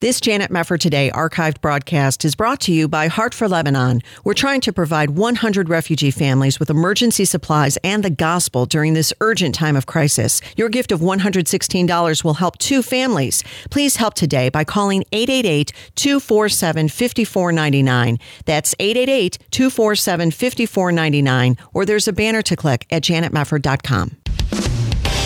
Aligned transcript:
This 0.00 0.18
Janet 0.18 0.50
Mefford 0.50 0.80
Today 0.80 1.10
archived 1.10 1.60
broadcast 1.60 2.24
is 2.24 2.34
brought 2.34 2.58
to 2.60 2.72
you 2.72 2.88
by 2.88 3.08
Heart 3.08 3.34
for 3.34 3.46
Lebanon. 3.46 4.00
We're 4.24 4.32
trying 4.32 4.62
to 4.62 4.72
provide 4.72 5.10
100 5.10 5.68
refugee 5.68 6.10
families 6.10 6.58
with 6.58 6.70
emergency 6.70 7.26
supplies 7.26 7.76
and 7.84 8.02
the 8.02 8.08
gospel 8.08 8.64
during 8.64 8.94
this 8.94 9.12
urgent 9.20 9.54
time 9.54 9.76
of 9.76 9.84
crisis. 9.84 10.40
Your 10.56 10.70
gift 10.70 10.90
of 10.90 11.00
$116 11.00 12.24
will 12.24 12.32
help 12.32 12.56
two 12.56 12.80
families. 12.80 13.44
Please 13.68 13.96
help 13.96 14.14
today 14.14 14.48
by 14.48 14.64
calling 14.64 15.04
888 15.12 15.70
247 15.96 16.88
5499. 16.88 18.18
That's 18.46 18.74
888 18.78 19.38
247 19.50 20.30
5499, 20.30 21.58
or 21.74 21.84
there's 21.84 22.08
a 22.08 22.14
banner 22.14 22.40
to 22.40 22.56
click 22.56 22.86
at 22.90 23.02
janetmefford.com. 23.02 24.19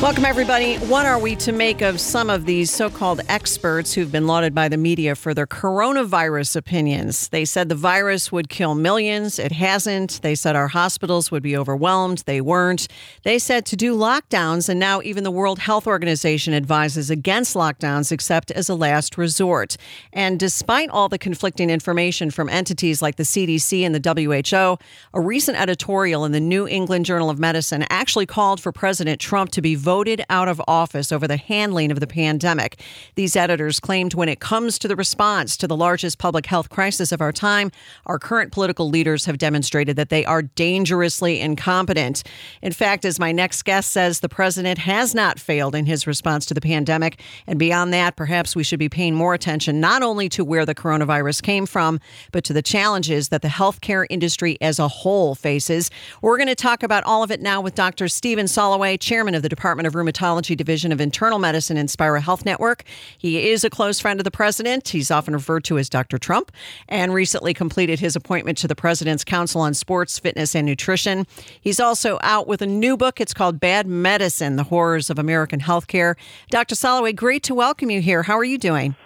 Welcome, 0.00 0.24
everybody. 0.24 0.76
What 0.76 1.04
are 1.04 1.18
we 1.18 1.36
to 1.36 1.52
make 1.52 1.82
of 1.82 2.00
some 2.00 2.30
of 2.30 2.46
these 2.46 2.70
so 2.70 2.88
called 2.88 3.20
experts 3.28 3.92
who've 3.92 4.10
been 4.10 4.26
lauded 4.26 4.54
by 4.54 4.66
the 4.66 4.78
media 4.78 5.14
for 5.14 5.34
their 5.34 5.46
coronavirus 5.46 6.56
opinions? 6.56 7.28
They 7.28 7.44
said 7.44 7.68
the 7.68 7.74
virus 7.74 8.32
would 8.32 8.48
kill 8.48 8.74
millions. 8.74 9.38
It 9.38 9.52
hasn't. 9.52 10.22
They 10.22 10.34
said 10.34 10.56
our 10.56 10.68
hospitals 10.68 11.30
would 11.30 11.42
be 11.42 11.54
overwhelmed. 11.54 12.22
They 12.24 12.40
weren't. 12.40 12.88
They 13.24 13.38
said 13.38 13.66
to 13.66 13.76
do 13.76 13.94
lockdowns, 13.94 14.70
and 14.70 14.80
now 14.80 15.02
even 15.02 15.22
the 15.22 15.30
World 15.30 15.58
Health 15.58 15.86
Organization 15.86 16.54
advises 16.54 17.10
against 17.10 17.54
lockdowns 17.54 18.10
except 18.10 18.50
as 18.50 18.70
a 18.70 18.74
last 18.74 19.18
resort. 19.18 19.76
And 20.14 20.40
despite 20.40 20.88
all 20.88 21.10
the 21.10 21.18
conflicting 21.18 21.68
information 21.68 22.30
from 22.30 22.48
entities 22.48 23.02
like 23.02 23.16
the 23.16 23.24
CDC 23.24 23.82
and 23.82 23.94
the 23.94 24.40
WHO, 24.40 24.82
a 25.12 25.20
recent 25.20 25.60
editorial 25.60 26.24
in 26.24 26.32
the 26.32 26.40
New 26.40 26.66
England 26.66 27.04
Journal 27.04 27.28
of 27.28 27.38
Medicine 27.38 27.84
actually 27.90 28.24
called 28.24 28.62
for 28.62 28.72
President 28.72 29.20
Trump 29.20 29.50
to 29.50 29.60
be 29.60 29.74
voted 29.74 29.89
out 30.28 30.48
of 30.48 30.62
office 30.68 31.10
over 31.10 31.26
the 31.26 31.36
handling 31.36 31.90
of 31.90 31.98
the 31.98 32.06
pandemic. 32.06 32.80
These 33.16 33.34
editors 33.34 33.80
claimed 33.80 34.14
when 34.14 34.28
it 34.28 34.38
comes 34.38 34.78
to 34.78 34.88
the 34.88 34.94
response 34.94 35.56
to 35.56 35.66
the 35.66 35.76
largest 35.76 36.18
public 36.18 36.46
health 36.46 36.70
crisis 36.70 37.10
of 37.10 37.20
our 37.20 37.32
time, 37.32 37.72
our 38.06 38.18
current 38.18 38.52
political 38.52 38.88
leaders 38.88 39.24
have 39.24 39.38
demonstrated 39.38 39.96
that 39.96 40.08
they 40.08 40.24
are 40.24 40.42
dangerously 40.42 41.40
incompetent. 41.40 42.22
In 42.62 42.72
fact, 42.72 43.04
as 43.04 43.18
my 43.18 43.32
next 43.32 43.62
guest 43.64 43.90
says, 43.90 44.20
the 44.20 44.28
president 44.28 44.78
has 44.78 45.14
not 45.14 45.40
failed 45.40 45.74
in 45.74 45.86
his 45.86 46.06
response 46.06 46.46
to 46.46 46.54
the 46.54 46.60
pandemic. 46.60 47.20
And 47.48 47.58
beyond 47.58 47.92
that, 47.92 48.14
perhaps 48.14 48.54
we 48.54 48.62
should 48.62 48.78
be 48.78 48.88
paying 48.88 49.14
more 49.14 49.34
attention 49.34 49.80
not 49.80 50.02
only 50.02 50.28
to 50.30 50.44
where 50.44 50.64
the 50.64 50.74
coronavirus 50.74 51.42
came 51.42 51.66
from, 51.66 51.98
but 52.30 52.44
to 52.44 52.52
the 52.52 52.62
challenges 52.62 53.30
that 53.30 53.42
the 53.42 53.48
healthcare 53.48 54.06
industry 54.08 54.56
as 54.60 54.78
a 54.78 54.86
whole 54.86 55.34
faces. 55.34 55.90
We're 56.22 56.36
going 56.36 56.46
to 56.46 56.54
talk 56.54 56.82
about 56.82 57.02
all 57.04 57.22
of 57.22 57.30
it 57.30 57.40
now 57.40 57.60
with 57.60 57.74
Dr. 57.74 58.06
Stephen 58.06 58.46
Soloway, 58.46 59.00
chairman 59.00 59.34
of 59.34 59.42
the 59.42 59.48
Department 59.48 59.79
Department 59.80 60.14
of 60.14 60.22
Rheumatology 60.22 60.56
Division 60.56 60.92
of 60.92 61.00
Internal 61.00 61.38
Medicine 61.38 61.76
Inspira 61.76 62.20
Health 62.20 62.44
Network. 62.44 62.84
He 63.16 63.48
is 63.48 63.64
a 63.64 63.70
close 63.70 63.98
friend 63.98 64.20
of 64.20 64.24
the 64.24 64.30
president. 64.30 64.88
He's 64.88 65.10
often 65.10 65.32
referred 65.34 65.64
to 65.64 65.78
as 65.78 65.88
Dr. 65.88 66.18
Trump 66.18 66.52
and 66.88 67.14
recently 67.14 67.54
completed 67.54 67.98
his 68.00 68.14
appointment 68.14 68.58
to 68.58 68.68
the 68.68 68.74
President's 68.74 69.24
Council 69.24 69.60
on 69.62 69.72
Sports, 69.74 70.18
Fitness, 70.18 70.54
and 70.54 70.66
Nutrition. 70.66 71.26
He's 71.60 71.80
also 71.80 72.18
out 72.22 72.46
with 72.46 72.60
a 72.62 72.66
new 72.66 72.96
book. 72.96 73.20
It's 73.20 73.34
called 73.34 73.58
Bad 73.58 73.86
Medicine 73.86 74.56
The 74.56 74.64
Horrors 74.64 75.08
of 75.08 75.18
American 75.18 75.60
Healthcare. 75.60 76.14
Dr. 76.50 76.74
Soloway, 76.74 77.14
great 77.14 77.42
to 77.44 77.54
welcome 77.54 77.90
you 77.90 78.02
here. 78.02 78.22
How 78.24 78.36
are 78.36 78.44
you 78.44 78.58
doing? 78.58 78.96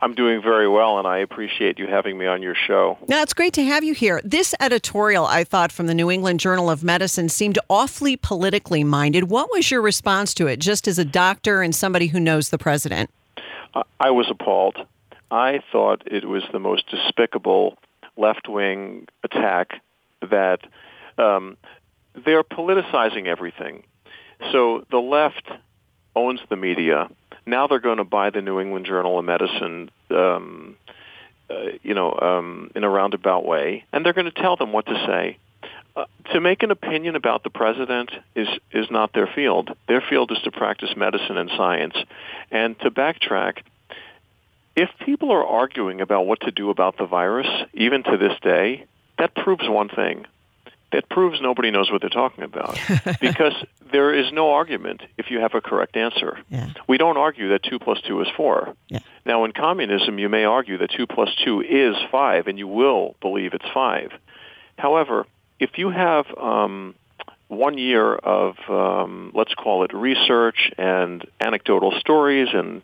I'm 0.00 0.14
doing 0.14 0.42
very 0.42 0.68
well, 0.68 0.98
and 0.98 1.06
I 1.06 1.18
appreciate 1.18 1.78
you 1.78 1.86
having 1.86 2.18
me 2.18 2.26
on 2.26 2.42
your 2.42 2.54
show. 2.54 2.98
Now, 3.08 3.22
it's 3.22 3.32
great 3.32 3.54
to 3.54 3.64
have 3.64 3.82
you 3.82 3.94
here. 3.94 4.20
This 4.22 4.54
editorial, 4.60 5.24
I 5.24 5.42
thought, 5.42 5.72
from 5.72 5.86
the 5.86 5.94
New 5.94 6.10
England 6.10 6.38
Journal 6.40 6.68
of 6.68 6.84
Medicine 6.84 7.30
seemed 7.30 7.58
awfully 7.70 8.16
politically 8.16 8.84
minded. 8.84 9.30
What 9.30 9.50
was 9.50 9.70
your 9.70 9.80
response 9.80 10.34
to 10.34 10.46
it, 10.46 10.58
just 10.58 10.86
as 10.86 10.98
a 10.98 11.04
doctor 11.04 11.62
and 11.62 11.74
somebody 11.74 12.08
who 12.08 12.20
knows 12.20 12.50
the 12.50 12.58
president? 12.58 13.10
I 13.98 14.10
was 14.10 14.26
appalled. 14.30 14.76
I 15.30 15.60
thought 15.72 16.02
it 16.06 16.26
was 16.26 16.42
the 16.52 16.58
most 16.58 16.88
despicable 16.90 17.78
left 18.16 18.48
wing 18.48 19.06
attack 19.24 19.80
that 20.20 20.60
um, 21.18 21.56
they're 22.24 22.44
politicizing 22.44 23.26
everything. 23.26 23.82
So 24.52 24.84
the 24.90 24.98
left 24.98 25.50
owns 26.14 26.40
the 26.48 26.56
media 26.56 27.08
now 27.46 27.66
they're 27.66 27.78
going 27.78 27.98
to 27.98 28.04
buy 28.04 28.30
the 28.30 28.42
New 28.42 28.60
England 28.60 28.86
Journal 28.86 29.18
of 29.18 29.24
Medicine, 29.24 29.90
um, 30.10 30.76
uh, 31.48 31.54
you 31.82 31.94
know, 31.94 32.12
um, 32.12 32.70
in 32.74 32.84
a 32.84 32.88
roundabout 32.88 33.46
way, 33.46 33.84
and 33.92 34.04
they're 34.04 34.12
going 34.12 34.30
to 34.30 34.42
tell 34.42 34.56
them 34.56 34.72
what 34.72 34.86
to 34.86 35.06
say. 35.06 35.38
Uh, 35.94 36.04
to 36.32 36.40
make 36.40 36.62
an 36.62 36.70
opinion 36.70 37.16
about 37.16 37.42
the 37.42 37.50
president 37.50 38.10
is 38.34 38.48
is 38.72 38.90
not 38.90 39.12
their 39.14 39.28
field. 39.34 39.70
Their 39.88 40.02
field 40.02 40.30
is 40.32 40.38
to 40.44 40.50
practice 40.50 40.90
medicine 40.96 41.38
and 41.38 41.50
science, 41.56 41.94
and 42.50 42.78
to 42.80 42.90
backtrack. 42.90 43.58
If 44.74 44.90
people 45.06 45.32
are 45.32 45.46
arguing 45.46 46.02
about 46.02 46.26
what 46.26 46.40
to 46.42 46.50
do 46.50 46.68
about 46.68 46.98
the 46.98 47.06
virus, 47.06 47.46
even 47.72 48.02
to 48.02 48.18
this 48.18 48.38
day, 48.42 48.84
that 49.16 49.34
proves 49.34 49.66
one 49.66 49.88
thing 49.88 50.26
that 50.96 51.10
proves 51.10 51.42
nobody 51.42 51.70
knows 51.70 51.90
what 51.90 52.00
they're 52.00 52.08
talking 52.08 52.42
about 52.42 52.78
because 53.20 53.52
there 53.92 54.14
is 54.14 54.32
no 54.32 54.52
argument 54.52 55.02
if 55.18 55.30
you 55.30 55.40
have 55.40 55.54
a 55.54 55.60
correct 55.60 55.94
answer. 55.94 56.38
Yeah. 56.48 56.70
We 56.88 56.96
don't 56.96 57.18
argue 57.18 57.50
that 57.50 57.62
2 57.64 57.78
plus 57.78 58.00
2 58.08 58.22
is 58.22 58.28
4. 58.34 58.74
Yeah. 58.88 59.00
Now, 59.26 59.44
in 59.44 59.52
communism, 59.52 60.18
you 60.18 60.30
may 60.30 60.44
argue 60.44 60.78
that 60.78 60.90
2 60.90 61.06
plus 61.06 61.28
2 61.44 61.60
is 61.60 61.96
5, 62.10 62.46
and 62.46 62.58
you 62.58 62.66
will 62.66 63.14
believe 63.20 63.52
it's 63.52 63.66
5. 63.74 64.10
However, 64.78 65.26
if 65.60 65.76
you 65.76 65.90
have 65.90 66.24
um, 66.38 66.94
one 67.48 67.76
year 67.76 68.14
of, 68.14 68.56
um, 68.70 69.32
let's 69.34 69.52
call 69.52 69.84
it 69.84 69.92
research 69.92 70.72
and 70.78 71.26
anecdotal 71.38 71.92
stories 72.00 72.48
and 72.54 72.82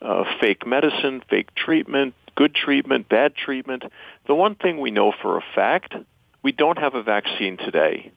uh, 0.00 0.24
fake 0.40 0.66
medicine, 0.66 1.22
fake 1.28 1.54
treatment, 1.54 2.14
good 2.36 2.54
treatment, 2.54 3.06
bad 3.10 3.34
treatment, 3.34 3.82
the 4.26 4.34
one 4.34 4.54
thing 4.54 4.80
we 4.80 4.90
know 4.90 5.12
for 5.20 5.36
a 5.36 5.42
fact– 5.54 5.94
we 6.42 6.52
don't 6.52 6.78
have 6.78 6.94
a 6.94 7.02
vaccine 7.02 7.56
today. 7.56 8.12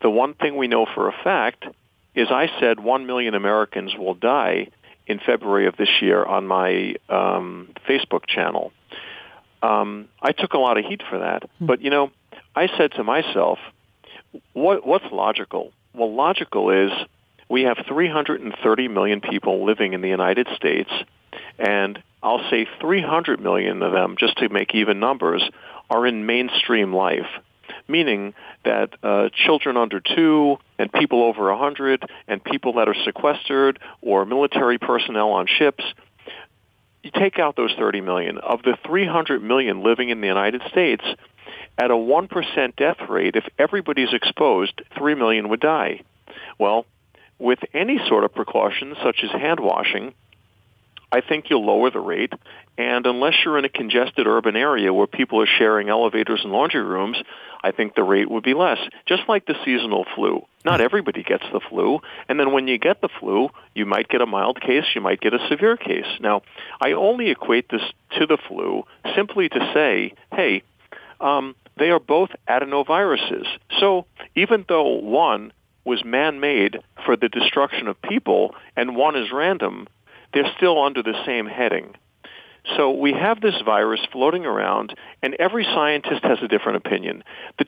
The 0.00 0.10
one 0.10 0.34
thing 0.34 0.56
we 0.56 0.68
know 0.68 0.86
for 0.94 1.08
a 1.08 1.14
fact 1.24 1.64
is 2.14 2.28
I 2.30 2.48
said 2.60 2.80
1 2.80 3.06
million 3.06 3.34
Americans 3.34 3.94
will 3.96 4.14
die 4.14 4.68
in 5.06 5.20
February 5.24 5.66
of 5.66 5.76
this 5.76 5.88
year 6.00 6.24
on 6.24 6.46
my 6.46 6.96
um, 7.08 7.70
Facebook 7.88 8.26
channel. 8.26 8.72
Um, 9.62 10.08
I 10.20 10.32
took 10.32 10.52
a 10.52 10.58
lot 10.58 10.78
of 10.78 10.84
heat 10.84 11.02
for 11.08 11.18
that. 11.18 11.48
Hmm. 11.58 11.66
But, 11.66 11.80
you 11.80 11.90
know, 11.90 12.10
I 12.54 12.68
said 12.76 12.92
to 12.92 13.04
myself, 13.04 13.58
what, 14.52 14.86
what's 14.86 15.06
logical? 15.10 15.72
Well, 15.94 16.14
logical 16.14 16.70
is 16.70 16.92
we 17.48 17.62
have 17.62 17.78
330 17.88 18.88
million 18.88 19.20
people 19.20 19.64
living 19.64 19.94
in 19.94 20.00
the 20.00 20.08
United 20.08 20.48
States, 20.54 20.90
and 21.58 22.02
I'll 22.22 22.48
say 22.50 22.66
300 22.80 23.40
million 23.40 23.82
of 23.82 23.92
them, 23.92 24.16
just 24.18 24.38
to 24.38 24.48
make 24.48 24.74
even 24.74 25.00
numbers, 25.00 25.42
are 25.88 26.06
in 26.06 26.26
mainstream 26.26 26.94
life 26.94 27.26
meaning 27.88 28.34
that 28.64 28.90
uh, 29.02 29.28
children 29.46 29.76
under 29.76 30.00
two 30.00 30.58
and 30.78 30.92
people 30.92 31.22
over 31.22 31.50
100 31.50 32.04
and 32.26 32.42
people 32.44 32.74
that 32.74 32.88
are 32.88 32.96
sequestered 33.04 33.78
or 34.02 34.24
military 34.24 34.78
personnel 34.78 35.30
on 35.30 35.46
ships, 35.46 35.82
you 37.02 37.10
take 37.10 37.38
out 37.38 37.56
those 37.56 37.74
30 37.78 38.00
million. 38.02 38.38
Of 38.38 38.62
the 38.62 38.76
300 38.86 39.42
million 39.42 39.82
living 39.82 40.10
in 40.10 40.20
the 40.20 40.26
United 40.26 40.62
States, 40.70 41.04
at 41.78 41.90
a 41.90 41.94
1% 41.94 42.76
death 42.76 43.08
rate, 43.08 43.36
if 43.36 43.44
everybody's 43.58 44.12
exposed, 44.12 44.82
3 44.96 45.14
million 45.14 45.48
would 45.48 45.60
die. 45.60 46.02
Well, 46.58 46.84
with 47.38 47.60
any 47.72 47.98
sort 48.08 48.24
of 48.24 48.34
precautions, 48.34 48.96
such 49.02 49.22
as 49.22 49.30
hand 49.30 49.60
washing, 49.60 50.12
I 51.10 51.20
think 51.20 51.46
you'll 51.48 51.64
lower 51.64 51.90
the 51.90 52.00
rate. 52.00 52.32
And 52.76 53.06
unless 53.06 53.34
you're 53.44 53.58
in 53.58 53.64
a 53.64 53.68
congested 53.68 54.26
urban 54.26 54.54
area 54.54 54.92
where 54.92 55.06
people 55.06 55.40
are 55.40 55.48
sharing 55.58 55.88
elevators 55.88 56.40
and 56.44 56.52
laundry 56.52 56.82
rooms, 56.82 57.16
I 57.62 57.72
think 57.72 57.94
the 57.94 58.04
rate 58.04 58.30
would 58.30 58.44
be 58.44 58.54
less. 58.54 58.78
Just 59.06 59.22
like 59.28 59.46
the 59.46 59.56
seasonal 59.64 60.04
flu. 60.14 60.46
Not 60.64 60.80
everybody 60.80 61.22
gets 61.22 61.44
the 61.52 61.60
flu. 61.60 62.00
And 62.28 62.38
then 62.38 62.52
when 62.52 62.68
you 62.68 62.78
get 62.78 63.00
the 63.00 63.08
flu, 63.20 63.48
you 63.74 63.84
might 63.84 64.08
get 64.08 64.20
a 64.20 64.26
mild 64.26 64.60
case, 64.60 64.84
you 64.94 65.00
might 65.00 65.20
get 65.20 65.34
a 65.34 65.48
severe 65.48 65.76
case. 65.76 66.06
Now, 66.20 66.42
I 66.80 66.92
only 66.92 67.30
equate 67.30 67.68
this 67.68 67.82
to 68.18 68.26
the 68.26 68.38
flu 68.46 68.84
simply 69.16 69.48
to 69.48 69.70
say, 69.74 70.14
hey, 70.32 70.62
um, 71.20 71.56
they 71.76 71.90
are 71.90 72.00
both 72.00 72.30
adenoviruses. 72.48 73.46
So 73.80 74.06
even 74.36 74.64
though 74.68 74.98
one 74.98 75.52
was 75.84 76.04
man-made 76.04 76.78
for 77.06 77.16
the 77.16 77.28
destruction 77.28 77.88
of 77.88 78.00
people 78.02 78.54
and 78.76 78.94
one 78.94 79.16
is 79.16 79.32
random, 79.32 79.88
they're 80.32 80.52
still 80.56 80.82
under 80.82 81.02
the 81.02 81.14
same 81.24 81.46
heading. 81.46 81.94
So 82.76 82.90
we 82.90 83.12
have 83.12 83.40
this 83.40 83.54
virus 83.64 84.00
floating 84.12 84.44
around, 84.44 84.94
and 85.22 85.34
every 85.38 85.64
scientist 85.64 86.22
has 86.24 86.38
a 86.42 86.48
different 86.48 86.84
opinion. 86.84 87.24
The, 87.58 87.66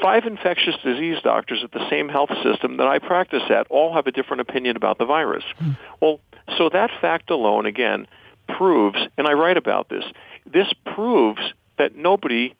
five 0.00 0.24
infectious 0.24 0.74
disease 0.84 1.18
doctors 1.22 1.62
at 1.64 1.72
the 1.72 1.88
same 1.90 2.08
health 2.08 2.30
system 2.42 2.76
that 2.78 2.86
I 2.86 2.98
practice 2.98 3.42
at 3.50 3.66
all 3.70 3.94
have 3.94 4.06
a 4.06 4.12
different 4.12 4.40
opinion 4.40 4.76
about 4.76 4.98
the 4.98 5.04
virus. 5.04 5.44
Hmm. 5.58 5.70
Well, 6.00 6.20
so 6.58 6.68
that 6.68 6.90
fact 7.00 7.30
alone, 7.30 7.66
again, 7.66 8.06
proves, 8.48 8.98
and 9.18 9.26
I 9.26 9.32
write 9.32 9.56
about 9.56 9.88
this, 9.88 10.04
this 10.44 10.72
proves 10.94 11.40
that 11.78 11.96
nobody 11.96 12.54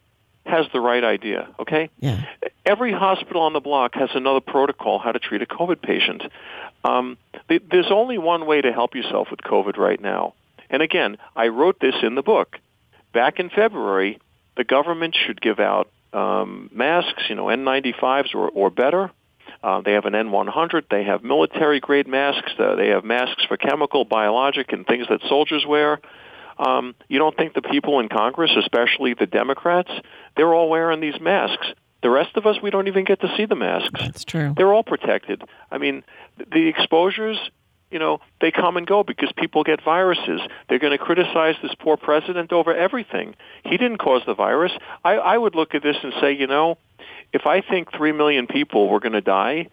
has 0.45 0.67
the 0.73 0.81
right 0.81 1.03
idea, 1.03 1.49
okay? 1.59 1.91
Yeah. 1.99 2.25
Every 2.65 2.93
hospital 2.93 3.43
on 3.43 3.53
the 3.53 3.61
block 3.61 3.95
has 3.95 4.11
another 4.15 4.41
protocol 4.41 4.99
how 4.99 5.13
to 5.13 5.19
treat 5.19 5.43
a 5.43 5.47
COVID 5.47 5.83
patient. 5.83 6.23
Um, 6.87 7.19
there's 7.49 7.91
only 7.91 8.19
one 8.19 8.47
way 8.47 8.61
to 8.61 8.73
help 8.73 8.94
yourself 8.94 9.29
with 9.31 9.41
COVID 9.41 9.77
right 9.77 10.00
now. 10.00 10.35
And 10.71 10.83
again, 10.83 11.17
I 11.35 11.49
wrote 11.49 11.81
this 11.81 11.94
in 12.03 12.15
the 12.15 12.23
book. 12.23 12.59
Back 13.12 13.38
in 13.38 13.50
February, 13.50 14.19
the 14.56 14.65
government 14.65 15.17
should 15.27 15.41
give 15.41 15.59
out 15.59 15.91
um, 16.12 16.71
masks, 16.73 17.25
you 17.29 17.35
know, 17.35 17.47
N95s 17.47 18.35
or, 18.35 18.49
or 18.49 18.71
better. 18.71 19.11
Uh, 19.62 19.81
they 19.81 19.93
have 19.93 20.05
an 20.05 20.12
N100. 20.12 20.85
They 20.91 21.05
have 21.05 21.23
military-grade 21.23 22.06
masks. 22.06 22.53
Uh, 22.59 22.77
they 22.77 22.88
have 22.88 23.05
masks 23.05 23.44
for 23.47 23.56
chemical, 23.56 24.05
biologic, 24.05 24.73
and 24.73 24.87
things 24.87 25.06
that 25.09 25.21
soldiers 25.29 25.65
wear. 25.67 26.00
Um, 26.59 26.94
you 27.09 27.19
don't 27.19 27.37
think 27.37 27.55
the 27.55 27.62
people 27.62 28.00
in 28.00 28.09
Congress, 28.09 28.50
especially 28.56 29.15
the 29.15 29.27
Democrats, 29.27 29.91
they're 30.37 30.55
all 30.55 30.71
wearing 30.71 31.00
these 31.00 31.21
masks. 31.21 31.67
The 32.06 32.11
rest 32.11 32.37
of 32.37 32.47
us, 32.47 32.62
we 32.62 32.70
don't 32.70 32.87
even 32.87 33.05
get 33.05 33.20
to 33.23 33.37
see 33.37 33.47
the 33.47 33.56
masks. 33.56 34.00
That's 34.00 34.25
true. 34.25 34.55
They're 34.56 34.73
all 34.73 34.85
protected. 34.85 35.43
I 35.73 35.79
mean, 35.79 36.05
the 36.38 36.69
exposures, 36.69 37.37
you 37.91 37.99
know, 37.99 38.20
they 38.41 38.53
come 38.53 38.76
and 38.76 38.87
go 38.87 39.03
because 39.03 39.32
people 39.37 39.64
get 39.64 39.82
viruses. 39.82 40.41
They're 40.69 40.79
going 40.79 40.97
to 40.97 41.05
criticize 41.05 41.56
this 41.62 41.75
poor 41.81 41.97
president 41.97 42.53
over 42.53 42.73
everything. 42.73 43.35
He 43.64 43.76
didn't 43.76 43.97
cause 43.97 44.23
the 44.25 44.35
virus. 44.35 44.70
I, 45.05 45.14
I 45.14 45.37
would 45.37 45.56
look 45.56 45.75
at 45.75 45.82
this 45.82 45.97
and 46.00 46.12
say, 46.20 46.31
you 46.31 46.47
know, 46.47 46.79
if 47.32 47.44
I 47.44 47.61
think 47.61 47.91
3 47.91 48.12
million 48.12 48.47
people 48.47 48.88
were 48.88 49.00
going 49.00 49.14
to 49.14 49.20
die, 49.20 49.67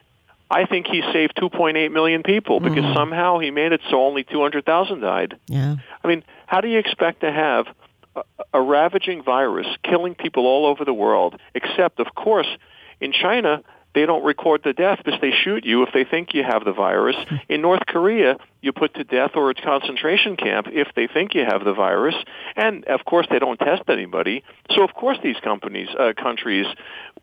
I 0.50 0.66
think 0.66 0.88
he 0.88 1.04
saved 1.14 1.36
2.8 1.38 1.92
million 1.92 2.24
people 2.24 2.60
because 2.60 2.84
mm. 2.84 2.96
somehow 2.96 3.38
he 3.38 3.52
made 3.52 3.74
it 3.74 3.82
so 3.92 4.04
only 4.04 4.24
200,000 4.24 5.02
died. 5.02 5.38
Yeah. 5.46 5.76
I 6.04 6.08
mean, 6.08 6.24
how 6.48 6.62
do 6.62 6.68
you 6.68 6.80
expect 6.80 7.22
to 7.22 7.32
have 7.32 7.68
a, 8.54 8.62
ravaging 8.62 9.24
virus 9.24 9.68
killing 9.84 10.16
people 10.16 10.46
all 10.46 10.66
over 10.66 10.86
the 10.86 10.94
world, 10.94 11.40
except, 11.54 12.00
of 12.00 12.08
course, 12.16 12.48
in 13.00 13.12
China, 13.12 13.62
they 13.94 14.06
don't 14.06 14.24
record 14.24 14.62
the 14.64 14.74
death 14.74 15.00
because 15.04 15.20
they 15.22 15.32
shoot 15.32 15.66
you 15.66 15.84
if 15.84 15.90
they 15.94 16.04
think 16.04 16.34
you 16.34 16.44
have 16.44 16.66
the 16.66 16.74
virus. 16.74 17.16
In 17.48 17.62
North 17.62 17.86
Korea, 17.88 18.38
you 18.62 18.74
put 18.74 18.96
to 18.96 19.04
death 19.04 19.32
or 19.36 19.52
a 19.52 19.54
concentration 19.54 20.36
camp 20.36 20.68
if 20.72 20.88
they 20.96 21.08
think 21.08 21.36
you 21.36 21.46
have 21.46 21.64
the 21.64 21.74
virus. 21.74 22.16
And 22.56 22.86
of 22.86 23.06
course, 23.06 23.28
they 23.30 23.40
don't 23.40 23.60
test 23.60 23.84
anybody. 23.90 24.44
So 24.72 24.84
of 24.84 24.94
course, 24.94 25.18
these 25.24 25.38
companies, 25.44 25.90
uh, 25.98 26.14
countries 26.20 26.66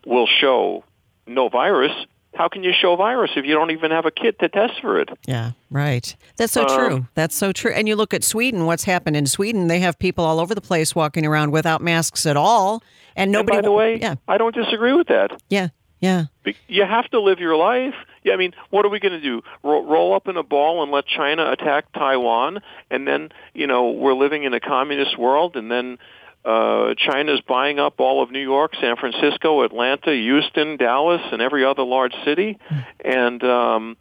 will 0.06 0.26
show 0.26 0.84
no 1.26 1.48
virus 1.48 1.92
how 2.34 2.48
can 2.48 2.62
you 2.62 2.72
show 2.72 2.96
virus 2.96 3.32
if 3.36 3.44
you 3.44 3.54
don't 3.54 3.70
even 3.70 3.90
have 3.90 4.06
a 4.06 4.10
kit 4.10 4.38
to 4.38 4.48
test 4.48 4.80
for 4.80 5.00
it? 5.00 5.08
Yeah, 5.26 5.52
right. 5.70 6.14
That's 6.36 6.52
so 6.52 6.64
uh, 6.64 6.76
true. 6.76 7.06
That's 7.14 7.36
so 7.36 7.52
true. 7.52 7.72
And 7.72 7.88
you 7.88 7.96
look 7.96 8.14
at 8.14 8.24
Sweden, 8.24 8.66
what's 8.66 8.84
happened 8.84 9.16
in 9.16 9.26
Sweden, 9.26 9.66
they 9.66 9.80
have 9.80 9.98
people 9.98 10.24
all 10.24 10.40
over 10.40 10.54
the 10.54 10.60
place 10.60 10.94
walking 10.94 11.26
around 11.26 11.50
without 11.50 11.82
masks 11.82 12.26
at 12.26 12.36
all. 12.36 12.82
And 13.16 13.32
nobody. 13.32 13.58
And 13.58 13.62
by 13.64 13.68
the 13.68 13.72
way, 13.72 13.98
yeah. 13.98 14.14
I 14.28 14.38
don't 14.38 14.54
disagree 14.54 14.92
with 14.92 15.08
that. 15.08 15.42
Yeah, 15.48 15.68
yeah. 16.00 16.26
You 16.68 16.84
have 16.84 17.08
to 17.10 17.20
live 17.20 17.40
your 17.40 17.56
life. 17.56 17.94
Yeah, 18.22 18.34
I 18.34 18.36
mean, 18.36 18.54
what 18.70 18.84
are 18.84 18.88
we 18.88 19.00
going 19.00 19.12
to 19.12 19.20
do? 19.20 19.42
Roll, 19.62 19.84
roll 19.84 20.14
up 20.14 20.28
in 20.28 20.36
a 20.36 20.42
ball 20.42 20.82
and 20.82 20.92
let 20.92 21.06
China 21.06 21.50
attack 21.50 21.92
Taiwan, 21.92 22.60
and 22.90 23.06
then 23.06 23.30
you 23.54 23.66
know 23.66 23.90
we're 23.90 24.14
living 24.14 24.44
in 24.44 24.54
a 24.54 24.60
communist 24.60 25.18
world, 25.18 25.56
and 25.56 25.70
then 25.70 25.98
uh, 26.44 26.94
China's 26.96 27.40
buying 27.46 27.78
up 27.78 28.00
all 28.00 28.22
of 28.22 28.30
New 28.30 28.42
York, 28.42 28.72
San 28.80 28.96
Francisco, 28.96 29.62
Atlanta, 29.62 30.12
Houston, 30.12 30.76
Dallas, 30.76 31.20
and 31.32 31.42
every 31.42 31.64
other 31.64 31.82
large 31.82 32.14
city, 32.24 32.58
and 33.04 33.42
um, 33.44 33.96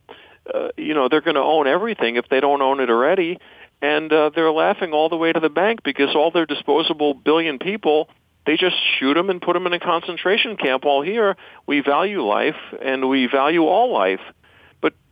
uh, 0.54 0.70
you 0.78 0.94
know 0.94 1.10
they're 1.10 1.22
going 1.22 1.36
to 1.36 1.42
own 1.42 1.68
everything 1.68 2.16
if 2.16 2.28
they 2.30 2.40
don't 2.40 2.62
own 2.62 2.80
it 2.80 2.90
already. 2.90 3.40
And 3.82 4.12
uh, 4.12 4.32
they're 4.36 4.52
laughing 4.52 4.92
all 4.92 5.08
the 5.08 5.16
way 5.16 5.32
to 5.32 5.40
the 5.40 5.50
bank 5.50 5.84
because 5.84 6.14
all 6.14 6.32
their 6.32 6.46
disposable 6.46 7.14
billion 7.14 7.60
people 7.60 8.10
they 8.46 8.58
just 8.58 8.76
shoot 8.98 9.14
them 9.14 9.30
and 9.30 9.40
put 9.40 9.54
them 9.54 9.68
in 9.68 9.74
a 9.74 9.80
concentration 9.80 10.58
camp. 10.58 10.84
While 10.84 11.02
here, 11.02 11.38
we 11.68 11.82
value 11.82 12.26
life 12.26 12.56
and 12.82 13.08
we 13.08 13.28
value 13.28 13.66
all 13.66 13.94
life 13.94 14.22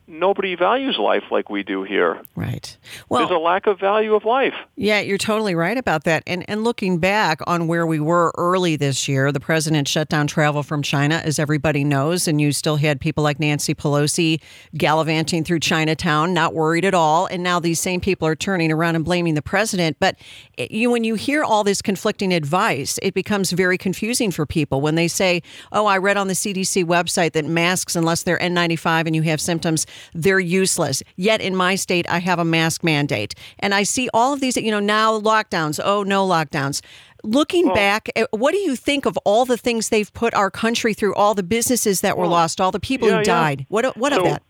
nobody 0.07 0.56
values 0.56 0.98
life 0.98 1.24
like 1.31 1.50
we 1.50 1.63
do 1.63 1.83
here. 1.83 2.21
Right. 2.36 2.77
Well, 3.09 3.21
there's 3.27 3.36
a 3.36 3.39
lack 3.39 3.68
of 3.68 3.80
value 3.80 4.15
of 4.15 4.24
life. 4.24 4.54
Yeah, 4.75 5.01
you're 5.01 5.18
totally 5.18 5.54
right 5.54 5.77
about 5.77 6.06
that. 6.06 6.24
And 6.25 6.45
and 6.50 6.63
looking 6.63 7.00
back 7.00 7.42
on 7.45 7.68
where 7.68 7.86
we 7.86 8.00
were 8.00 8.31
early 8.38 8.75
this 8.75 9.07
year, 9.07 9.31
the 9.31 9.39
president 9.39 9.88
shut 9.88 10.09
down 10.09 10.27
travel 10.27 10.63
from 10.63 10.81
China, 10.81 11.21
as 11.24 11.39
everybody 11.39 11.83
knows, 11.83 12.27
and 12.27 12.39
you 12.39 12.51
still 12.54 12.77
had 12.77 13.01
people 13.01 13.24
like 13.24 13.39
Nancy 13.39 13.75
Pelosi 13.75 14.42
gallivanting 14.75 15.44
through 15.44 15.59
Chinatown, 15.59 16.33
not 16.33 16.53
worried 16.53 16.86
at 16.86 16.94
all. 16.94 17.25
And 17.27 17.44
now 17.44 17.60
these 17.60 17.80
same 17.80 18.00
people 18.00 18.27
are 18.27 18.36
turning 18.36 18.71
around 18.71 18.95
and 18.95 19.03
blaming 19.03 19.33
the 19.33 19.42
president. 19.42 19.98
But 20.00 20.18
eh, 20.57 20.68
you, 20.71 20.89
when 20.89 21.03
you 21.03 21.15
hear 21.15 21.44
all 21.44 21.63
this 21.63 21.81
conflicting 21.81 22.33
advice, 22.33 22.98
it 23.01 23.13
becomes 23.13 23.51
very 23.51 23.77
confusing 23.77 24.31
for 24.31 24.45
people 24.45 24.80
when 24.80 24.95
they 24.95 25.07
say, 25.07 25.42
"Oh, 25.71 25.86
I 25.86 25.98
read 25.98 26.18
on 26.18 26.27
the 26.27 26.33
CDC 26.33 26.86
website 26.86 27.33
that 27.33 27.45
masks, 27.45 27.95
unless 27.95 28.24
they're 28.24 28.39
N95 28.39 29.07
and 29.07 29.15
you 29.15 29.24
have 29.24 29.42
symptoms." 29.42 29.86
They're 30.13 30.39
useless. 30.39 31.03
Yet 31.15 31.41
in 31.41 31.55
my 31.55 31.75
state, 31.75 32.09
I 32.09 32.19
have 32.19 32.39
a 32.39 32.45
mask 32.45 32.83
mandate. 32.83 33.35
And 33.59 33.73
I 33.73 33.83
see 33.83 34.09
all 34.13 34.33
of 34.33 34.39
these, 34.39 34.57
you 34.57 34.71
know, 34.71 34.79
now 34.79 35.19
lockdowns, 35.19 35.79
oh, 35.83 36.03
no 36.03 36.27
lockdowns. 36.27 36.81
Looking 37.23 37.65
well, 37.67 37.75
back, 37.75 38.09
eh, 38.15 38.25
what 38.31 38.51
do 38.51 38.57
you 38.57 38.75
think 38.75 39.05
of 39.05 39.17
all 39.25 39.45
the 39.45 39.57
things 39.57 39.89
they've 39.89 40.11
put 40.13 40.33
our 40.33 40.51
country 40.51 40.94
through, 40.94 41.15
all 41.15 41.33
the 41.33 41.44
businesses 41.44 42.01
that 42.01 42.17
were 42.17 42.23
well, 42.23 42.31
lost, 42.31 42.61
all 42.61 42.71
the 42.71 42.79
people 42.79 43.09
yeah, 43.09 43.17
who 43.17 43.23
died? 43.23 43.59
Yeah. 43.61 43.65
What, 43.69 43.97
what 43.97 44.13
so, 44.13 44.19
of 44.19 44.25
that? 44.25 44.44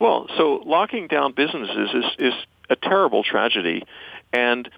Well, 0.00 0.26
so 0.36 0.62
locking 0.64 1.08
down 1.08 1.32
businesses 1.32 1.90
is, 1.94 2.04
is 2.18 2.34
a 2.70 2.76
terrible 2.76 3.22
tragedy. 3.22 3.84
And, 4.32 4.68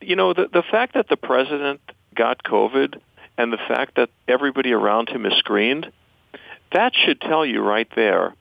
you 0.00 0.16
know, 0.16 0.32
the, 0.32 0.48
the 0.52 0.62
fact 0.62 0.94
that 0.94 1.08
the 1.08 1.16
president 1.16 1.80
got 2.14 2.42
COVID 2.42 3.00
and 3.36 3.52
the 3.52 3.58
fact 3.58 3.94
that 3.96 4.10
everybody 4.26 4.72
around 4.72 5.08
him 5.08 5.24
is 5.24 5.32
screened, 5.38 5.90
that 6.72 6.92
should 6.94 7.20
tell 7.20 7.46
you 7.46 7.62
right 7.62 7.88
there 7.94 8.34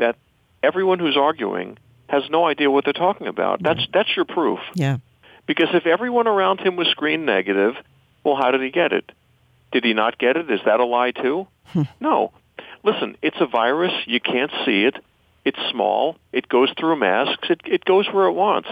that 0.00 0.16
everyone 0.62 0.98
who's 0.98 1.16
arguing 1.16 1.78
has 2.08 2.22
no 2.28 2.46
idea 2.46 2.70
what 2.70 2.84
they're 2.84 2.92
talking 2.92 3.28
about. 3.28 3.62
That's 3.62 3.86
that's 3.92 4.14
your 4.16 4.24
proof. 4.24 4.58
Yeah. 4.74 4.98
Because 5.46 5.68
if 5.72 5.86
everyone 5.86 6.26
around 6.26 6.60
him 6.60 6.76
was 6.76 6.88
screen 6.88 7.24
negative, 7.24 7.74
well, 8.24 8.36
how 8.36 8.50
did 8.50 8.62
he 8.62 8.70
get 8.70 8.92
it? 8.92 9.10
Did 9.72 9.84
he 9.84 9.94
not 9.94 10.18
get 10.18 10.36
it? 10.36 10.50
Is 10.50 10.60
that 10.64 10.80
a 10.80 10.84
lie 10.84 11.12
too? 11.12 11.46
Hmm. 11.66 11.82
no. 12.00 12.32
Listen, 12.82 13.16
it's 13.22 13.36
a 13.40 13.46
virus. 13.46 13.92
You 14.06 14.20
can't 14.20 14.50
see 14.64 14.84
it. 14.84 14.96
It's 15.44 15.58
small. 15.70 16.16
It 16.32 16.48
goes 16.48 16.70
through 16.78 16.96
masks. 16.96 17.48
It 17.48 17.60
it 17.64 17.84
goes 17.84 18.08
where 18.12 18.26
it 18.26 18.32
wants. 18.32 18.68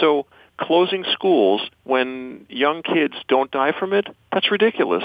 So 0.00 0.26
closing 0.58 1.04
schools 1.12 1.62
when 1.84 2.46
young 2.48 2.82
kids 2.82 3.14
don't 3.28 3.50
die 3.50 3.72
from 3.78 3.92
it, 3.92 4.06
that's 4.32 4.50
ridiculous. 4.50 5.04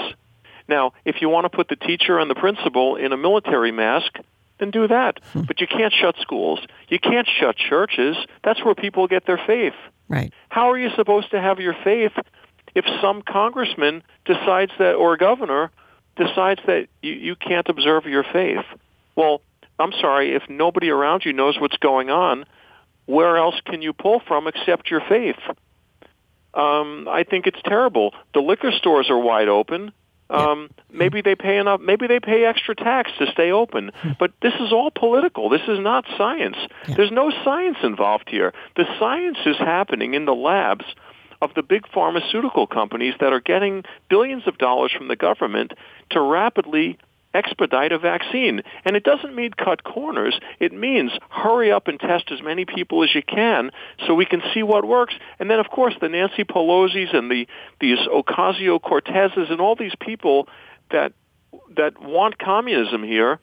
Now, 0.68 0.92
if 1.04 1.20
you 1.20 1.28
want 1.28 1.44
to 1.44 1.50
put 1.50 1.68
the 1.68 1.76
teacher 1.76 2.18
and 2.18 2.30
the 2.30 2.34
principal 2.34 2.96
in 2.96 3.12
a 3.12 3.16
military 3.16 3.72
mask, 3.72 4.16
then 4.62 4.70
do 4.70 4.88
that. 4.88 5.18
Hmm. 5.32 5.42
But 5.42 5.60
you 5.60 5.66
can't 5.66 5.92
shut 5.92 6.14
schools. 6.20 6.60
You 6.88 6.98
can't 6.98 7.28
shut 7.28 7.56
churches. 7.56 8.16
That's 8.44 8.64
where 8.64 8.74
people 8.74 9.06
get 9.08 9.26
their 9.26 9.40
faith. 9.44 9.74
Right. 10.08 10.32
How 10.48 10.70
are 10.70 10.78
you 10.78 10.90
supposed 10.96 11.30
to 11.32 11.40
have 11.40 11.58
your 11.58 11.74
faith 11.84 12.12
if 12.74 12.84
some 13.00 13.22
congressman 13.22 14.02
decides 14.24 14.72
that, 14.78 14.94
or 14.94 15.14
a 15.14 15.18
governor 15.18 15.70
decides 16.16 16.60
that 16.66 16.86
you, 17.02 17.12
you 17.12 17.36
can't 17.36 17.68
observe 17.68 18.04
your 18.06 18.24
faith? 18.32 18.64
Well, 19.16 19.42
I'm 19.78 19.92
sorry, 20.00 20.34
if 20.34 20.42
nobody 20.48 20.90
around 20.90 21.24
you 21.24 21.32
knows 21.32 21.58
what's 21.58 21.76
going 21.78 22.10
on, 22.10 22.44
where 23.06 23.36
else 23.36 23.56
can 23.64 23.82
you 23.82 23.92
pull 23.92 24.20
from 24.26 24.46
except 24.46 24.90
your 24.90 25.02
faith? 25.08 25.40
Um, 26.54 27.08
I 27.08 27.24
think 27.24 27.46
it's 27.46 27.60
terrible. 27.64 28.14
The 28.34 28.40
liquor 28.40 28.70
stores 28.72 29.10
are 29.10 29.18
wide 29.18 29.48
open. 29.48 29.92
Um, 30.32 30.70
maybe 30.90 31.20
they 31.20 31.34
pay 31.34 31.58
enough. 31.58 31.80
Maybe 31.80 32.06
they 32.06 32.18
pay 32.18 32.44
extra 32.44 32.74
tax 32.74 33.10
to 33.18 33.26
stay 33.30 33.52
open. 33.52 33.90
Hmm. 33.94 34.12
But 34.18 34.32
this 34.40 34.54
is 34.54 34.72
all 34.72 34.90
political. 34.90 35.48
This 35.48 35.68
is 35.68 35.78
not 35.78 36.04
science. 36.16 36.56
There's 36.96 37.12
no 37.12 37.30
science 37.44 37.78
involved 37.82 38.28
here. 38.28 38.52
The 38.76 38.86
science 38.98 39.38
is 39.46 39.58
happening 39.58 40.14
in 40.14 40.24
the 40.24 40.34
labs 40.34 40.86
of 41.42 41.52
the 41.54 41.62
big 41.62 41.86
pharmaceutical 41.92 42.66
companies 42.66 43.14
that 43.20 43.32
are 43.32 43.40
getting 43.40 43.84
billions 44.08 44.46
of 44.46 44.58
dollars 44.58 44.92
from 44.96 45.08
the 45.08 45.16
government 45.16 45.72
to 46.10 46.20
rapidly 46.20 46.98
expedite 47.34 47.92
a 47.92 47.98
vaccine. 47.98 48.62
And 48.84 48.96
it 48.96 49.04
doesn't 49.04 49.34
mean 49.34 49.52
cut 49.52 49.84
corners. 49.84 50.38
It 50.60 50.72
means 50.72 51.12
hurry 51.30 51.72
up 51.72 51.88
and 51.88 51.98
test 51.98 52.30
as 52.30 52.42
many 52.42 52.64
people 52.64 53.02
as 53.02 53.14
you 53.14 53.22
can 53.22 53.70
so 54.06 54.14
we 54.14 54.26
can 54.26 54.42
see 54.54 54.62
what 54.62 54.84
works. 54.84 55.14
And 55.38 55.50
then, 55.50 55.58
of 55.58 55.68
course, 55.68 55.94
the 56.00 56.08
Nancy 56.08 56.44
Pelosi's 56.44 57.10
and 57.12 57.30
the 57.30 57.46
these 57.80 57.98
Ocasio-Cortezes 57.98 59.50
and 59.50 59.60
all 59.60 59.76
these 59.76 59.94
people 60.00 60.48
that 60.90 61.12
that 61.76 62.00
want 62.00 62.38
communism 62.38 63.02
here, 63.02 63.38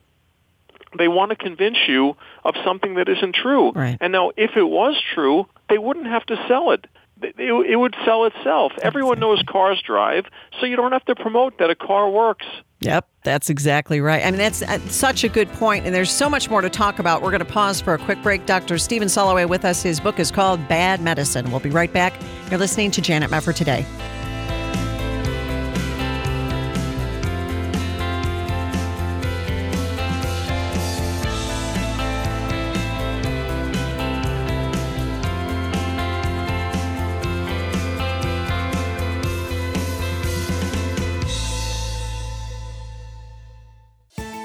they 0.98 1.08
want 1.08 1.30
to 1.32 1.36
convince 1.36 1.78
you 1.88 2.16
of 2.44 2.56
something 2.64 2.96
that 2.96 3.10
isn't 3.10 3.36
true. 3.36 3.72
Right. 3.72 3.98
And 4.00 4.12
now, 4.12 4.32
if 4.38 4.52
it 4.56 4.64
was 4.64 4.96
true, 5.14 5.46
they 5.70 5.78
wouldn't 5.78 6.08
have 6.08 6.26
to 6.28 6.36
sell 6.48 6.72
it 6.72 6.86
it, 7.22 7.36
it 7.70 7.76
would 7.76 7.96
sell 8.06 8.26
itself. 8.26 8.74
Everyone 8.82 9.20
knows 9.20 9.42
cars 9.48 9.82
drive, 9.86 10.26
so 10.60 10.66
you 10.66 10.76
don't 10.76 10.92
have 10.92 11.06
to 11.06 11.16
promote 11.16 11.58
that 11.60 11.70
a 11.70 11.76
car 11.76 12.10
works. 12.10 12.46
Yep, 12.82 13.10
that's 13.24 13.50
exactly 13.50 14.00
right. 14.00 14.26
I 14.26 14.32
mean, 14.32 14.38
that's 14.38 14.62
uh, 14.62 14.80
such 14.88 15.24
a 15.24 15.30
good 15.30 15.50
point, 15.54 15.86
and 15.86 15.94
there's 15.94 16.12
so 16.12 16.30
much 16.30 16.50
more 16.50 16.62
to 16.62 16.70
talk 16.70 17.00
about. 17.00 17.22
We're 17.22 17.32
going 17.32 17.40
to 17.40 17.46
pause 17.46 17.82
for 17.82 17.94
a 17.94 17.98
quick 17.98 18.22
break. 18.24 18.46
Dr. 18.46 18.78
Stephen 18.78 19.10
Soloway 19.10 19.48
with 19.50 19.66
us. 19.66 19.84
His 19.84 20.00
book 20.00 20.20
is 20.20 20.32
called 20.32 20.66
Bad 20.70 21.02
Medicine. 21.02 21.52
We'll 21.52 21.60
be 21.60 21.70
right 21.70 21.92
back. 21.92 22.14
You're 22.50 22.60
listening 22.60 22.92
to 22.92 23.02
Janet 23.02 23.30
Mefford 23.30 23.56
today. 23.56 23.86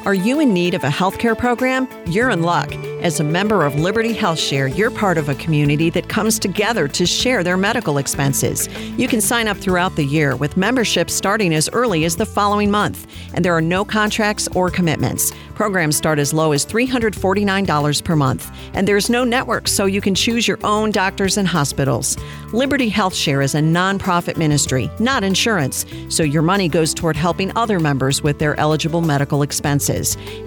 Are 0.06 0.12
you 0.12 0.40
in 0.40 0.52
need 0.52 0.74
of 0.74 0.84
a 0.84 0.88
healthcare 0.88 1.36
program? 1.36 1.88
You're 2.06 2.28
in 2.28 2.42
luck. 2.42 2.70
As 3.00 3.20
a 3.20 3.24
member 3.24 3.64
of 3.64 3.74
Liberty 3.74 4.12
Health 4.12 4.38
Share, 4.38 4.66
you're 4.66 4.90
part 4.90 5.16
of 5.16 5.30
a 5.30 5.34
community 5.34 5.88
that 5.90 6.10
comes 6.10 6.38
together 6.38 6.88
to 6.88 7.06
share 7.06 7.42
their 7.42 7.56
medical 7.56 7.96
expenses. 7.96 8.68
You 8.98 9.08
can 9.08 9.22
sign 9.22 9.48
up 9.48 9.56
throughout 9.56 9.96
the 9.96 10.04
year 10.04 10.36
with 10.36 10.58
memberships 10.58 11.14
starting 11.14 11.54
as 11.54 11.70
early 11.70 12.04
as 12.04 12.16
the 12.16 12.26
following 12.26 12.70
month, 12.70 13.06
and 13.32 13.42
there 13.44 13.54
are 13.54 13.62
no 13.62 13.84
contracts 13.84 14.46
or 14.54 14.70
commitments. 14.70 15.32
Programs 15.54 15.96
start 15.96 16.18
as 16.18 16.32
low 16.32 16.52
as 16.52 16.66
$349 16.66 18.04
per 18.04 18.16
month, 18.16 18.50
and 18.74 18.88
there's 18.88 19.08
no 19.08 19.22
network, 19.22 19.68
so 19.68 19.86
you 19.86 20.00
can 20.00 20.14
choose 20.14 20.48
your 20.48 20.58
own 20.64 20.90
doctors 20.90 21.36
and 21.36 21.46
hospitals. 21.46 22.16
Liberty 22.52 22.88
Health 22.88 23.14
Share 23.14 23.40
is 23.40 23.54
a 23.54 23.60
nonprofit 23.60 24.36
ministry, 24.36 24.90
not 24.98 25.22
insurance, 25.22 25.86
so 26.08 26.22
your 26.22 26.42
money 26.42 26.68
goes 26.68 26.92
toward 26.92 27.16
helping 27.16 27.56
other 27.56 27.78
members 27.78 28.22
with 28.22 28.38
their 28.38 28.58
eligible 28.58 29.00
medical 29.00 29.42
expenses. 29.42 29.93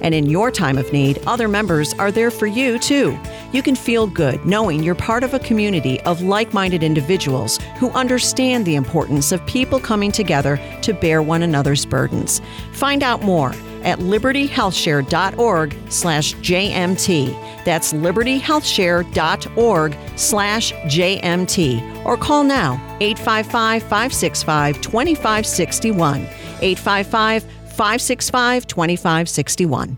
And 0.02 0.14
in 0.14 0.28
your 0.28 0.52
time 0.52 0.78
of 0.78 0.92
need, 0.92 1.20
other 1.26 1.48
members 1.48 1.94
are 1.96 2.12
there 2.12 2.32
for 2.32 2.48
you 2.48 2.80
too. 2.80 3.18
You 3.52 3.64
can 3.64 3.76
feel 3.76 4.08
good 4.08 4.46
knowing 4.46 4.84
you're 4.84 4.96
part 4.96 5.24
of 5.24 5.34
a 5.34 5.40
community 5.40 6.00
of 6.02 6.22
like 6.22 6.54
minded 6.54 6.84
individuals 6.84 7.60
who 7.78 7.90
understand 7.92 8.66
the 8.66 8.76
importance 8.76 9.32
of 9.32 9.46
people 9.46 9.80
coming 9.80 10.12
together 10.12 10.60
to 10.82 10.94
bear 10.94 11.22
one 11.22 11.44
another's 11.44 11.86
burdens. 11.86 12.42
Find 12.74 13.04
out 13.04 13.24
more 13.24 13.54
at 13.84 14.00
libertyhealthshare.org 14.00 15.78
slash 15.90 16.34
JMT. 16.36 17.64
That's 17.64 17.94
libertyhealthshare.org 17.94 19.98
slash 20.16 20.74
JMT. 20.74 22.06
Or 22.06 22.18
call 22.18 22.44
now 22.44 22.74
855 23.00 23.84
565 23.84 24.82
2561. 24.82 26.28
855 26.62 27.46
565 27.78 28.66
2561. 28.66 29.98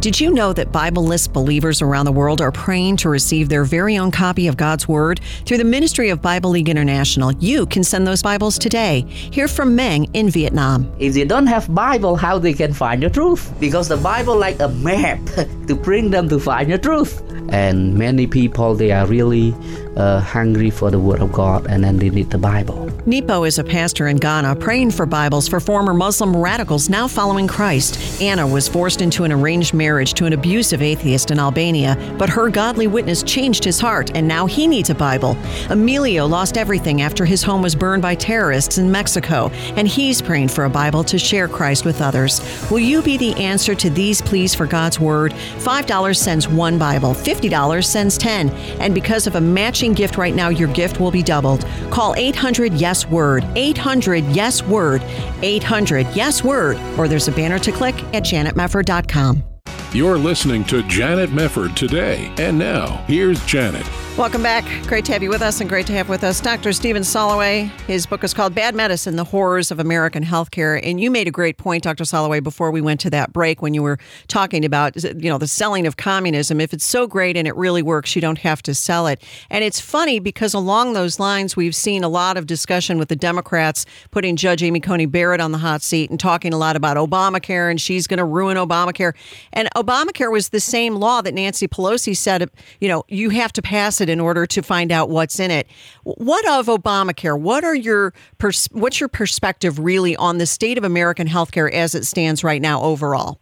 Did 0.00 0.20
you 0.20 0.30
know 0.30 0.52
that 0.52 0.70
Bible 0.70 1.02
List 1.02 1.32
believers 1.32 1.80
around 1.80 2.04
the 2.04 2.12
world 2.12 2.42
are 2.42 2.52
praying 2.52 2.98
to 2.98 3.08
receive 3.08 3.48
their 3.48 3.64
very 3.64 3.96
own 3.96 4.10
copy 4.10 4.46
of 4.46 4.58
God's 4.58 4.86
Word? 4.86 5.20
Through 5.46 5.56
the 5.56 5.64
Ministry 5.64 6.10
of 6.10 6.20
Bible 6.20 6.50
League 6.50 6.68
International, 6.68 7.32
you 7.32 7.64
can 7.66 7.82
send 7.82 8.06
those 8.06 8.22
Bibles 8.22 8.58
today. 8.58 9.00
Hear 9.08 9.48
from 9.48 9.74
Meng 9.74 10.04
in 10.12 10.28
Vietnam. 10.28 10.92
If 10.98 11.14
they 11.14 11.24
don't 11.24 11.46
have 11.46 11.74
Bible, 11.74 12.16
how 12.16 12.38
they 12.38 12.52
can 12.52 12.74
find 12.74 13.02
the 13.02 13.08
truth? 13.08 13.50
Because 13.58 13.88
the 13.88 13.96
Bible 13.96 14.36
like 14.36 14.60
a 14.60 14.68
map 14.68 15.18
to 15.66 15.74
bring 15.74 16.10
them 16.10 16.28
to 16.28 16.38
find 16.38 16.70
the 16.70 16.78
truth. 16.78 17.22
And 17.48 17.96
many 17.96 18.26
people, 18.26 18.74
they 18.74 18.92
are 18.92 19.06
really 19.06 19.54
uh, 19.96 20.20
hungry 20.20 20.70
for 20.70 20.90
the 20.90 20.98
Word 20.98 21.20
of 21.20 21.32
God 21.32 21.66
and 21.68 21.82
then 21.82 21.98
they 21.98 22.10
need 22.10 22.30
the 22.30 22.38
Bible. 22.38 22.90
Nepo 23.06 23.44
is 23.44 23.58
a 23.58 23.64
pastor 23.64 24.08
in 24.08 24.16
Ghana 24.16 24.56
praying 24.56 24.90
for 24.90 25.06
Bibles 25.06 25.48
for 25.48 25.60
former 25.60 25.94
Muslim 25.94 26.36
radicals 26.36 26.88
now 26.88 27.06
following 27.06 27.46
Christ. 27.46 28.20
Anna 28.20 28.46
was 28.46 28.68
forced 28.68 29.00
into 29.00 29.24
an 29.24 29.32
arranged 29.32 29.74
marriage 29.74 30.14
to 30.14 30.26
an 30.26 30.32
abusive 30.32 30.82
atheist 30.82 31.30
in 31.30 31.38
Albania, 31.38 31.96
but 32.18 32.28
her 32.28 32.50
godly 32.50 32.86
witness 32.86 33.22
changed 33.22 33.64
his 33.64 33.78
heart 33.78 34.10
and 34.14 34.26
now 34.26 34.46
he 34.46 34.66
needs 34.66 34.90
a 34.90 34.94
Bible. 34.94 35.36
Emilio 35.70 36.26
lost 36.26 36.58
everything 36.58 37.02
after 37.02 37.24
his 37.24 37.42
home 37.42 37.62
was 37.62 37.74
burned 37.74 38.02
by 38.02 38.14
terrorists 38.14 38.78
in 38.78 38.90
Mexico, 38.90 39.50
and 39.76 39.86
he's 39.86 40.20
praying 40.20 40.48
for 40.48 40.64
a 40.64 40.70
Bible 40.70 41.04
to 41.04 41.18
share 41.18 41.48
Christ 41.48 41.84
with 41.84 42.00
others. 42.00 42.40
Will 42.70 42.80
you 42.80 43.02
be 43.02 43.16
the 43.16 43.34
answer 43.34 43.74
to 43.74 43.90
these 43.90 44.20
pleas 44.20 44.54
for 44.54 44.66
God's 44.66 44.98
Word? 44.98 45.32
$5 45.32 46.16
sends 46.16 46.48
one 46.48 46.78
Bible, 46.78 47.14
$50 47.14 47.84
sends 47.84 48.18
10. 48.18 48.50
And 48.80 48.94
because 48.94 49.26
of 49.26 49.36
a 49.36 49.40
matching 49.40 49.85
gift 49.92 50.16
right 50.16 50.34
now, 50.34 50.48
your 50.48 50.68
gift 50.72 51.00
will 51.00 51.10
be 51.10 51.22
doubled. 51.22 51.66
Call 51.90 52.14
800 52.16 52.74
Yes 52.74 53.06
Word, 53.06 53.44
800 53.56 54.24
Yes 54.26 54.62
Word, 54.62 55.02
800 55.42 56.06
Yes 56.14 56.44
Word, 56.44 56.78
or 56.98 57.08
there's 57.08 57.28
a 57.28 57.32
banner 57.32 57.58
to 57.58 57.72
click 57.72 57.94
at 58.14 58.22
janetmefford.com. 58.22 59.55
You're 59.96 60.18
listening 60.18 60.62
to 60.64 60.82
Janet 60.82 61.30
Mefford 61.30 61.74
today. 61.74 62.30
And 62.36 62.58
now, 62.58 63.02
here's 63.06 63.42
Janet. 63.46 63.86
Welcome 64.18 64.42
back. 64.42 64.64
Great 64.86 65.04
to 65.04 65.12
have 65.12 65.22
you 65.22 65.28
with 65.28 65.42
us 65.42 65.60
and 65.60 65.68
great 65.68 65.86
to 65.88 65.92
have 65.92 66.08
with 66.08 66.24
us 66.24 66.40
Dr. 66.40 66.72
Stephen 66.72 67.02
Soloway. 67.02 67.68
His 67.82 68.06
book 68.06 68.24
is 68.24 68.32
called 68.32 68.54
Bad 68.54 68.74
Medicine 68.74 69.16
The 69.16 69.24
Horrors 69.24 69.70
of 69.70 69.78
American 69.78 70.24
Healthcare. 70.24 70.80
And 70.82 70.98
you 70.98 71.10
made 71.10 71.28
a 71.28 71.30
great 71.30 71.58
point, 71.58 71.82
Dr. 71.82 72.04
Soloway, 72.04 72.42
before 72.42 72.70
we 72.70 72.80
went 72.80 72.98
to 73.00 73.10
that 73.10 73.34
break 73.34 73.60
when 73.60 73.74
you 73.74 73.82
were 73.82 73.98
talking 74.26 74.64
about 74.64 74.96
you 74.96 75.28
know 75.28 75.36
the 75.36 75.46
selling 75.46 75.86
of 75.86 75.98
communism. 75.98 76.62
If 76.62 76.72
it's 76.72 76.86
so 76.86 77.06
great 77.06 77.36
and 77.36 77.46
it 77.46 77.54
really 77.56 77.82
works, 77.82 78.16
you 78.16 78.22
don't 78.22 78.38
have 78.38 78.62
to 78.62 78.74
sell 78.74 79.06
it. 79.06 79.22
And 79.50 79.62
it's 79.62 79.80
funny 79.80 80.18
because 80.18 80.54
along 80.54 80.94
those 80.94 81.20
lines, 81.20 81.54
we've 81.54 81.76
seen 81.76 82.02
a 82.02 82.08
lot 82.08 82.38
of 82.38 82.46
discussion 82.46 82.98
with 82.98 83.10
the 83.10 83.16
Democrats 83.16 83.84
putting 84.12 84.36
Judge 84.36 84.62
Amy 84.62 84.80
Coney 84.80 85.04
Barrett 85.04 85.42
on 85.42 85.52
the 85.52 85.58
hot 85.58 85.82
seat 85.82 86.08
and 86.08 86.18
talking 86.18 86.54
a 86.54 86.58
lot 86.58 86.74
about 86.74 86.96
Obamacare 86.96 87.70
and 87.70 87.78
she's 87.78 88.06
going 88.06 88.16
to 88.16 88.24
ruin 88.24 88.56
Obamacare. 88.56 89.12
And 89.52 89.68
Obamacare 89.86 90.30
was 90.30 90.48
the 90.48 90.60
same 90.60 90.96
law 90.96 91.20
that 91.20 91.34
Nancy 91.34 91.68
Pelosi 91.68 92.16
said, 92.16 92.50
you 92.80 92.88
know, 92.88 93.04
you 93.08 93.30
have 93.30 93.52
to 93.54 93.62
pass 93.62 94.00
it 94.00 94.08
in 94.08 94.20
order 94.20 94.46
to 94.46 94.62
find 94.62 94.90
out 94.90 95.08
what's 95.08 95.38
in 95.38 95.50
it. 95.50 95.68
What 96.04 96.46
of 96.48 96.66
Obamacare? 96.66 97.38
What 97.38 97.64
are 97.64 97.74
your 97.74 98.12
pers- 98.38 98.68
what's 98.72 99.00
your 99.00 99.08
perspective 99.08 99.78
really 99.78 100.16
on 100.16 100.38
the 100.38 100.46
state 100.46 100.78
of 100.78 100.84
American 100.84 101.28
healthcare 101.28 101.70
as 101.72 101.94
it 101.94 102.04
stands 102.04 102.42
right 102.42 102.60
now 102.60 102.82
overall? 102.82 103.38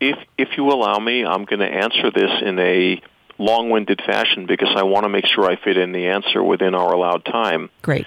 If 0.00 0.18
if 0.36 0.48
you 0.56 0.68
allow 0.68 0.98
me, 0.98 1.24
I'm 1.24 1.44
going 1.44 1.60
to 1.60 1.70
answer 1.70 2.10
this 2.10 2.30
in 2.42 2.58
a 2.58 3.00
long-winded 3.38 4.00
fashion 4.04 4.46
because 4.46 4.72
I 4.76 4.82
want 4.84 5.04
to 5.04 5.08
make 5.08 5.26
sure 5.26 5.50
I 5.50 5.56
fit 5.56 5.76
in 5.76 5.92
the 5.92 6.08
answer 6.08 6.42
within 6.42 6.74
our 6.74 6.92
allowed 6.92 7.24
time. 7.24 7.70
Great. 7.82 8.06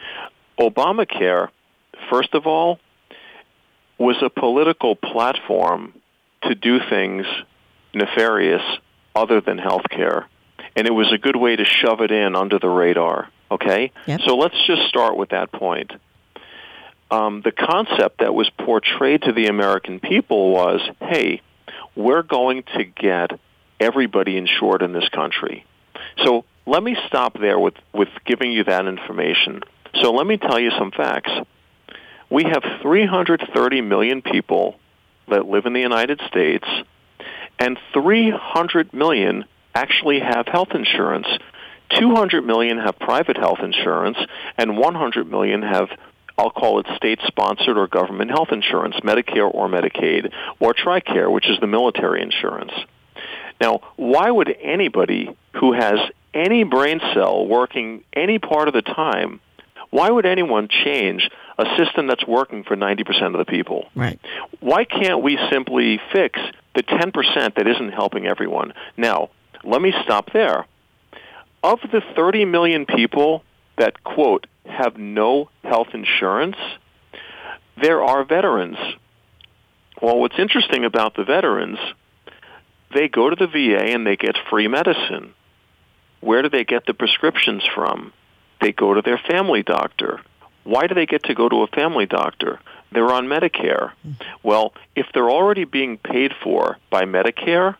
Obamacare, 0.60 1.50
first 2.10 2.34
of 2.34 2.48
all, 2.48 2.79
was 3.98 4.15
a 4.22 4.29
political 4.29 4.96
platform 4.96 5.94
to 6.44 6.56
do 6.56 6.79
things 6.89 7.25
nefarious 7.98 8.62
other 9.16 9.42
than 9.42 9.58
health 9.58 9.89
care 9.89 10.27
and 10.77 10.86
it 10.86 10.94
was 10.94 11.12
a 11.12 11.18
good 11.18 11.36
way 11.36 11.56
to 11.56 11.66
shove 11.66 12.01
it 12.01 12.12
in 12.12 12.36
under 12.36 12.60
the 12.60 12.70
radar. 12.70 13.30
Okay, 13.50 13.92
yep. 14.06 14.22
so 14.22 14.36
let's 14.36 14.56
just 14.68 14.84
start 14.88 15.18
with 15.18 15.30
that 15.30 15.51
point. 15.51 15.92
Um, 17.10 17.42
the 17.42 17.51
concept 17.51 18.20
that 18.20 18.34
was 18.36 18.50
portrayed 18.60 19.24
to 19.24 19.32
the 19.32 19.48
American 19.48 20.00
people 20.00 20.51
was, 20.51 20.82
"Hey, 21.01 21.42
we're 21.96 22.22
going 22.22 22.63
to 22.77 22.84
get 22.84 23.32
everybody 23.80 24.38
insured 24.38 24.84
in 24.84 24.94
this 24.94 25.10
country." 25.10 25.66
So 26.24 26.46
let 26.68 26.84
me 26.84 26.96
stop 27.08 27.39
there 27.39 27.58
with, 27.58 27.75
with 27.94 28.10
giving 28.25 28.51
you 28.51 28.63
that 28.66 28.86
information. 28.86 29.62
So 30.01 30.12
let 30.12 30.27
me 30.27 30.38
tell 30.38 30.60
you 30.60 30.70
some 30.72 30.92
facts. 30.92 31.32
We 32.30 32.44
have 32.44 32.63
330 32.82 33.82
million 33.82 34.22
people 34.22 34.77
that 35.30 35.48
live 35.48 35.66
in 35.66 35.74
the 35.74 35.80
United 35.80 36.22
States, 36.27 36.68
and 37.60 37.78
300 37.94 38.94
million 38.94 39.46
actually 39.74 40.20
have 40.20 40.48
health 40.48 40.70
insurance. 40.74 41.28
200 42.00 42.42
million 42.46 42.78
have 42.78 43.00
private 43.00 43.38
health 43.38 43.60
insurance, 43.62 44.18
and 44.58 44.78
100 44.78 45.30
million 45.30 45.62
have 45.62 45.90
I'll 46.38 46.52
call 46.52 46.80
it 46.80 46.86
state 46.96 47.20
sponsored 47.26 47.78
or 47.78 47.88
government 47.88 48.30
health 48.30 48.50
insurance, 48.52 48.96
Medicare 48.98 49.52
or 49.52 49.68
Medicaid, 49.68 50.32
or 50.60 50.74
TRICARE, 50.74 51.32
which 51.32 51.50
is 51.50 51.58
the 51.60 51.66
military 51.66 52.22
insurance. 52.22 52.72
Now, 53.60 53.80
why 53.96 54.30
would 54.30 54.56
anybody 54.62 55.36
who 55.54 55.74
has 55.74 56.00
any 56.36 56.64
brain 56.64 57.02
cell 57.16 57.48
working 57.48 58.04
any 58.14 58.38
part 58.38 58.68
of 58.68 58.76
the 58.76 58.84
time, 58.84 59.40
why 59.89 60.10
would 60.10 60.25
anyone 60.25 60.67
change 60.67 61.29
a 61.58 61.65
system 61.77 62.08
that's 62.08 62.25
working 62.27 62.63
for 62.63 62.75
90% 62.75 63.34
of 63.34 63.38
the 63.38 63.46
people? 63.46 63.89
Right. 63.96 64.20
Why 64.60 64.84
can't 64.84 65.24
we 65.24 65.39
simply 65.51 66.00
fix 66.12 66.39
the 66.75 66.84
10% 66.84 67.56
that 67.56 67.67
isn't 67.67 67.94
helping 67.94 68.27
everyone? 68.27 68.74
Now, 68.96 69.29
let 69.63 69.82
me 69.82 69.94
stop 70.03 70.32
there. 70.34 70.65
Of 71.63 71.79
the 71.91 72.01
30 72.15 72.46
million 72.46 72.86
people 72.86 73.44
that, 73.77 74.03
quote, 74.03 74.48
have 74.65 74.98
no 74.98 75.50
health 75.63 75.89
insurance, 75.94 76.58
there 77.82 78.03
are 78.03 78.24
veterans. 78.24 78.77
Well, 80.01 80.20
what's 80.20 80.38
interesting 80.38 80.86
about 80.86 81.15
the 81.15 81.24
veterans, 81.24 81.79
they 82.94 83.08
go 83.08 83.29
to 83.29 83.36
the 83.36 83.48
VA 83.48 83.94
and 83.94 84.06
they 84.06 84.15
get 84.15 84.36
free 84.50 84.67
medicine. 84.67 85.34
Where 86.20 86.41
do 86.41 86.50
they 86.50 86.63
get 86.63 86.86
the 86.86 86.94
prescriptions 86.94 87.63
from? 87.74 88.13
They 88.62 88.72
go 88.72 88.94
to 88.94 89.02
their 89.02 89.18
family 89.18 89.64
doctor. 89.64 90.22
Why 90.64 90.88
do 90.88 90.96
they 90.96 91.06
get 91.06 91.24
to 91.26 91.34
go 91.34 91.48
to 91.48 91.64
a 91.64 91.68
family 91.68 92.06
doctor? 92.06 92.60
They're 92.92 93.12
on 93.12 93.28
Medicare. 93.28 93.92
Well, 94.44 94.74
if 94.96 95.08
they're 95.14 95.30
already 95.30 95.66
being 95.66 95.98
paid 95.98 96.34
for 96.44 96.78
by 96.90 97.04
Medicare, 97.04 97.76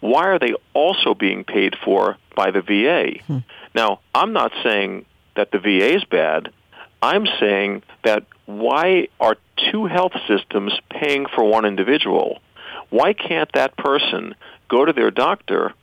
why 0.00 0.26
are 0.26 0.38
they 0.38 0.54
also 0.74 1.14
being 1.14 1.44
paid 1.44 1.74
for 1.84 2.16
by 2.36 2.50
the 2.50 2.62
VA? 2.62 3.22
Hmm. 3.26 3.38
Now, 3.74 4.00
I'm 4.14 4.32
not 4.32 4.52
saying 4.62 5.06
that 5.36 5.50
the 5.50 5.58
VA 5.58 5.96
is 5.96 6.04
bad. 6.04 6.52
I'm 7.02 7.26
saying 7.38 7.82
that 8.04 8.24
why 8.46 9.08
are 9.20 9.36
two 9.70 9.86
health 9.86 10.12
systems 10.26 10.72
paying 10.90 11.26
for 11.26 11.44
one 11.44 11.64
individual? 11.64 12.40
Why 12.90 13.12
can't 13.12 13.50
that 13.52 13.76
person 13.76 14.34
go 14.68 14.84
to 14.84 14.92
their 14.92 15.10
doctor 15.10 15.74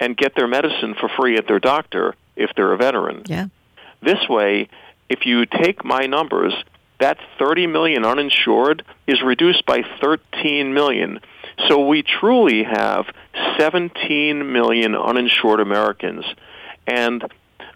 and 0.00 0.16
get 0.16 0.34
their 0.34 0.46
medicine 0.46 0.94
for 0.98 1.08
free 1.08 1.36
at 1.36 1.46
their 1.46 1.58
doctor 1.58 2.14
if 2.36 2.50
they're 2.56 2.72
a 2.72 2.76
veteran? 2.76 3.22
Yeah. 3.26 3.46
This 4.02 4.28
way, 4.28 4.68
if 5.08 5.26
you 5.26 5.46
take 5.46 5.84
my 5.84 6.06
numbers, 6.06 6.54
that 7.00 7.18
30 7.38 7.66
million 7.66 8.04
uninsured 8.04 8.84
is 9.06 9.22
reduced 9.22 9.64
by 9.66 9.82
13 10.00 10.74
million. 10.74 11.20
So 11.68 11.86
we 11.86 12.02
truly 12.02 12.64
have 12.64 13.06
17 13.58 14.52
million 14.52 14.94
uninsured 14.94 15.60
Americans. 15.60 16.24
And 16.86 17.24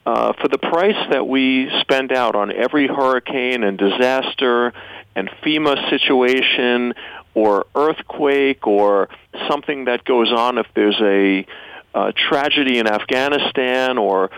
uh, 0.05 0.33
for 0.41 0.49
the 0.49 0.59
price 0.59 1.09
that 1.11 1.27
we 1.27 1.71
spend 1.81 2.13
out 2.13 2.35
on 2.35 2.53
every 2.53 2.89
hurricane 2.89 3.63
and 3.63 3.79
disaster 3.79 4.73
and 5.15 5.31
FEMA 5.45 5.91
situation 5.91 6.95
or 7.35 7.67
earthquake 7.75 8.67
or 8.67 9.09
something 9.49 9.85
that 9.85 10.05
goes 10.05 10.33
on 10.33 10.59
if 10.59 10.67
there's 10.75 11.01
a, 11.01 11.47
a 11.95 12.13
tragedy 12.13 12.79
in 12.79 12.87
Afghanistan 12.87 13.99
or 13.99 14.31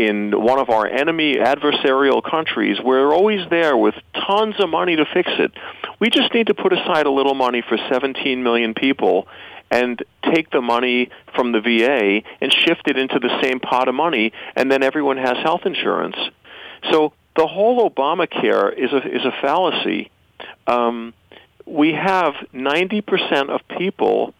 in 0.00 0.32
one 0.32 0.58
of 0.58 0.70
our 0.70 0.86
enemy 0.86 1.36
adversarial 1.36 2.22
countries, 2.22 2.78
we're 2.82 3.12
always 3.12 3.46
there 3.50 3.76
with 3.76 3.94
tons 4.14 4.54
of 4.58 4.70
money 4.70 4.96
to 4.96 5.04
fix 5.12 5.30
it. 5.38 5.52
We 5.98 6.08
just 6.08 6.32
need 6.32 6.46
to 6.46 6.54
put 6.54 6.72
aside 6.72 7.04
a 7.04 7.10
little 7.10 7.34
money 7.34 7.62
for 7.68 7.76
17 7.90 8.42
million 8.42 8.72
people 8.72 9.28
and 9.70 10.02
take 10.34 10.50
the 10.50 10.62
money 10.62 11.10
from 11.34 11.52
the 11.52 11.60
VA 11.60 12.22
and 12.40 12.50
shift 12.50 12.88
it 12.88 12.96
into 12.96 13.18
the 13.18 13.42
same 13.42 13.60
pot 13.60 13.88
of 13.88 13.94
money, 13.94 14.32
and 14.56 14.72
then 14.72 14.82
everyone 14.82 15.18
has 15.18 15.36
health 15.42 15.66
insurance. 15.66 16.16
So 16.90 17.12
the 17.36 17.46
whole 17.46 17.90
Obamacare 17.90 18.72
is 18.72 18.90
a 18.92 19.06
is 19.06 19.24
a 19.26 19.32
fallacy. 19.42 20.10
Um, 20.66 21.12
we 21.66 21.92
have 21.92 22.32
90% 22.54 23.50
of 23.50 23.60
people 23.78 24.32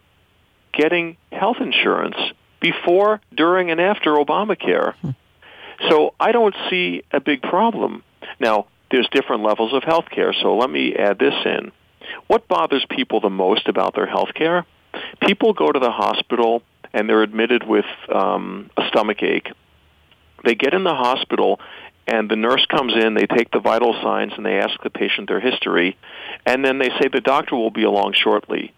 getting 0.73 1.19
health 1.31 1.59
insurance 1.61 2.17
before, 2.61 3.21
during, 3.37 3.71
and 3.71 3.81
after 3.81 4.15
Obamacare. 4.15 4.95
So 5.89 6.15
I 6.21 6.33
don't 6.33 6.55
see 6.69 7.03
a 7.13 7.21
big 7.21 7.43
problem. 7.43 8.03
Now, 8.39 8.67
there's 8.91 9.09
different 9.13 9.43
levels 9.43 9.73
of 9.73 9.83
health 9.85 10.07
care, 10.11 10.33
so 10.33 10.57
let 10.57 10.69
me 10.69 10.95
add 10.95 11.19
this 11.19 11.35
in. 11.45 11.73
What 12.27 12.49
bothers 12.49 12.85
people 12.91 13.21
the 13.21 13.31
most 13.31 13.69
about 13.69 13.95
their 13.95 14.07
health 14.07 14.35
care? 14.35 14.67
People 15.21 15.53
go 15.53 15.71
to 15.71 15.79
the 15.79 15.91
hospital 15.91 16.63
and 16.93 17.09
they're 17.09 17.23
admitted 17.23 17.67
with 17.67 17.85
um, 18.13 18.71
a 18.77 18.89
stomach 18.89 19.23
ache. 19.23 19.49
They 20.45 20.55
get 20.55 20.75
in 20.75 20.83
the 20.83 20.95
hospital 20.95 21.61
and 22.07 22.29
the 22.29 22.37
nurse 22.37 22.67
comes 22.67 22.93
in, 22.97 23.15
they 23.15 23.27
take 23.27 23.53
the 23.53 23.61
vital 23.61 23.95
signs 24.03 24.33
and 24.37 24.45
they 24.45 24.59
ask 24.59 24.83
the 24.83 24.91
patient 24.91 25.29
their 25.29 25.39
history, 25.39 25.97
and 26.45 26.65
then 26.65 26.79
they 26.79 26.89
say 27.01 27.09
the 27.13 27.21
doctor 27.21 27.55
will 27.55 27.71
be 27.71 27.85
along 27.85 28.15
shortly. 28.15 28.75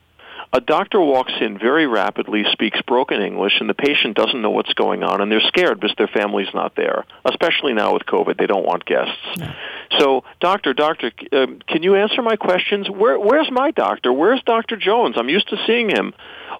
A 0.54 0.61
doctor 0.61 1.00
walks 1.00 1.32
in 1.40 1.59
very 1.59 1.87
rapidly, 1.87 2.44
speaks 2.52 2.78
broken 2.82 3.23
English, 3.23 3.54
and 3.59 3.71
the 3.71 3.75
patient 3.75 4.14
doesn't 4.14 4.42
know 4.42 4.50
what's 4.50 4.75
going 4.75 5.02
on, 5.02 5.23
and 5.23 5.32
they're 5.32 5.40
scared 5.40 5.80
because 5.80 5.97
their 5.97 6.09
family's 6.09 6.52
not 6.52 6.76
there. 6.76 7.06
Especially 7.25 7.73
now 7.73 7.94
with 7.94 8.02
COVID, 8.02 8.38
they 8.38 8.47
don't 8.47 8.66
want 8.66 8.85
guests. 8.85 9.16
No. 9.38 9.54
So, 9.99 10.25
doctor, 10.40 10.75
doctor, 10.75 11.11
uh, 11.32 11.47
can 11.66 11.82
you 11.82 11.97
answer 11.97 12.21
my 12.21 12.37
questions? 12.37 12.90
Where, 12.90 13.18
where's 13.18 13.50
my 13.50 13.71
doctor? 13.71 14.12
Where's 14.12 14.42
Doctor 14.42 14.76
Jones? 14.76 15.16
I'm 15.18 15.30
used 15.30 15.49
to 15.49 15.56
seeing 15.66 15.88
him. 15.88 16.12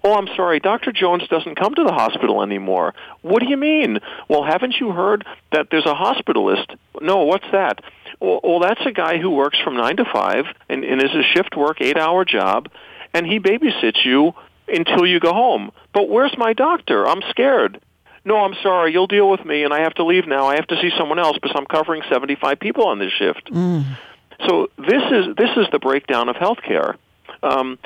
Oh, 0.03 0.15
I'm 0.15 0.29
sorry, 0.37 0.59
Dr. 0.59 0.91
Jones 0.93 1.29
doesn't 1.29 1.57
come 1.57 1.75
to 1.75 1.85
the 1.85 1.93
hospital 1.93 2.43
anymore. 2.43 2.95
What 3.21 3.41
do 3.41 3.49
you 3.49 3.59
mean? 3.59 3.99
Well, 4.27 4.43
haven't 4.43 4.77
you 4.81 4.93
heard 4.93 5.27
that 5.53 5.69
there's 5.71 5.87
a 5.87 5.95
hospitalist? 5.95 6.77
No, 7.03 7.25
what's 7.25 7.51
that? 7.53 7.81
Well, 8.21 8.41
well 8.43 8.61
that's 8.61 8.81
a 8.87 8.93
guy 8.93 9.19
who 9.19 9.31
works 9.31 9.59
from 9.63 9.77
9 9.77 9.99
to 9.99 10.05
5 10.11 10.45
and, 10.71 10.83
and 10.83 11.03
is 11.03 11.11
a 11.15 11.23
shift 11.35 11.57
work, 11.57 11.83
eight 11.83 11.99
hour 11.99 12.25
job 12.25 12.69
and 13.15 13.27
he 13.27 13.39
babysits 13.39 14.05
you 14.05 14.33
until 14.69 15.07
you 15.07 15.21
go 15.21 15.33
home. 15.33 15.73
But 15.93 16.09
where's 16.09 16.37
my 16.37 16.53
doctor? 16.53 17.07
I'm 17.07 17.23
scared. 17.31 17.81
No, 18.25 18.37
I'm 18.37 18.55
sorry. 18.63 18.93
You'll 18.93 19.09
deal 19.09 19.29
with 19.29 19.45
me, 19.45 19.65
and 19.65 19.75
I 19.75 19.81
have 19.81 19.95
to 19.95 20.05
leave 20.05 20.27
now. 20.27 20.47
I 20.47 20.55
have 20.55 20.67
to 20.69 20.77
see 20.81 20.91
someone 20.97 21.19
else 21.19 21.37
because 21.41 21.57
I'm 21.57 21.67
covering 21.67 22.03
75 22.09 22.61
people 22.61 22.87
on 22.87 22.99
this 22.99 23.13
shift. 23.13 23.51
Mm. 23.53 23.99
So 24.47 24.71
this 24.79 25.03
is 25.11 25.37
this 25.37 25.51
is 25.57 25.67
the 25.73 25.79
breakdown 25.79 26.29
of 26.29 26.37
healthcare. 26.37 26.97
Um, 27.43 27.79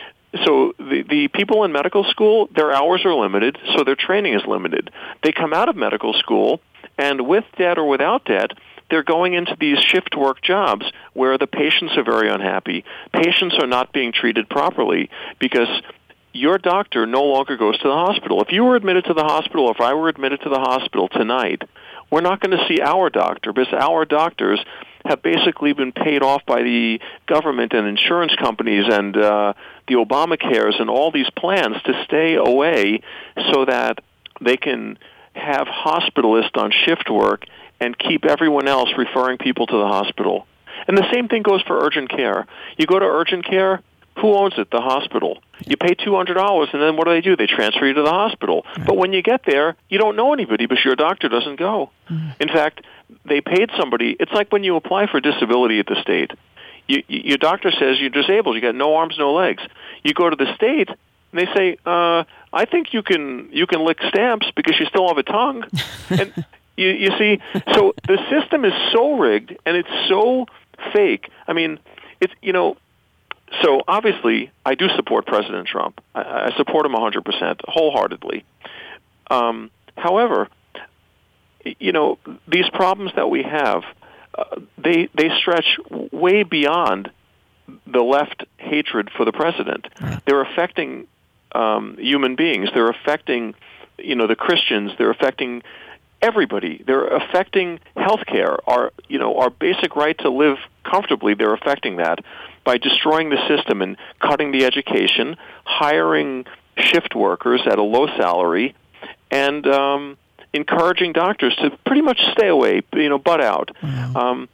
so 0.45 0.75
the 0.79 1.05
the 1.09 1.29
people 1.29 1.65
in 1.65 1.73
medical 1.73 2.05
school, 2.05 2.49
their 2.55 2.73
hours 2.73 3.05
are 3.05 3.15
limited, 3.15 3.59
so 3.77 3.85
their 3.85 3.97
training 3.97 4.35
is 4.35 4.43
limited. 4.47 4.91
They 5.23 5.33
come 5.33 5.53
out 5.53 5.69
of 5.69 5.77
medical 5.77 6.13
school, 6.15 6.61
and 6.99 7.27
with 7.27 7.45
debt 7.57 7.79
or 7.79 7.89
without 7.89 8.25
debt, 8.25 8.53
they're 8.91 9.03
going 9.03 9.35
into 9.35 9.57
these 9.59 9.79
shift 9.79 10.17
work 10.17 10.43
jobs 10.43 10.85
where 11.13 11.39
the 11.39 11.47
patients 11.47 11.97
are 11.97 12.05
very 12.05 12.31
unhappy. 12.31 12.85
Patients 13.13 13.57
are 13.61 13.67
not 13.67 13.93
being 13.93 14.13
treated 14.13 14.49
properly 14.49 15.11
because 15.39 15.69
your 16.33 16.59
doctor 16.59 17.07
no 17.07 17.25
longer 17.25 17.57
goes 17.57 17.79
to 17.79 17.89
the 17.89 17.95
hospital. 17.95 18.43
If 18.43 18.53
you 18.53 18.65
were 18.65 18.77
admitted 18.77 19.05
to 19.07 19.15
the 19.15 19.25
hospital, 19.25 19.71
if 19.71 19.81
I 19.81 19.95
were 19.95 20.09
admitted 20.09 20.41
to 20.43 20.51
the 20.51 20.61
hospital 20.61 21.09
tonight, 21.09 21.63
we're 22.11 22.21
not 22.21 22.41
going 22.41 22.57
to 22.57 22.65
see 22.69 22.81
our 22.81 23.11
doctor 23.11 23.53
because 23.53 23.73
our 23.73 24.05
doctors 24.05 24.61
have 25.05 25.23
basically 25.23 25.73
been 25.73 25.93
paid 25.93 26.23
off 26.23 26.45
by 26.47 26.63
the 26.63 27.01
government 27.27 27.73
and 27.73 27.87
insurance 27.87 28.35
companies 28.37 28.85
and 28.89 29.17
uh, 29.17 29.53
the 29.89 29.95
Obamacares 29.95 30.81
and 30.81 30.91
all 30.91 31.11
these 31.11 31.31
plans 31.37 31.77
to 31.85 32.05
stay 32.05 32.35
away 32.35 33.01
so 33.53 33.65
that 33.65 33.99
they 34.41 34.57
can 34.57 34.99
have 35.35 35.67
hospitalists 35.67 36.57
on 36.57 36.73
shift 36.85 37.11
work 37.11 37.45
and 37.81 37.99
keep 37.99 38.25
everyone 38.25 38.69
else 38.69 38.91
referring 38.97 39.39
people 39.39 39.67
to 39.67 39.77
the 39.77 39.87
hospital. 39.87 40.47
And 40.89 40.97
the 40.97 41.11
same 41.13 41.29
thing 41.29 41.43
goes 41.43 41.63
for 41.63 41.79
urgent 41.85 42.11
care. 42.11 42.47
You 42.77 42.87
go 42.87 42.99
to 42.99 43.05
urgent 43.05 43.45
care, 43.45 43.83
who 44.19 44.35
owns 44.35 44.55
it? 44.57 44.71
The 44.71 44.81
hospital. 44.81 45.43
You 45.67 45.77
pay 45.77 45.95
two 45.95 46.15
hundred 46.15 46.35
dollars, 46.35 46.71
and 46.73 46.81
then 46.81 46.97
what 46.97 47.07
do 47.07 47.13
they 47.13 47.21
do? 47.21 47.37
They 47.37 47.47
transfer 47.47 47.87
you 47.87 47.95
to 47.95 48.03
the 48.03 48.11
hospital. 48.11 48.65
But 48.87 48.97
when 48.97 49.13
you 49.13 49.23
get 49.23 49.43
there, 49.47 49.77
you 49.89 49.99
don't 49.99 50.17
know 50.17 50.33
anybody 50.33 50.67
because 50.67 50.85
your 50.85 50.97
doctor 50.97 51.29
doesn't 51.29 51.59
go. 51.59 51.91
Mm-hmm. 52.11 52.31
In 52.41 52.49
fact, 52.49 52.83
they 53.25 53.41
paid 53.41 53.71
somebody. 53.79 54.17
It's 54.19 54.33
like 54.33 54.53
when 54.53 54.65
you 54.65 54.77
apply 54.77 55.07
for 55.07 55.21
disability 55.21 55.81
at 55.81 55.87
the 55.87 56.01
state. 56.01 56.31
You, 56.89 57.03
your 57.09 57.39
doctor 57.39 57.73
says 57.73 57.99
you're 57.99 58.11
disabled. 58.11 58.55
You 58.55 58.63
got 58.63 58.75
no 58.75 58.95
arms, 58.95 59.17
no 59.19 59.35
legs. 59.35 59.63
You 60.05 60.15
go 60.15 60.31
to 60.31 60.37
the 60.37 60.55
state, 60.55 60.89
and 60.89 61.41
they 61.41 61.47
say, 61.53 61.77
uh, 61.85 62.25
"I 62.53 62.65
think 62.65 62.95
you 62.95 63.03
can 63.03 63.49
you 63.53 63.67
can 63.67 63.85
lick 63.85 63.99
stamps 64.09 64.47
because 64.55 64.79
you 64.79 64.87
still 64.87 65.09
have 65.09 65.19
a 65.19 65.25
tongue." 65.25 65.65
and 66.11 66.45
you, 66.77 66.89
you 66.89 67.11
see, 67.19 67.41
so 67.75 67.95
the 68.07 68.19
system 68.31 68.65
is 68.65 68.73
so 68.93 69.17
rigged 69.17 69.57
and 69.65 69.77
it's 69.77 70.09
so 70.09 70.47
fake. 70.93 71.31
I 71.47 71.53
mean, 71.53 71.79
it's 72.21 72.33
you 72.43 72.53
know, 72.53 72.77
so 73.63 73.83
obviously 73.87 74.51
I 74.65 74.75
do 74.75 74.89
support 74.97 75.27
President 75.27 75.69
Trump. 75.69 76.01
I, 76.15 76.51
I 76.51 76.57
support 76.57 76.87
him 76.87 76.93
100% 76.93 77.61
wholeheartedly. 77.67 78.45
Um, 79.31 79.71
however, 79.97 80.49
you 81.79 81.93
know, 81.93 82.19
these 82.47 82.69
problems 82.71 83.13
that 83.17 83.29
we 83.29 83.43
have, 83.43 83.83
uh, 84.37 84.61
they 84.79 85.09
they 85.15 85.31
stretch 85.39 85.79
way 85.91 86.43
beyond 86.43 87.11
the 87.87 88.03
left 88.03 88.45
hatred 88.59 89.11
for 89.17 89.25
the 89.25 89.33
president. 89.33 89.89
They're 90.27 90.43
affecting 90.43 91.07
um, 91.53 91.97
human 91.99 92.37
beings. 92.37 92.69
They're 92.73 92.91
affecting, 92.91 93.55
you 93.99 94.15
know, 94.15 94.27
the 94.27 94.37
Christians. 94.37 94.93
They're 94.99 95.11
affecting 95.11 95.63
everybody. 96.23 96.83
They're 96.87 97.07
affecting 97.07 97.81
healthcare, 97.97 98.59
our 98.67 98.93
you 99.09 99.19
know 99.19 99.39
our 99.39 99.51
basic 99.51 99.97
right 99.97 100.17
to 100.19 100.31
live 100.31 100.59
comfortably. 100.85 101.35
They're 101.35 101.55
affecting 101.55 101.97
that 101.97 102.21
by 102.65 102.79
destroying 102.79 103.31
the 103.31 103.39
system 103.49 103.83
and 103.83 103.97
cutting 104.21 104.53
the 104.53 104.65
education, 104.65 105.37
hiring 105.65 106.47
shift 106.77 107.15
workers 107.15 107.63
at 107.67 107.79
a 107.79 107.83
low 107.83 108.07
salary, 108.17 108.75
and 109.31 109.67
um, 109.67 110.17
encouraging 110.53 111.13
doctors 111.13 111.55
to 111.57 111.71
pretty 111.87 112.03
much 112.03 112.21
stay 112.33 112.49
away, 112.49 112.83
you 112.95 113.09
know, 113.09 113.19
butt 113.19 113.41
out. 113.41 113.71
Um, 114.17 114.49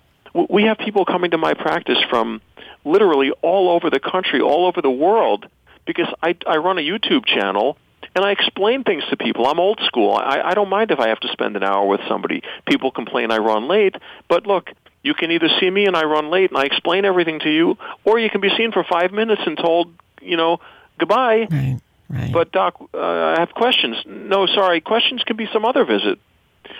we 0.48 0.64
have 0.64 0.78
people 0.78 1.04
coming 1.04 1.30
to 1.32 1.38
my 1.38 1.54
practice 1.54 1.98
from 2.08 2.40
literally 2.84 3.30
all 3.42 3.70
over 3.70 3.90
the 3.90 4.00
country, 4.00 4.40
all 4.40 4.66
over 4.66 4.80
the 4.82 4.90
world, 4.90 5.46
because 5.86 6.08
I, 6.22 6.36
I 6.46 6.56
run 6.56 6.78
a 6.78 6.82
YouTube 6.82 7.26
channel 7.26 7.76
and 8.14 8.24
I 8.24 8.30
explain 8.30 8.84
things 8.84 9.04
to 9.10 9.16
people. 9.16 9.46
I'm 9.46 9.58
old 9.58 9.80
school. 9.84 10.14
I, 10.14 10.40
I 10.40 10.54
don't 10.54 10.68
mind 10.68 10.90
if 10.90 10.98
I 10.98 11.08
have 11.08 11.20
to 11.20 11.28
spend 11.28 11.56
an 11.56 11.62
hour 11.62 11.86
with 11.86 12.00
somebody. 12.08 12.42
People 12.66 12.90
complain 12.90 13.30
I 13.30 13.38
run 13.38 13.68
late, 13.68 13.96
but 14.28 14.46
look, 14.46 14.70
you 15.02 15.14
can 15.14 15.30
either 15.30 15.48
see 15.58 15.70
me 15.70 15.86
and 15.86 15.96
I 15.96 16.04
run 16.04 16.30
late 16.30 16.50
and 16.50 16.58
I 16.58 16.64
explain 16.64 17.04
everything 17.04 17.40
to 17.40 17.50
you, 17.50 17.76
or 18.04 18.18
you 18.18 18.30
can 18.30 18.40
be 18.40 18.50
seen 18.56 18.72
for 18.72 18.84
five 18.84 19.12
minutes 19.12 19.42
and 19.44 19.56
told, 19.56 19.92
you 20.20 20.36
know, 20.36 20.60
goodbye. 20.98 21.48
Right. 21.50 21.80
Right. 22.08 22.30
But 22.30 22.52
doc, 22.52 22.74
uh, 22.92 22.98
I 22.98 23.40
have 23.40 23.54
questions. 23.54 23.96
No, 24.06 24.46
sorry, 24.46 24.82
questions 24.82 25.22
can 25.24 25.36
be 25.36 25.48
some 25.50 25.64
other 25.64 25.84
visit. 25.86 26.18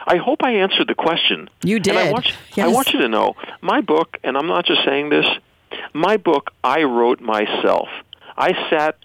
I 0.07 0.17
hope 0.17 0.43
I 0.43 0.57
answered 0.57 0.89
the 0.89 0.95
question. 0.95 1.49
You 1.65 1.81
did. 1.81 1.97
And 1.97 2.09
I 2.09 2.13
want, 2.13 2.27
yes. 2.55 2.67
I 2.67 2.69
want 2.69 2.93
you 2.93 3.01
to 3.01 3.09
know 3.09 3.35
my 3.63 3.81
book, 3.81 4.19
and 4.23 4.37
I'm 4.37 4.47
not 4.47 4.67
just 4.67 4.85
saying 4.85 5.09
this. 5.09 5.27
My 5.95 6.19
book, 6.19 6.53
I 6.63 6.83
wrote 6.83 7.21
myself. 7.21 7.89
I 8.37 8.53
sat 8.69 8.99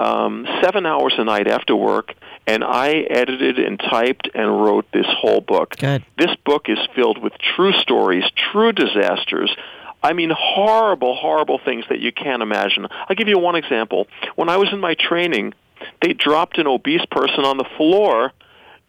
um, 0.00 0.46
seven 0.62 0.86
hours 0.86 1.14
a 1.18 1.24
night 1.24 1.48
after 1.48 1.76
work, 1.76 2.14
and 2.46 2.64
I 2.64 2.90
edited 3.08 3.58
and 3.58 3.78
typed 3.78 4.28
and 4.34 4.64
wrote 4.64 4.86
this 4.92 5.06
whole 5.08 5.40
book. 5.40 5.76
Good. 5.76 6.04
This 6.18 6.34
book 6.44 6.68
is 6.68 6.78
filled 6.94 7.22
with 7.22 7.32
true 7.38 7.72
stories, 7.72 8.24
true 8.52 8.72
disasters. 8.72 9.54
I 10.02 10.14
mean, 10.14 10.32
horrible, 10.36 11.14
horrible 11.14 11.60
things 11.64 11.84
that 11.88 12.00
you 12.00 12.10
can't 12.10 12.42
imagine. 12.42 12.88
I'll 12.90 13.14
give 13.16 13.28
you 13.28 13.38
one 13.38 13.54
example. 13.54 14.08
When 14.34 14.48
I 14.48 14.56
was 14.56 14.68
in 14.72 14.80
my 14.80 14.94
training, 14.94 15.54
they 16.00 16.12
dropped 16.12 16.58
an 16.58 16.66
obese 16.66 17.04
person 17.10 17.44
on 17.44 17.56
the 17.56 17.66
floor 17.76 18.32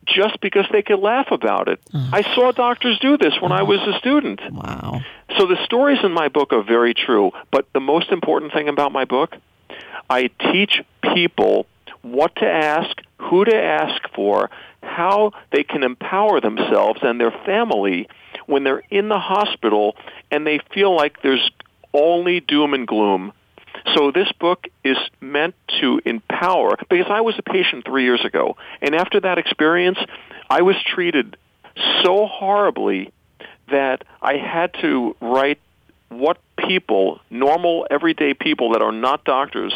just 0.06 0.42
because 0.42 0.66
they 0.72 0.82
could 0.82 1.00
laugh 1.00 1.28
about 1.32 1.68
it. 1.70 1.80
I 1.94 2.24
saw 2.36 2.52
doctors 2.52 3.00
do 3.00 3.18
this 3.18 3.34
when 3.40 3.52
I 3.52 3.64
was 3.64 3.80
a 3.82 3.98
student. 4.00 4.42
Wow. 4.52 5.02
So 5.38 5.46
the 5.46 5.64
stories 5.66 6.00
in 6.04 6.12
my 6.12 6.28
book 6.28 6.52
are 6.52 6.64
very 6.64 6.94
true, 6.94 7.32
but 7.52 7.68
the 7.74 7.80
most 7.80 8.12
important 8.12 8.54
thing 8.54 8.68
about 8.68 8.92
my 8.92 9.06
book, 9.06 9.36
I 10.10 10.30
teach 10.52 10.82
people 11.02 11.66
what 12.02 12.36
to 12.38 12.46
ask, 12.46 12.98
who 13.18 13.46
to 13.46 13.56
ask 13.56 14.02
for, 14.14 14.50
how 14.82 15.32
they 15.52 15.64
can 15.64 15.84
empower 15.84 16.42
themselves 16.42 17.00
and 17.02 17.20
their 17.20 17.32
family 17.46 18.08
when 18.46 18.64
they're 18.64 18.84
in 18.90 19.08
the 19.08 19.20
hospital 19.20 19.96
and 20.30 20.46
they 20.46 20.60
feel 20.74 20.96
like 20.96 21.22
there's 21.22 21.50
only 21.94 22.40
doom 22.42 22.74
and 22.74 22.86
gloom. 22.86 23.32
So 23.96 24.12
this 24.12 24.32
book 24.40 24.68
is 24.84 24.98
meant 25.22 25.56
to 25.82 26.02
empower 26.06 26.76
because 26.90 27.08
I 27.10 27.22
was 27.22 27.36
a 27.40 27.44
patient 27.44 27.86
3 27.86 28.04
years 28.04 28.24
ago 28.24 28.58
and 28.82 28.94
after 28.96 29.20
that 29.22 29.38
experience 29.38 29.98
I 30.50 30.62
was 30.62 30.76
treated 30.84 31.38
so 32.04 32.28
horribly 32.28 33.12
that 33.72 34.04
I 34.22 34.38
had 34.38 34.74
to 34.82 35.16
write 35.22 35.60
what 36.10 36.38
people, 36.68 37.20
normal 37.30 37.88
everyday 37.90 38.34
people 38.34 38.72
that 38.74 38.82
are 38.82 38.92
not 38.92 39.24
doctors, 39.24 39.74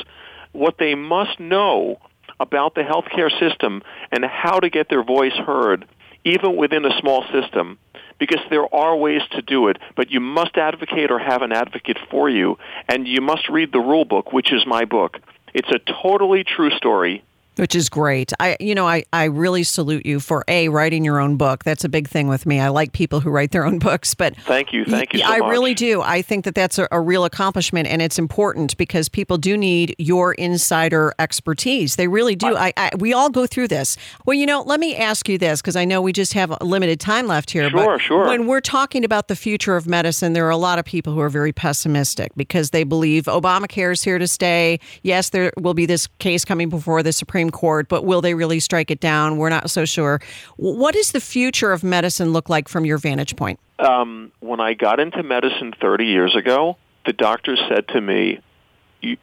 what 0.51 0.77
they 0.77 0.95
must 0.95 1.39
know 1.39 1.99
about 2.39 2.75
the 2.75 2.81
healthcare 2.81 3.31
system 3.39 3.81
and 4.11 4.23
how 4.25 4.59
to 4.59 4.69
get 4.69 4.89
their 4.89 5.03
voice 5.03 5.33
heard 5.33 5.87
even 6.23 6.55
within 6.57 6.85
a 6.85 6.99
small 6.99 7.23
system 7.31 7.79
because 8.19 8.41
there 8.49 8.73
are 8.73 8.95
ways 8.95 9.21
to 9.31 9.41
do 9.41 9.67
it, 9.67 9.77
but 9.95 10.11
you 10.11 10.19
must 10.19 10.57
advocate 10.57 11.11
or 11.11 11.19
have 11.19 11.41
an 11.41 11.51
advocate 11.51 11.97
for 12.09 12.29
you, 12.29 12.57
and 12.89 13.07
you 13.07 13.21
must 13.21 13.47
read 13.47 13.71
the 13.71 13.79
rule 13.79 14.05
book, 14.05 14.33
which 14.33 14.51
is 14.51 14.65
my 14.65 14.85
book. 14.85 15.19
It's 15.53 15.69
a 15.69 15.79
totally 16.01 16.43
true 16.43 16.71
story. 16.71 17.23
Which 17.57 17.75
is 17.75 17.89
great. 17.89 18.31
I, 18.39 18.55
you 18.59 18.75
know, 18.75 18.87
I, 18.87 19.03
I 19.11 19.25
really 19.25 19.63
salute 19.63 20.05
you 20.05 20.19
for 20.19 20.43
a 20.47 20.69
writing 20.69 21.03
your 21.03 21.19
own 21.19 21.37
book. 21.37 21.63
That's 21.63 21.83
a 21.83 21.89
big 21.89 22.07
thing 22.07 22.27
with 22.27 22.45
me. 22.45 22.59
I 22.59 22.69
like 22.69 22.93
people 22.93 23.19
who 23.19 23.29
write 23.29 23.51
their 23.51 23.65
own 23.65 23.79
books, 23.87 24.13
but 24.13 24.35
Thank 24.37 24.73
you, 24.73 24.85
thank 24.85 25.13
you 25.13 25.19
so 25.19 25.25
I 25.25 25.39
much. 25.39 25.49
really 25.49 25.73
do. 25.73 26.01
I 26.01 26.21
think 26.21 26.45
that 26.45 26.55
that's 26.55 26.77
a, 26.77 26.87
a 26.91 27.01
real 27.01 27.25
accomplishment, 27.25 27.87
and 27.87 28.01
it's 28.01 28.19
important 28.19 28.77
because 28.77 29.09
people 29.09 29.37
do 29.37 29.57
need 29.57 29.95
your 29.97 30.33
insider 30.33 31.13
expertise. 31.19 31.95
They 31.95 32.07
really 32.07 32.35
do. 32.35 32.55
I, 32.55 32.73
I 32.77 32.91
we 32.97 33.13
all 33.13 33.29
go 33.29 33.47
through 33.47 33.69
this. 33.69 33.97
Well, 34.25 34.35
you 34.35 34.45
know, 34.45 34.61
let 34.61 34.79
me 34.79 34.95
ask 34.95 35.27
you 35.27 35.37
this 35.37 35.61
because 35.61 35.75
I 35.75 35.85
know 35.85 36.01
we 36.01 36.13
just 36.13 36.33
have 36.33 36.51
a 36.51 36.63
limited 36.63 36.99
time 36.99 37.27
left 37.27 37.51
here. 37.51 37.69
Sure, 37.69 37.85
but 37.85 37.97
sure. 37.99 38.27
When 38.27 38.47
we're 38.47 38.61
talking 38.61 39.03
about 39.03 39.27
the 39.27 39.35
future 39.35 39.75
of 39.75 39.87
medicine, 39.87 40.33
there 40.33 40.45
are 40.45 40.51
a 40.51 40.57
lot 40.57 40.79
of 40.79 40.85
people 40.85 41.13
who 41.13 41.19
are 41.19 41.29
very 41.29 41.51
pessimistic 41.53 42.31
because 42.35 42.69
they 42.69 42.83
believe 42.83 43.23
Obamacare 43.25 43.91
is 43.91 44.03
here 44.03 44.19
to 44.19 44.27
stay. 44.27 44.79
Yes, 45.03 45.29
there 45.29 45.51
will 45.57 45.73
be 45.73 45.85
this 45.85 46.07
case 46.19 46.45
coming 46.45 46.69
before 46.69 47.01
the 47.03 47.11
Supreme 47.11 47.46
Court, 47.51 47.87
but 47.87 48.05
will 48.05 48.21
they 48.21 48.33
really 48.33 48.59
strike 48.59 48.91
it 48.91 48.99
down? 48.99 49.37
We're 49.37 49.49
not 49.49 49.69
so 49.69 49.85
sure. 49.85 50.19
What 50.57 50.93
does 50.93 51.11
the 51.11 51.21
future 51.21 51.71
of 51.71 51.83
medicine 51.83 52.33
look 52.33 52.49
like 52.49 52.67
from 52.67 52.85
your 52.85 52.97
vantage 52.97 53.35
point? 53.35 53.59
um, 53.79 54.31
when 54.39 54.59
I 54.59 54.73
got 54.73 54.99
into 54.99 55.23
medicine 55.23 55.73
30 55.79 56.05
years 56.05 56.35
ago, 56.35 56.77
the 57.05 57.13
doctors 57.13 57.59
said 57.69 57.87
to 57.89 58.01
me, 58.01 58.39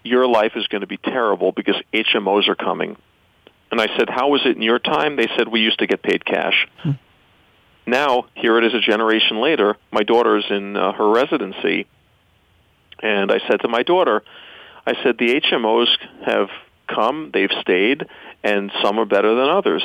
"Your 0.02 0.26
life 0.26 0.52
is 0.56 0.66
going 0.68 0.80
to 0.80 0.86
be 0.86 0.96
terrible 0.96 1.52
because 1.52 1.76
HMOs 1.92 2.48
are 2.48 2.54
coming." 2.54 2.96
And 3.70 3.80
I 3.80 3.88
said, 3.96 4.08
"How 4.08 4.28
was 4.28 4.42
it 4.44 4.56
in 4.56 4.62
your 4.62 4.78
time?" 4.78 5.16
They 5.16 5.28
said, 5.36 5.48
"We 5.48 5.60
used 5.60 5.80
to 5.80 5.86
get 5.86 6.02
paid 6.02 6.24
cash." 6.24 6.66
Now, 7.86 8.26
here 8.34 8.56
it 8.56 8.64
is 8.64 8.72
a 8.72 8.80
generation 8.80 9.40
later. 9.40 9.76
My 9.92 10.04
daughter's 10.04 10.46
in 10.48 10.76
uh, 10.76 10.92
her 10.92 11.10
residency, 11.10 11.86
and 13.02 13.30
I 13.30 13.40
said 13.46 13.60
to 13.60 13.68
my 13.68 13.82
daughter, 13.82 14.22
I 14.86 14.94
said, 15.02 15.18
"The 15.18 15.40
HMOs 15.40 15.88
have 16.24 16.48
come, 16.86 17.30
they've 17.32 17.52
stayed, 17.60 18.06
and 18.42 18.70
some 18.82 18.98
are 18.98 19.04
better 19.04 19.34
than 19.34 19.48
others." 19.48 19.84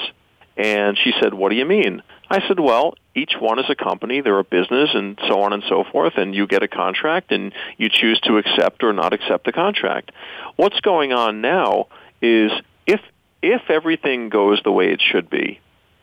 And 0.58 0.98
she 0.98 1.14
said, 1.22 1.34
"What 1.34 1.50
do 1.50 1.56
you 1.56 1.66
mean?" 1.66 2.02
I 2.30 2.46
said, 2.48 2.60
"Well, 2.60 2.96
each 3.16 3.34
one 3.40 3.60
is 3.60 3.70
a 3.70 3.76
company, 3.76 4.22
they're 4.22 4.40
a 4.40 4.44
business, 4.44 4.90
and 4.94 5.20
so 5.28 5.42
on 5.42 5.54
and 5.54 5.64
so 5.68 5.84
forth, 5.92 6.18
and 6.18 6.36
you 6.36 6.48
get 6.48 6.64
a 6.64 6.68
contract, 6.68 7.32
and 7.32 7.54
you 7.78 7.90
choose 7.90 8.20
to 8.22 8.38
accept 8.38 8.84
or 8.84 8.94
not 8.94 9.14
accept 9.14 9.46
the 9.46 9.52
contract. 9.52 10.12
What's 10.56 10.80
going 10.82 11.12
on 11.14 11.42
now 11.42 11.88
is 12.22 12.52
if 12.86 13.02
if 13.42 13.70
everything 13.70 14.30
goes 14.30 14.62
the 14.64 14.72
way 14.72 14.92
it 14.92 15.02
should 15.02 15.30
be, 15.30 15.60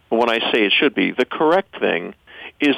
when 0.09 0.31
I 0.31 0.39
say 0.53 0.65
it 0.65 0.73
should 0.73 0.95
be, 0.95 1.11
the 1.13 1.25
correct 1.25 1.79
thing 1.79 2.15
is 2.61 2.77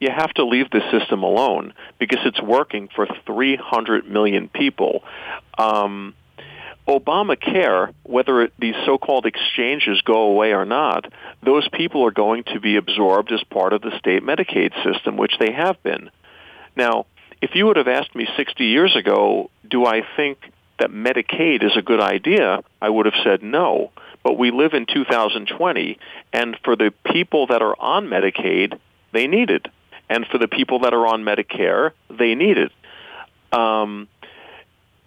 you 0.00 0.10
have 0.10 0.32
to 0.34 0.44
leave 0.44 0.70
the 0.70 0.82
system 0.90 1.22
alone 1.22 1.72
because 1.98 2.20
it's 2.24 2.40
working 2.40 2.88
for 2.94 3.06
300 3.26 4.08
million 4.08 4.48
people. 4.48 5.02
Um, 5.56 6.14
Obamacare, 6.86 7.94
whether 8.02 8.42
it, 8.42 8.52
these 8.58 8.74
so-called 8.84 9.26
exchanges 9.26 10.02
go 10.02 10.22
away 10.24 10.52
or 10.52 10.64
not, 10.64 11.10
those 11.42 11.66
people 11.68 12.04
are 12.06 12.10
going 12.10 12.44
to 12.44 12.60
be 12.60 12.76
absorbed 12.76 13.32
as 13.32 13.42
part 13.44 13.72
of 13.72 13.80
the 13.80 13.96
state 13.98 14.22
Medicaid 14.22 14.72
system, 14.84 15.16
which 15.16 15.34
they 15.38 15.52
have 15.52 15.82
been. 15.82 16.10
Now, 16.76 17.06
if 17.40 17.54
you 17.54 17.66
would 17.66 17.76
have 17.76 17.88
asked 17.88 18.14
me 18.14 18.28
60 18.36 18.64
years 18.64 18.96
ago, 18.96 19.50
do 19.68 19.86
I 19.86 20.02
think 20.16 20.38
that 20.78 20.90
Medicaid 20.90 21.64
is 21.64 21.76
a 21.76 21.82
good 21.82 22.00
idea, 22.00 22.62
I 22.82 22.88
would 22.88 23.06
have 23.06 23.22
said 23.22 23.42
no. 23.42 23.90
But 24.22 24.38
we 24.38 24.50
live 24.50 24.72
in 24.74 24.86
2020, 24.86 25.98
and 26.32 26.56
for 26.64 26.76
the 26.76 26.92
people 27.04 27.48
that 27.48 27.62
are 27.62 27.78
on 27.78 28.06
Medicaid, 28.06 28.78
they 29.12 29.26
need 29.26 29.50
it. 29.50 29.66
And 30.08 30.26
for 30.26 30.38
the 30.38 30.48
people 30.48 30.80
that 30.80 30.94
are 30.94 31.06
on 31.06 31.24
Medicare, 31.24 31.92
they 32.10 32.34
need 32.34 32.58
it. 32.58 32.72
Um, 33.52 34.08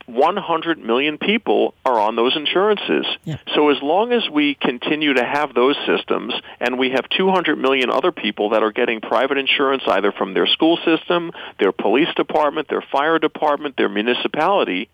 100 0.07 0.79
million 0.79 1.17
people 1.17 1.73
are 1.85 1.99
on 1.99 2.15
those 2.15 2.35
insurances. 2.35 3.05
Yeah. 3.25 3.37
So 3.53 3.69
as 3.69 3.77
long 3.81 4.13
as 4.13 4.27
we 4.29 4.55
continue 4.55 5.13
to 5.13 5.23
have 5.23 5.53
those 5.53 5.75
systems 5.85 6.33
and 6.61 6.79
we 6.79 6.91
have 6.91 7.07
200 7.09 7.57
million 7.57 7.91
other 7.91 8.13
people 8.13 8.51
that 8.51 8.63
are 8.63 8.71
getting 8.71 9.01
private 9.01 9.37
insurance 9.37 9.83
either 9.85 10.13
from 10.13 10.33
their 10.33 10.47
school 10.47 10.77
system, 10.85 11.31
their 11.59 11.73
police 11.73 12.07
department, 12.15 12.69
their 12.69 12.83
fire 12.89 13.19
department, 13.19 13.75
their 13.75 13.89
municipality, 13.89 14.89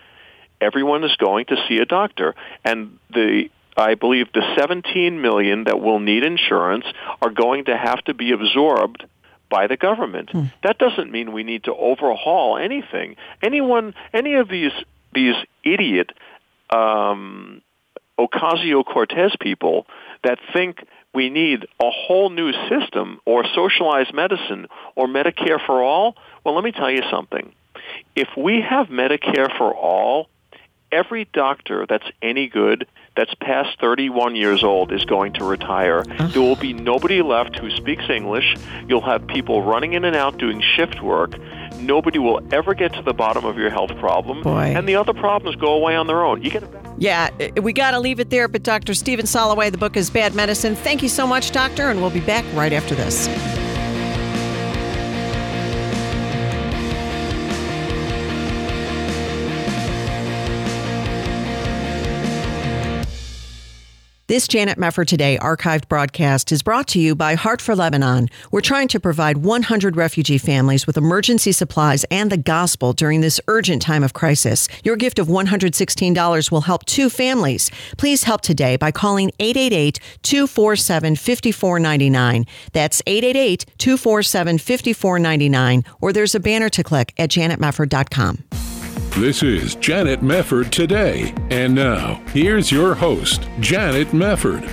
everyone 0.60 1.04
is 1.04 1.16
going 1.18 1.46
to 1.46 1.58
see 1.68 1.78
a 1.78 1.86
doctor. 1.86 2.34
And 2.66 2.98
the 3.12 3.50
I 3.76 3.96
believe 3.96 4.32
the 4.34 4.44
17 4.58 5.22
million 5.22 5.64
that 5.64 5.80
will 5.80 6.00
need 6.00 6.24
insurance 6.24 6.86
are 7.22 7.32
going 7.32 7.66
to 7.66 7.78
have 7.78 8.04
to 8.06 8.14
be 8.14 8.32
absorbed 8.32 9.04
by 9.50 9.68
the 9.68 9.78
government. 9.78 10.30
Hmm. 10.32 10.46
That 10.64 10.78
doesn't 10.78 11.12
mean 11.12 11.32
we 11.32 11.44
need 11.44 11.66
to 11.66 11.74
overhaul 11.74 12.58
anything. 12.58 13.16
Anyone, 13.42 13.94
any 14.14 14.36
of 14.36 14.48
these 14.48 14.72
these 15.14 15.36
idiot 15.64 16.12
um, 16.70 17.62
Ocasio-Cortez 18.20 19.36
people 19.40 19.86
that 20.24 20.40
think 20.54 20.86
we 21.14 21.30
need 21.30 21.66
a 21.80 21.90
whole 21.90 22.30
new 22.30 22.52
system 22.70 23.20
or 23.26 23.44
socialized 23.54 24.14
medicine 24.14 24.68
or 24.96 25.08
Medicare 25.08 25.64
for 25.66 25.84
all. 25.84 26.16
Well, 26.44 26.56
let 26.56 26.64
me 26.64 26.72
tell 26.72 26.90
you 26.90 27.04
something. 27.12 27.54
If 28.16 28.30
we 28.38 28.62
have 28.62 28.88
Medicare 28.88 29.56
for 29.58 29.74
all, 29.74 30.30
every 30.92 31.26
doctor 31.34 31.86
that's 31.88 32.06
any 32.22 32.48
good 32.48 32.88
that's 33.16 33.34
past 33.36 33.80
31 33.80 34.36
years 34.36 34.64
old 34.64 34.92
is 34.92 35.06
going 35.06 35.34
to 35.34 35.44
retire. 35.44 36.04
There 36.04 36.42
will 36.42 36.56
be 36.56 36.74
nobody 36.74 37.22
left 37.22 37.58
who 37.58 37.70
speaks 37.72 38.04
English. 38.10 38.56
You'll 38.88 39.02
have 39.02 39.28
people 39.28 39.62
running 39.62 39.94
in 39.94 40.04
and 40.06 40.16
out 40.16 40.38
doing 40.38 40.62
shift 40.76 41.02
work. 41.02 41.36
Nobody 41.80 42.20
will 42.20 42.42
ever 42.52 42.74
get 42.74 42.94
to 42.94 43.02
the 43.02 43.14
bottom 43.14 43.46
of 43.46 43.58
your 43.58 43.70
health 43.70 43.96
problem. 43.98 44.42
Boy. 44.42 44.74
And 44.76 44.88
the 44.88 44.96
other 44.96 45.14
problems 45.14 45.56
go 45.56 45.74
away 45.74 45.96
on 45.96 46.08
their 46.08 46.24
own. 46.24 46.42
You 46.42 46.52
get 46.52 46.64
it 46.64 46.72
back. 46.72 46.86
Yeah, 46.98 47.30
we 47.62 47.74
got 47.74 47.92
to 47.92 48.00
leave 48.00 48.20
it 48.20 48.30
there. 48.30 48.48
But 48.48 48.64
Dr. 48.64 48.94
Stephen 48.94 49.26
Soloway, 49.26 49.72
the 49.72 49.78
book 49.78 49.98
is 49.98 50.10
Bad 50.10 50.36
Medicine. 50.36 50.76
Thank 50.76 51.04
you 51.04 51.10
so 51.10 51.28
much, 51.28 51.52
Doctor, 51.52 51.90
and 51.90 52.02
we'll 52.02 52.12
be 52.12 52.22
back 52.22 52.46
right 52.54 52.74
after 52.74 52.96
this. 52.96 53.28
This 64.34 64.48
Janet 64.48 64.80
Mefford 64.80 65.06
Today 65.06 65.38
archived 65.40 65.88
broadcast 65.88 66.52
is 66.52 66.64
brought 66.64 66.88
to 66.88 67.00
you 67.00 67.14
by 67.14 67.36
Heart 67.36 67.62
for 67.62 67.76
Lebanon. 67.76 68.30
We're 68.50 68.62
trying 68.62 68.88
to 68.88 69.00
provide 69.00 69.38
100 69.38 69.96
refugee 69.96 70.40
families 70.40 70.88
with 70.88 70.98
emergency 70.98 71.52
supplies 71.52 72.04
and 72.10 72.32
the 72.32 72.38
gospel 72.38 72.94
during 72.94 73.22
this 73.22 73.40
urgent 73.48 73.84
time 73.84 74.04
of 74.04 74.14
crisis. 74.14 74.68
Your 74.84 74.96
gift 74.96 75.20
of 75.20 75.28
$116 75.28 76.52
will 76.52 76.62
help 76.62 76.84
two 76.86 77.12
families. 77.12 77.70
Please 78.00 78.24
help 78.24 78.42
today 78.42 78.76
by 78.76 78.90
calling 78.90 79.30
888 79.38 80.00
247 80.24 81.16
5499. 81.16 82.46
That's 82.72 83.04
888 83.06 83.66
247 83.78 84.58
5499, 84.58 85.84
or 86.02 86.12
there's 86.12 86.34
a 86.34 86.40
banner 86.40 86.70
to 86.70 86.84
click 86.84 87.14
at 87.20 87.30
janetmefford.com. 87.30 88.44
This 89.18 89.44
is 89.44 89.76
Janet 89.76 90.22
Mefford 90.22 90.72
today. 90.72 91.36
And 91.52 91.76
now, 91.76 92.16
here's 92.30 92.72
your 92.72 92.96
host, 92.96 93.48
Janet 93.60 94.08
Mefford. 94.08 94.64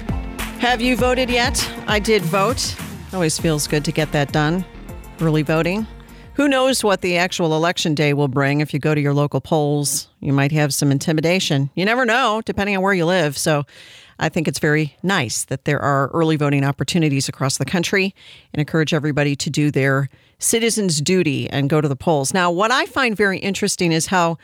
Have 0.60 0.80
you 0.80 0.96
voted 0.96 1.28
yet? 1.28 1.70
I 1.86 1.98
did 1.98 2.22
vote. 2.22 2.74
Always 3.12 3.38
feels 3.38 3.66
good 3.66 3.84
to 3.84 3.92
get 3.92 4.12
that 4.12 4.32
done. 4.32 4.64
Early 5.20 5.42
voting. 5.42 5.86
Who 6.34 6.48
knows 6.48 6.82
what 6.82 7.02
the 7.02 7.18
actual 7.18 7.54
election 7.54 7.94
day 7.94 8.14
will 8.14 8.28
bring 8.28 8.62
if 8.62 8.72
you 8.72 8.80
go 8.80 8.94
to 8.94 9.00
your 9.00 9.12
local 9.12 9.42
polls? 9.42 10.08
You 10.20 10.32
might 10.32 10.52
have 10.52 10.72
some 10.72 10.90
intimidation. 10.90 11.68
You 11.74 11.84
never 11.84 12.06
know, 12.06 12.40
depending 12.46 12.74
on 12.78 12.82
where 12.82 12.94
you 12.94 13.04
live. 13.04 13.36
So 13.36 13.66
I 14.18 14.30
think 14.30 14.48
it's 14.48 14.58
very 14.58 14.96
nice 15.02 15.44
that 15.44 15.66
there 15.66 15.80
are 15.80 16.08
early 16.14 16.36
voting 16.36 16.64
opportunities 16.64 17.28
across 17.28 17.58
the 17.58 17.66
country 17.66 18.14
and 18.54 18.60
encourage 18.60 18.94
everybody 18.94 19.36
to 19.36 19.50
do 19.50 19.70
their 19.70 20.08
citizens' 20.40 21.00
duty 21.00 21.48
and 21.50 21.70
go 21.70 21.80
to 21.80 21.88
the 21.88 21.96
polls. 21.96 22.34
Now, 22.34 22.50
what 22.50 22.72
I 22.72 22.86
find 22.86 23.16
very 23.16 23.38
interesting 23.38 23.92
is 23.92 24.06
how, 24.06 24.38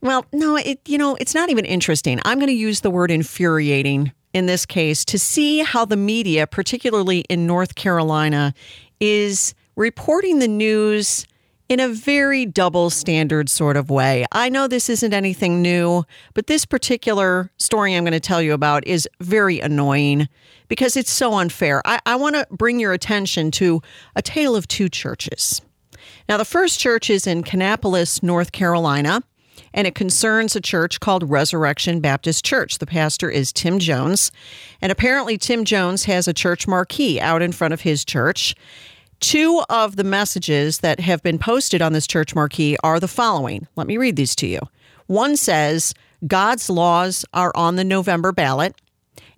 well, 0.00 0.24
no, 0.32 0.56
it 0.56 0.80
you 0.86 0.96
know, 0.96 1.16
it's 1.20 1.34
not 1.34 1.50
even 1.50 1.64
interesting. 1.64 2.20
I'm 2.24 2.38
going 2.38 2.48
to 2.48 2.54
use 2.54 2.80
the 2.80 2.90
word 2.90 3.10
infuriating 3.10 4.12
in 4.32 4.46
this 4.46 4.66
case 4.66 5.04
to 5.06 5.18
see 5.18 5.60
how 5.60 5.84
the 5.84 5.96
media, 5.96 6.46
particularly 6.46 7.20
in 7.28 7.46
North 7.46 7.74
Carolina, 7.74 8.54
is 9.00 9.54
reporting 9.76 10.38
the 10.38 10.48
news 10.48 11.26
in 11.68 11.80
a 11.80 11.88
very 11.88 12.46
double 12.46 12.90
standard 12.90 13.48
sort 13.48 13.76
of 13.76 13.90
way. 13.90 14.24
I 14.32 14.48
know 14.48 14.68
this 14.68 14.88
isn't 14.88 15.12
anything 15.12 15.62
new, 15.62 16.04
but 16.34 16.46
this 16.46 16.64
particular 16.64 17.50
story 17.58 17.94
I'm 17.94 18.04
going 18.04 18.12
to 18.12 18.20
tell 18.20 18.40
you 18.40 18.52
about 18.52 18.86
is 18.86 19.08
very 19.20 19.60
annoying 19.60 20.28
because 20.68 20.96
it's 20.96 21.10
so 21.10 21.34
unfair. 21.34 21.82
I, 21.84 22.00
I 22.06 22.16
want 22.16 22.36
to 22.36 22.46
bring 22.50 22.78
your 22.78 22.92
attention 22.92 23.50
to 23.52 23.82
a 24.14 24.22
tale 24.22 24.54
of 24.54 24.68
two 24.68 24.88
churches. 24.88 25.60
Now, 26.28 26.36
the 26.36 26.44
first 26.44 26.78
church 26.78 27.10
is 27.10 27.26
in 27.26 27.42
Kannapolis, 27.42 28.22
North 28.22 28.52
Carolina, 28.52 29.22
and 29.72 29.86
it 29.86 29.94
concerns 29.94 30.56
a 30.56 30.60
church 30.60 31.00
called 31.00 31.28
Resurrection 31.28 32.00
Baptist 32.00 32.44
Church. 32.44 32.78
The 32.78 32.86
pastor 32.86 33.30
is 33.30 33.52
Tim 33.52 33.78
Jones, 33.78 34.30
and 34.80 34.90
apparently, 34.92 35.38
Tim 35.38 35.64
Jones 35.64 36.04
has 36.04 36.28
a 36.28 36.32
church 36.32 36.66
marquee 36.66 37.20
out 37.20 37.42
in 37.42 37.52
front 37.52 37.74
of 37.74 37.82
his 37.82 38.04
church. 38.04 38.54
Two 39.20 39.62
of 39.68 39.96
the 39.96 40.04
messages 40.04 40.78
that 40.78 41.00
have 41.00 41.22
been 41.22 41.38
posted 41.38 41.80
on 41.80 41.92
this 41.92 42.06
church 42.06 42.34
marquee 42.34 42.76
are 42.84 43.00
the 43.00 43.08
following. 43.08 43.66
Let 43.76 43.86
me 43.86 43.96
read 43.96 44.16
these 44.16 44.36
to 44.36 44.46
you. 44.46 44.60
One 45.06 45.36
says, 45.36 45.94
God's 46.26 46.68
laws 46.68 47.24
are 47.32 47.52
on 47.54 47.76
the 47.76 47.84
November 47.84 48.32
ballot. 48.32 48.74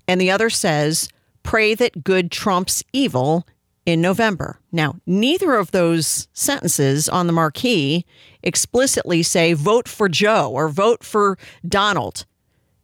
And 0.06 0.20
the 0.20 0.30
other 0.30 0.50
says, 0.50 1.08
pray 1.42 1.74
that 1.74 2.02
good 2.02 2.30
trumps 2.30 2.82
evil 2.92 3.46
in 3.86 4.00
November. 4.00 4.58
Now, 4.72 4.96
neither 5.06 5.54
of 5.54 5.70
those 5.70 6.28
sentences 6.32 7.08
on 7.08 7.26
the 7.26 7.32
marquee 7.32 8.04
explicitly 8.42 9.22
say 9.22 9.54
vote 9.54 9.88
for 9.88 10.08
Joe 10.08 10.50
or 10.52 10.68
vote 10.68 11.02
for 11.02 11.38
Donald. 11.66 12.26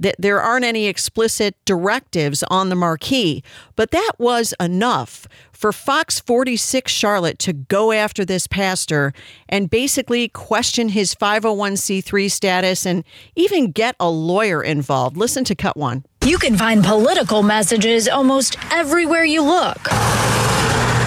That 0.05 0.17
there 0.19 0.39
aren't 0.39 0.67
any 0.67 0.87
explicit 0.87 1.57
directives 1.65 2.43
on 2.51 2.69
the 2.69 2.75
marquee, 2.75 3.43
but 3.75 3.91
that 3.93 4.13
was 4.19 4.53
enough 4.61 5.27
for 5.51 5.73
Fox 5.73 6.21
46 6.21 6.93
Charlotte 6.93 7.39
to 7.39 7.55
go 7.55 7.91
after 7.91 8.23
this 8.23 8.47
pastor 8.47 9.15
and 9.49 9.71
basically 9.71 10.29
question 10.29 10.91
his 10.91 11.15
501c3 11.15 12.31
status 12.31 12.85
and 12.85 13.03
even 13.35 13.71
get 13.71 13.97
a 13.99 14.11
lawyer 14.11 14.63
involved. 14.63 15.17
Listen 15.17 15.43
to 15.45 15.55
cut 15.55 15.75
one. 15.75 16.05
You 16.23 16.37
can 16.37 16.59
find 16.59 16.85
political 16.85 17.43
messages 17.43 18.07
almost 18.07 18.59
everywhere 18.71 19.25
you 19.25 19.41
look. 19.41 19.89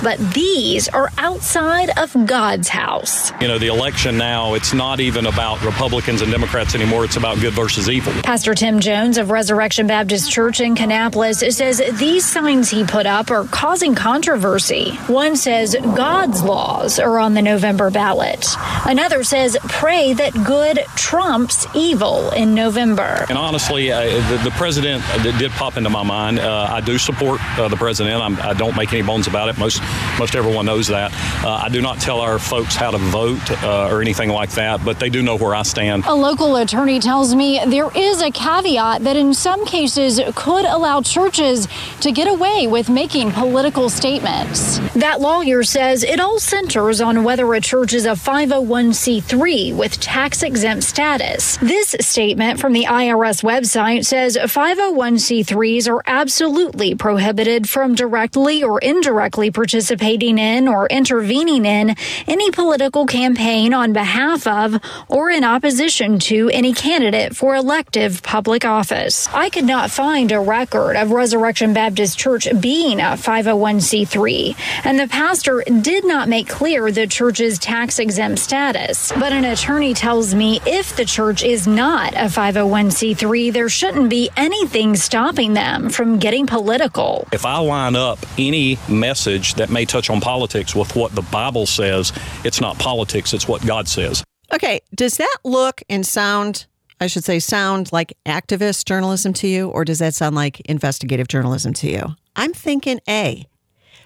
But 0.04 0.20
these 0.34 0.88
are 0.90 1.10
outside 1.18 1.90
of 1.98 2.16
God's 2.26 2.68
house. 2.68 3.32
You 3.42 3.48
know, 3.48 3.58
the 3.58 3.68
election 3.68 4.18
now, 4.18 4.54
it's 4.54 4.74
not 4.74 5.00
even 5.00 5.26
about 5.26 5.64
Republicans 5.64 6.22
and 6.22 6.32
Democrats 6.32 6.76
anymore. 6.76 7.06
It's 7.06 7.18
about 7.18 7.40
good 7.40 7.54
versus 7.54 7.90
evil. 7.90 8.14
Pastor 8.24 8.54
Tim 8.54 8.80
Jones 8.80 9.18
of 9.18 9.32
Resurrection 9.32 9.88
Baptist 9.88 10.32
Church 10.32 10.60
in 10.60 10.76
Kannapolis 10.76 11.52
says 11.52 11.82
these 12.00 12.26
signs 12.26 12.70
he 12.70 12.84
put 12.84 13.06
up 13.06 13.32
are 13.32 13.46
causing 13.46 13.96
controversy. 13.96 14.92
One 15.08 15.36
says 15.36 15.76
God's 15.96 16.44
laws 16.44 17.00
are 17.00 17.20
on 17.20 17.34
the 17.34 17.42
November 17.42 17.90
ballot. 17.90 18.46
Another 18.86 19.24
says 19.24 19.58
pray 19.68 20.14
that 20.14 20.34
good 20.44 20.80
trumps 20.96 21.66
evil 21.76 22.30
in 22.32 22.54
November. 22.54 23.26
And 23.30 23.38
honestly, 23.38 23.92
uh, 23.92 24.02
the, 24.30 24.42
the, 24.44 24.52
president 24.58 25.04
did 25.22 25.52
pop 25.52 25.78
into 25.78 25.90
my 25.90 26.04
mind. 26.04 26.40
Uh, 26.40 26.68
I 26.72 26.82
do 26.82 26.98
support 26.98 27.40
uh, 27.60 27.68
the 27.68 27.76
president. 27.76 28.22
I'm, 28.22 28.38
I 28.42 28.54
do 28.54 28.66
not 28.66 28.78
make 28.78 28.92
any 28.94 29.04
bones 29.04 29.28
about 29.28 29.50
it. 29.50 29.58
Most 29.58 29.82
most 30.20 30.36
everyone 30.36 30.66
knows 30.66 30.88
that. 30.88 31.14
Uh, 31.44 31.62
I 31.64 31.70
do 31.70 31.82
not 31.82 32.00
tell 32.00 32.22
our 32.22 32.40
folks 32.40 32.76
how 32.76 32.92
to 32.92 32.98
vote 32.98 33.52
uh, 33.64 33.90
or 33.90 34.02
anything 34.02 34.30
like 34.30 34.50
that, 34.52 34.84
but 34.84 35.00
they 35.00 35.10
do 35.10 35.22
know 35.22 35.38
where 35.38 35.54
I 35.54 35.62
stand. 35.62 36.06
A 36.06 36.14
local 36.14 36.56
attorney 36.58 37.00
tells 37.00 37.36
me 37.36 37.62
there 37.68 37.90
is 37.96 38.22
a 38.22 38.32
caveat 38.32 39.04
that 39.04 39.16
in 39.16 39.34
some 39.34 39.66
cases 39.66 40.20
could 40.36 40.66
allow 40.66 41.02
churches 41.02 41.68
to 42.02 42.12
get 42.12 42.28
away 42.28 42.68
with 42.68 42.90
making 42.90 43.32
political 43.32 43.90
statements. 43.90 44.80
That 44.96 45.22
lawyer 45.22 45.64
says 45.64 46.04
it 46.04 46.20
all 46.20 46.40
centers 46.40 47.00
on 47.00 47.24
whether 47.24 47.54
a 47.54 47.62
church 47.62 47.94
is 47.94 48.06
a 48.06 48.12
501c3 48.12 49.76
with 49.76 50.00
tax 50.00 50.42
exempt 50.42 50.84
status. 50.84 51.58
This 51.58 51.96
statement 52.00 52.60
from 52.60 52.74
the 52.74 52.86
IRS 52.86 53.44
website 53.44 54.06
says 54.06 54.38
501c3s 54.38 55.88
are 55.88 56.02
absolutely 56.08 56.96
prohibited 56.96 57.70
from 57.70 57.94
directly 57.94 58.64
or 58.64 58.80
indirectly 58.80 59.52
participating 59.52 59.77
participating 59.78 60.40
in 60.40 60.68
or 60.68 60.88
intervening 60.88 61.64
in 61.64 61.96
any 62.26 62.50
political 62.50 63.06
campaign 63.06 63.76
on 63.76 63.94
behalf 63.94 64.48
of 64.48 64.80
or 65.08 65.30
in 65.30 65.44
opposition 65.44 66.18
to 66.18 66.50
any 66.50 66.74
candidate 66.74 67.36
for 67.36 67.56
elective 67.56 68.24
public 68.24 68.66
office. 68.66 69.28
I 69.36 69.52
could 69.52 69.66
not 69.66 69.92
find 69.92 70.32
a 70.32 70.40
record 70.40 70.96
of 70.96 71.12
Resurrection 71.12 71.74
Baptist 71.74 72.18
Church 72.18 72.48
being 72.60 73.00
a 73.00 73.14
501c3, 73.18 74.56
and 74.84 74.98
the 74.98 75.08
pastor 75.08 75.64
did 75.82 76.04
not 76.04 76.28
make 76.28 76.50
clear 76.50 76.92
the 76.92 77.06
church's 77.06 77.60
tax 77.60 78.00
exempt 78.00 78.40
status. 78.40 79.12
But 79.12 79.32
an 79.32 79.46
attorney 79.46 79.94
tells 79.94 80.34
me 80.34 80.60
if 80.66 80.96
the 80.96 81.06
church 81.06 81.44
is 81.44 81.68
not 81.68 82.14
a 82.14 82.26
501c3, 82.26 83.54
there 83.54 83.70
shouldn't 83.70 84.10
be 84.10 84.32
anything 84.36 84.96
stopping 84.96 85.54
them 85.54 85.92
from 85.92 86.18
getting 86.18 86.48
political. 86.48 87.28
If 87.32 87.46
I 87.46 87.60
line 87.60 87.96
up 87.96 88.18
any 88.40 88.80
message 88.90 89.54
that 89.56 89.67
may 89.70 89.86
touch 89.86 90.10
on 90.10 90.22
politics 90.22 90.76
with 90.76 90.96
what 90.96 91.14
the 91.14 91.22
Bible 91.22 91.66
says. 91.66 92.14
It's 92.44 92.62
not 92.62 92.78
politics, 92.80 93.34
it's 93.34 93.48
what 93.48 93.66
God 93.66 93.88
says. 93.88 94.24
Okay, 94.54 94.80
does 94.96 95.18
that 95.18 95.38
look 95.44 95.82
and 95.90 96.06
sound, 96.06 96.68
I 97.02 97.08
should 97.08 97.24
say, 97.24 97.40
sound 97.40 97.92
like 97.92 98.18
activist 98.26 98.86
journalism 98.86 99.34
to 99.34 99.48
you, 99.48 99.70
or 99.70 99.84
does 99.84 100.00
that 100.00 100.14
sound 100.14 100.36
like 100.36 100.62
investigative 100.62 101.28
journalism 101.28 101.74
to 101.76 101.90
you? 101.90 102.16
I'm 102.36 102.54
thinking 102.54 103.00
A, 103.10 103.46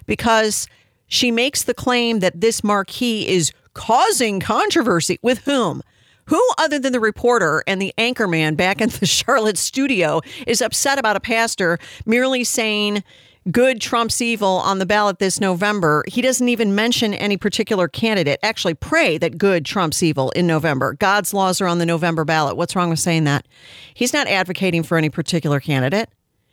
because 0.06 0.66
she 1.06 1.30
makes 1.30 1.62
the 1.62 1.74
claim 1.74 2.20
that 2.20 2.40
this 2.40 2.64
marquee 2.64 3.28
is 3.28 3.52
causing 3.74 4.40
controversy. 4.40 5.18
With 5.22 5.38
whom? 5.40 5.82
Who 6.26 6.42
other 6.58 6.78
than 6.78 6.92
the 6.92 7.00
reporter 7.00 7.62
and 7.66 7.82
the 7.82 7.92
anchorman 7.98 8.56
back 8.56 8.80
in 8.80 8.88
the 8.88 9.06
Charlotte 9.06 9.58
studio 9.58 10.20
is 10.46 10.62
upset 10.62 10.98
about 10.98 11.16
a 11.16 11.20
pastor 11.20 11.78
merely 12.06 12.44
saying 12.44 13.04
good 13.50 13.80
trumps 13.80 14.20
evil 14.20 14.48
on 14.48 14.78
the 14.78 14.86
ballot 14.86 15.18
this 15.18 15.40
November. 15.40 16.04
He 16.06 16.22
doesn't 16.22 16.48
even 16.48 16.74
mention 16.74 17.12
any 17.14 17.36
particular 17.36 17.88
candidate. 17.88 18.38
Actually, 18.42 18.74
pray 18.74 19.18
that 19.18 19.38
good 19.38 19.64
trumps 19.64 20.02
evil 20.02 20.30
in 20.30 20.46
November. 20.46 20.94
God's 20.94 21.34
laws 21.34 21.60
are 21.60 21.66
on 21.66 21.78
the 21.78 21.86
November 21.86 22.24
ballot. 22.24 22.56
What's 22.56 22.76
wrong 22.76 22.90
with 22.90 23.00
saying 23.00 23.24
that? 23.24 23.46
He's 23.94 24.12
not 24.12 24.28
advocating 24.28 24.82
for 24.82 24.96
any 24.96 25.10
particular 25.10 25.58
candidate 25.58 26.08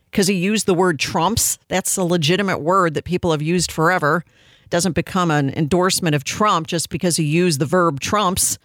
because 0.10 0.28
he 0.28 0.36
used 0.36 0.66
the 0.66 0.74
word 0.74 1.00
trumps. 1.00 1.60
That's 1.68 1.96
a 1.98 2.04
legitimate 2.04 2.60
word 2.60 2.96
that 2.96 3.06
people 3.06 3.32
have 3.32 3.42
used 3.42 3.72
forever. 3.72 4.24
It 4.64 4.70
doesn't 4.70 4.94
become 4.94 5.30
an 5.30 5.52
endorsement 5.52 6.16
of 6.16 6.24
Trump 6.24 6.68
just 6.68 6.90
because 6.90 7.18
he 7.18 7.24
used 7.24 7.60
the 7.60 7.66
verb 7.66 8.00
trumps. 8.00 8.58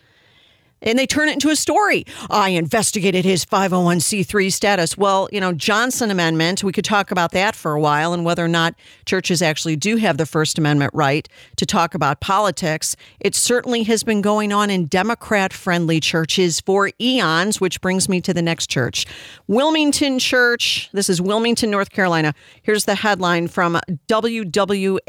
And 0.85 0.99
they 0.99 1.07
turn 1.07 1.29
it 1.29 1.33
into 1.33 1.51
a 1.51 1.57
story. 1.57 2.07
I 2.31 2.51
investigated 2.51 3.25
his 3.25 3.45
501c3 3.45 4.53
status. 4.53 4.97
Well, 4.97 5.29
you 5.33 5.41
know, 5.41 5.53
Johnson 5.53 6.11
Amendment, 6.11 6.63
we 6.63 6.73
could 6.73 6.85
talk 6.85 7.11
about 7.11 7.33
that 7.33 7.57
for 7.57 7.73
a 7.73 7.81
while 7.81 8.13
and 8.13 8.25
whether 8.25 8.45
or 8.45 8.49
not 8.49 8.75
churches 9.07 9.43
actually 9.43 9.77
do 9.77 9.97
have 9.97 10.19
the 10.19 10.27
First 10.27 10.59
Amendment 10.59 10.93
right 10.95 11.29
to 11.57 11.67
talk 11.67 11.95
about 11.95 12.21
politics. 12.21 12.95
It 13.19 13.35
certainly 13.35 13.83
has 13.85 14.05
been 14.05 14.21
going 14.21 14.53
on 14.53 14.71
in 14.71 14.87
Democrat 14.87 15.53
friendly 15.53 15.99
churches 15.99 16.61
for 16.61 16.91
eons, 17.01 17.61
which 17.61 17.81
brings 17.81 18.09
me 18.09 18.21
to 18.21 18.35
the 18.35 18.43
next 18.43 18.69
church. 18.69 19.07
Wilmington 19.49 20.19
Church. 20.19 20.91
This 20.93 21.09
is 21.09 21.21
Wilmington, 21.21 21.71
North 21.71 21.91
Carolina. 21.91 22.35
Here's 22.63 22.85
the 22.85 22.95
headline 22.95 23.49
from 23.49 23.81
WWAY 24.09 25.01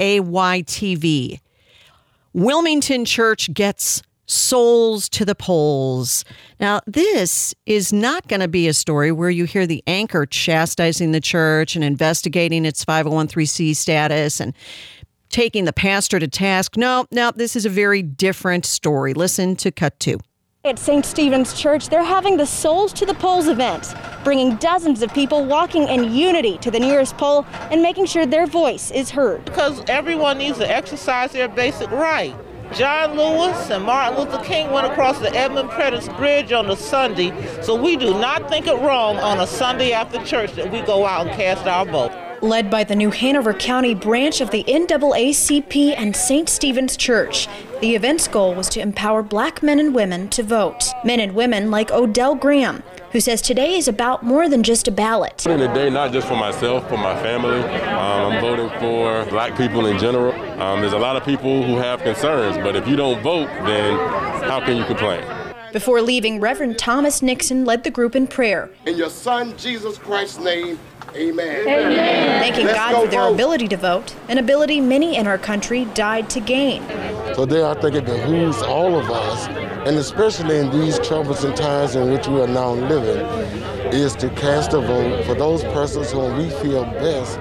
TV. 0.66 1.40
Wilmington 2.34 3.06
Church 3.06 3.54
gets 3.54 4.02
souls 4.26 5.10
to 5.10 5.26
the 5.26 5.36
polls. 5.36 6.26
Now, 6.60 6.82
this 6.88 7.54
is 7.66 7.94
not 7.94 8.28
going 8.28 8.40
to 8.40 8.48
be 8.48 8.68
a 8.68 8.74
story 8.74 9.12
where 9.12 9.30
you 9.30 9.46
hear 9.46 9.68
the 9.68 9.84
anchor 9.88 10.26
chastising 10.26 11.12
the 11.12 11.22
church 11.22 11.76
and 11.76 11.84
investigating 11.84 12.66
its 12.66 12.84
501c 12.84 13.76
status 13.76 14.40
and 14.40 14.54
taking 15.30 15.66
the 15.66 15.74
pastor 15.74 16.20
to 16.20 16.28
task. 16.28 16.78
No, 16.78 17.06
no, 17.12 17.32
this 17.36 17.56
is 17.56 17.66
a 17.66 17.70
very 17.70 18.02
different 18.02 18.66
story. 18.66 19.14
Listen 19.14 19.56
to 19.58 19.72
cut 19.72 20.00
two. 20.00 20.20
At 20.66 20.80
St. 20.80 21.06
Stephen's 21.06 21.54
Church, 21.54 21.90
they're 21.90 22.04
having 22.04 22.38
the 22.38 22.46
Souls 22.48 22.92
to 22.94 23.06
the 23.06 23.14
Polls 23.14 23.48
event, 23.48 23.94
bringing 24.24 24.56
dozens 24.56 25.04
of 25.04 25.14
people 25.14 25.46
walking 25.46 25.88
in 25.88 26.12
unity 26.12 26.58
to 26.58 26.72
the 26.72 26.80
nearest 26.80 27.16
poll 27.20 27.46
and 27.70 27.84
making 27.84 28.08
sure 28.08 28.26
their 28.26 28.48
voice 28.48 28.90
is 28.90 29.12
heard. 29.12 29.46
Because 29.46 29.84
everyone 29.88 30.40
needs 30.40 30.58
to 30.58 30.68
exercise 30.68 31.32
their 31.34 31.48
basic 31.48 31.92
right. 31.92 32.36
John 32.74 33.16
Lewis 33.16 33.70
and 33.70 33.86
Martin 33.86 34.20
Luther 34.20 34.44
King 34.44 34.72
went 34.72 34.88
across 34.88 35.20
the 35.20 35.34
Edmund 35.34 35.70
Pettus 35.70 36.10
Bridge 36.10 36.52
on 36.52 36.70
a 36.70 36.76
Sunday, 36.76 37.32
so 37.62 37.82
we 37.82 37.96
do 37.96 38.12
not 38.20 38.50
think 38.50 38.68
it 38.68 38.78
wrong 38.82 39.18
on 39.18 39.40
a 39.40 39.48
Sunday 39.48 39.94
after 39.94 40.22
church 40.26 40.52
that 40.54 40.72
we 40.72 40.82
go 40.82 41.06
out 41.06 41.28
and 41.28 41.36
cast 41.38 41.66
our 41.68 41.86
vote. 41.86 42.12
Led 42.42 42.70
by 42.70 42.84
the 42.84 42.96
New 42.96 43.12
Hanover 43.12 43.54
County 43.54 43.96
branch 43.96 44.42
of 44.42 44.52
the 44.52 44.64
NAACP 44.66 45.96
and 45.98 46.16
St. 46.16 46.50
Stephen's 46.50 46.98
Church, 46.98 47.48
the 47.80 47.96
event's 47.96 48.28
goal 48.28 48.54
was 48.54 48.68
to 48.70 48.82
empower 48.82 49.24
black 49.24 49.64
men 49.64 49.80
and 49.80 49.96
women 49.96 50.28
to 50.30 50.44
vote. 50.44 50.84
Men 51.06 51.20
and 51.22 51.34
women 51.34 51.72
like 51.72 51.92
Odell 51.92 52.36
Graham, 52.36 52.84
who 53.16 53.22
says 53.22 53.42
today 53.42 53.76
is 53.76 53.88
about 53.88 54.24
more 54.24 54.50
than 54.50 54.62
just 54.62 54.90
a 54.90 54.92
ballot. 54.92 55.46
In 55.46 55.62
the 55.62 55.68
day, 55.68 55.90
not 55.90 56.12
just 56.12 56.28
for 56.28 56.36
myself, 56.36 56.90
for 56.90 56.98
my 56.98 57.16
family. 57.24 57.60
Um, 57.60 58.34
I'm 58.34 58.42
voting 58.42 58.70
for 58.78 59.24
black 59.30 59.56
people 59.56 59.86
in 59.86 59.98
general. 59.98 60.34
Um, 60.62 60.82
there's 60.82 60.92
a 60.92 60.98
lot 60.98 61.16
of 61.16 61.24
people 61.24 61.64
who 61.64 61.78
have 61.78 62.02
concerns, 62.02 62.58
but 62.58 62.76
if 62.76 62.86
you 62.90 62.98
don't 62.98 63.22
vote, 63.22 63.48
then 63.66 63.98
how 64.44 64.60
can 64.60 64.76
you 64.76 64.84
complain? 64.84 65.24
Before 65.72 66.02
leaving, 66.02 66.42
Reverend 66.42 66.78
Thomas 66.78 67.22
Nixon 67.22 67.64
led 67.64 67.86
the 67.86 67.90
group 67.90 68.18
in 68.18 68.28
prayer. 68.28 68.70
In 68.86 68.98
your 68.98 69.10
son 69.10 69.56
Jesus 69.56 69.98
Christ's 69.98 70.40
name, 70.40 70.78
amen. 71.16 71.68
amen. 71.68 72.42
Thanking 72.42 72.66
Let's 72.66 72.78
God 72.78 73.04
for 73.04 73.08
their 73.10 73.22
vote. 73.22 73.34
ability 73.34 73.68
to 73.70 73.78
vote, 73.78 74.16
an 74.30 74.38
ability 74.38 74.82
many 74.82 75.16
in 75.16 75.28
our 75.28 75.38
country 75.38 75.86
died 75.94 76.30
to 76.32 76.40
gain. 76.40 76.82
Today, 77.36 77.64
I 77.64 77.74
think 77.76 77.96
it 77.96 78.06
behooves 78.06 78.62
all 78.62 78.98
of 79.00 79.10
us 79.10 79.48
and 79.86 79.98
especially 79.98 80.58
in 80.58 80.72
these 80.72 80.98
troublesome 80.98 81.54
times 81.54 81.96
in 81.96 82.12
which 82.12 82.28
we 82.28 82.42
are 82.42 82.48
now 82.48 82.72
living, 82.72 83.24
is 83.94 84.16
to 84.16 84.30
cast 84.32 84.74
a 84.74 84.82
vote 84.82 85.24
for 85.26 85.36
those 85.36 85.64
persons 85.66 86.12
whom 86.12 86.36
we 86.38 86.50
feel 86.50 86.84
best 86.86 87.38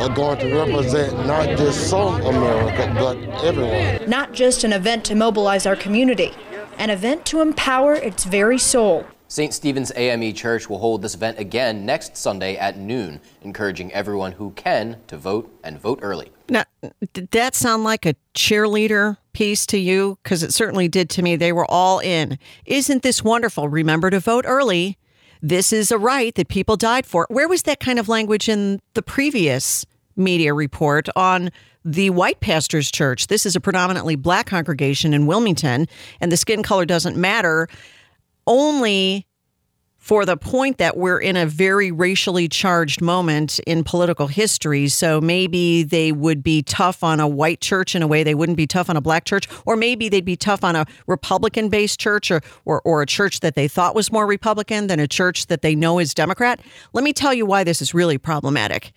are 0.00 0.08
going 0.14 0.38
to 0.38 0.54
represent 0.54 1.14
not 1.26 1.46
just 1.58 1.90
some 1.90 2.18
America, 2.22 2.90
but 2.94 3.18
everyone. 3.44 4.08
Not 4.08 4.32
just 4.32 4.64
an 4.64 4.72
event 4.72 5.04
to 5.04 5.14
mobilize 5.14 5.66
our 5.66 5.76
community, 5.76 6.32
an 6.78 6.88
event 6.88 7.26
to 7.26 7.42
empower 7.42 7.92
its 7.94 8.24
very 8.24 8.58
soul. 8.58 9.06
St. 9.32 9.54
Stephen's 9.54 9.90
AME 9.96 10.34
Church 10.34 10.68
will 10.68 10.76
hold 10.76 11.00
this 11.00 11.14
event 11.14 11.38
again 11.38 11.86
next 11.86 12.18
Sunday 12.18 12.58
at 12.58 12.76
noon, 12.76 13.18
encouraging 13.40 13.90
everyone 13.94 14.32
who 14.32 14.50
can 14.50 14.98
to 15.06 15.16
vote 15.16 15.50
and 15.64 15.80
vote 15.80 16.00
early. 16.02 16.30
Now, 16.50 16.64
did 17.14 17.30
that 17.30 17.54
sound 17.54 17.82
like 17.82 18.04
a 18.04 18.14
cheerleader 18.34 19.16
piece 19.32 19.64
to 19.66 19.78
you? 19.78 20.18
Because 20.22 20.42
it 20.42 20.52
certainly 20.52 20.86
did 20.86 21.08
to 21.08 21.22
me. 21.22 21.36
They 21.36 21.50
were 21.50 21.64
all 21.70 21.98
in. 22.00 22.38
Isn't 22.66 23.02
this 23.02 23.24
wonderful? 23.24 23.70
Remember 23.70 24.10
to 24.10 24.20
vote 24.20 24.44
early. 24.46 24.98
This 25.40 25.72
is 25.72 25.90
a 25.90 25.96
right 25.96 26.34
that 26.34 26.48
people 26.48 26.76
died 26.76 27.06
for. 27.06 27.26
Where 27.30 27.48
was 27.48 27.62
that 27.62 27.80
kind 27.80 27.98
of 27.98 28.10
language 28.10 28.50
in 28.50 28.82
the 28.92 29.02
previous 29.02 29.86
media 30.14 30.52
report 30.52 31.08
on 31.16 31.48
the 31.86 32.10
White 32.10 32.40
Pastors 32.40 32.90
Church? 32.90 33.28
This 33.28 33.46
is 33.46 33.56
a 33.56 33.60
predominantly 33.60 34.14
black 34.14 34.44
congregation 34.44 35.14
in 35.14 35.24
Wilmington, 35.24 35.88
and 36.20 36.30
the 36.30 36.36
skin 36.36 36.62
color 36.62 36.84
doesn't 36.84 37.16
matter 37.16 37.66
only 38.46 39.26
for 40.02 40.26
the 40.26 40.36
point 40.36 40.78
that 40.78 40.96
we're 40.96 41.20
in 41.20 41.36
a 41.36 41.46
very 41.46 41.92
racially 41.92 42.48
charged 42.48 43.00
moment 43.00 43.60
in 43.68 43.84
political 43.84 44.26
history. 44.26 44.88
So 44.88 45.20
maybe 45.20 45.84
they 45.84 46.10
would 46.10 46.42
be 46.42 46.60
tough 46.60 47.04
on 47.04 47.20
a 47.20 47.28
white 47.28 47.60
church 47.60 47.94
in 47.94 48.02
a 48.02 48.08
way 48.08 48.24
they 48.24 48.34
wouldn't 48.34 48.56
be 48.56 48.66
tough 48.66 48.90
on 48.90 48.96
a 48.96 49.00
black 49.00 49.24
church, 49.24 49.46
or 49.64 49.76
maybe 49.76 50.08
they'd 50.08 50.24
be 50.24 50.36
tough 50.36 50.64
on 50.64 50.74
a 50.74 50.86
Republican 51.06 51.68
based 51.68 52.00
church 52.00 52.32
or, 52.32 52.40
or, 52.64 52.82
or, 52.84 53.00
a 53.00 53.06
church 53.06 53.40
that 53.40 53.54
they 53.54 53.68
thought 53.68 53.94
was 53.94 54.10
more 54.10 54.26
Republican 54.26 54.88
than 54.88 54.98
a 54.98 55.06
church 55.06 55.46
that 55.46 55.62
they 55.62 55.76
know 55.76 56.00
is 56.00 56.14
Democrat. 56.14 56.60
Let 56.92 57.04
me 57.04 57.12
tell 57.12 57.32
you 57.32 57.46
why 57.46 57.62
this 57.62 57.80
is 57.80 57.94
really 57.94 58.18
problematic. 58.18 58.92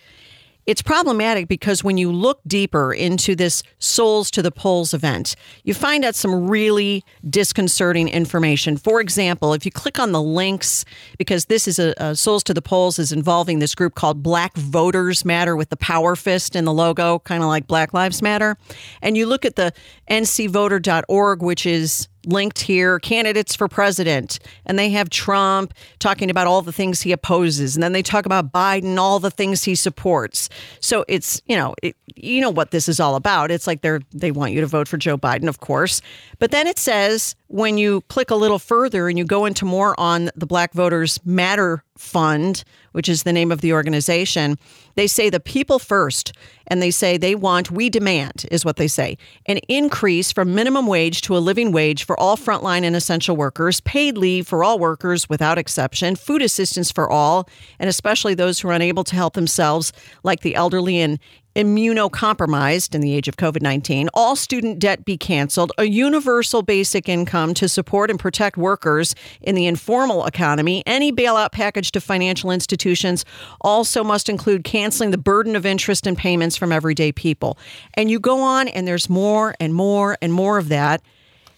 It's 0.65 0.81
problematic 0.81 1.47
because 1.47 1.83
when 1.83 1.97
you 1.97 2.11
look 2.11 2.39
deeper 2.47 2.91
into 2.91 3.35
this 3.35 3.61
Souls 3.77 4.31
to 4.31 4.41
the 4.41 4.51
Polls 4.51 4.95
event, 4.95 5.35
you 5.63 5.75
find 5.75 6.03
out 6.03 6.15
some 6.15 6.47
really 6.49 7.03
disconcerting 7.29 8.09
information. 8.09 8.75
For 8.77 8.99
example, 8.99 9.53
if 9.53 9.63
you 9.63 9.71
click 9.71 9.99
on 9.99 10.11
the 10.11 10.21
links, 10.21 10.83
because 11.19 11.45
this 11.45 11.67
is 11.67 11.77
a, 11.77 11.93
a 11.97 12.15
Souls 12.15 12.43
to 12.45 12.53
the 12.53 12.63
Polls 12.63 12.97
is 12.97 13.11
involving 13.11 13.59
this 13.59 13.75
group 13.75 13.93
called 13.93 14.23
Black 14.23 14.55
Voters 14.55 15.23
Matter 15.23 15.55
with 15.55 15.69
the 15.69 15.77
power 15.77 16.15
fist 16.15 16.55
in 16.55 16.65
the 16.65 16.73
logo, 16.73 17.19
kind 17.19 17.43
of 17.43 17.49
like 17.49 17.67
Black 17.67 17.93
Lives 17.93 18.23
Matter, 18.23 18.57
and 19.03 19.15
you 19.15 19.27
look 19.27 19.45
at 19.45 19.55
the 19.55 19.71
ncvoter.org, 20.09 21.43
which 21.43 21.65
is 21.67 22.07
linked 22.25 22.59
here 22.59 22.99
candidates 22.99 23.55
for 23.55 23.67
president. 23.67 24.39
And 24.65 24.77
they 24.77 24.89
have 24.89 25.09
Trump 25.09 25.73
talking 25.99 26.29
about 26.29 26.47
all 26.47 26.61
the 26.61 26.71
things 26.71 27.01
he 27.01 27.11
opposes. 27.11 27.75
And 27.75 27.83
then 27.83 27.93
they 27.93 28.03
talk 28.03 28.25
about 28.25 28.51
Biden 28.51 28.97
all 28.97 29.19
the 29.19 29.31
things 29.31 29.63
he 29.63 29.75
supports. 29.75 30.49
So 30.79 31.05
it's 31.07 31.41
you 31.45 31.55
know 31.55 31.75
it, 31.81 31.95
you 32.15 32.41
know 32.41 32.49
what 32.49 32.71
this 32.71 32.87
is 32.87 32.99
all 32.99 33.15
about. 33.15 33.51
It's 33.51 33.67
like 33.67 33.81
they're 33.81 34.01
they 34.11 34.31
want 34.31 34.53
you 34.53 34.61
to 34.61 34.67
vote 34.67 34.87
for 34.87 34.97
Joe 34.97 35.17
Biden 35.17 35.47
of 35.47 35.59
course. 35.59 36.01
But 36.39 36.51
then 36.51 36.67
it 36.67 36.79
says 36.79 37.35
when 37.55 37.77
you 37.77 38.01
click 38.09 38.31
a 38.31 38.35
little 38.35 38.59
further 38.59 39.07
and 39.07 39.17
you 39.17 39.23
go 39.23 39.45
into 39.45 39.63
more 39.63 39.97
on 39.97 40.29
the 40.35 40.45
Black 40.45 40.73
Voters 40.73 41.21
Matter 41.23 41.85
Fund 41.97 42.65
which 42.95 43.09
is 43.09 43.23
the 43.23 43.33
name 43.33 43.51
of 43.51 43.59
the 43.59 43.73
organization 43.73 44.57
they 44.95 45.05
say 45.05 45.29
the 45.29 45.39
people 45.41 45.79
first 45.79 46.31
and 46.67 46.81
they 46.81 46.91
say 46.91 47.17
they 47.17 47.35
want, 47.35 47.69
we 47.69 47.89
demand, 47.89 48.45
is 48.51 48.65
what 48.65 48.77
they 48.77 48.87
say, 48.87 49.17
an 49.45 49.57
increase 49.67 50.31
from 50.31 50.55
minimum 50.55 50.87
wage 50.87 51.21
to 51.21 51.37
a 51.37 51.39
living 51.39 51.71
wage 51.71 52.05
for 52.05 52.19
all 52.19 52.37
frontline 52.37 52.83
and 52.83 52.95
essential 52.95 53.35
workers, 53.35 53.81
paid 53.81 54.17
leave 54.17 54.47
for 54.47 54.63
all 54.63 54.79
workers 54.79 55.29
without 55.29 55.57
exception, 55.57 56.15
food 56.15 56.41
assistance 56.41 56.91
for 56.91 57.11
all, 57.11 57.47
and 57.77 57.89
especially 57.89 58.33
those 58.33 58.59
who 58.59 58.69
are 58.69 58.73
unable 58.73 59.03
to 59.03 59.15
help 59.15 59.33
themselves, 59.33 59.91
like 60.23 60.39
the 60.39 60.55
elderly 60.55 60.99
and 60.99 61.19
immunocompromised 61.55 62.93
in 62.93 63.01
the 63.01 63.13
age 63.13 63.27
of 63.27 63.37
COVID 63.37 63.61
19, 63.61 64.09
all 64.13 64.35
student 64.35 64.79
debt 64.79 65.05
be 65.05 65.17
canceled, 65.17 65.71
a 65.77 65.85
universal 65.85 66.61
basic 66.61 67.07
income 67.07 67.53
to 67.53 67.69
support 67.69 68.09
and 68.09 68.19
protect 68.19 68.57
workers 68.57 69.15
in 69.41 69.55
the 69.55 69.65
informal 69.65 70.25
economy, 70.25 70.83
any 70.85 71.11
bailout 71.11 71.51
package 71.51 71.91
to 71.91 72.01
financial 72.01 72.51
institutions 72.51 73.25
also 73.61 74.03
must 74.03 74.29
include 74.29 74.63
canceling 74.63 75.11
the 75.11 75.17
burden 75.17 75.55
of 75.55 75.65
interest 75.65 76.05
and 76.05 76.17
payments 76.17 76.55
from 76.57 76.71
everyday 76.71 77.11
people. 77.11 77.57
And 77.93 78.11
you 78.11 78.19
go 78.19 78.41
on, 78.41 78.67
and 78.67 78.87
there's 78.87 79.09
more 79.09 79.55
and 79.59 79.73
more 79.73 80.17
and 80.21 80.33
more 80.33 80.57
of 80.57 80.69
that. 80.69 81.01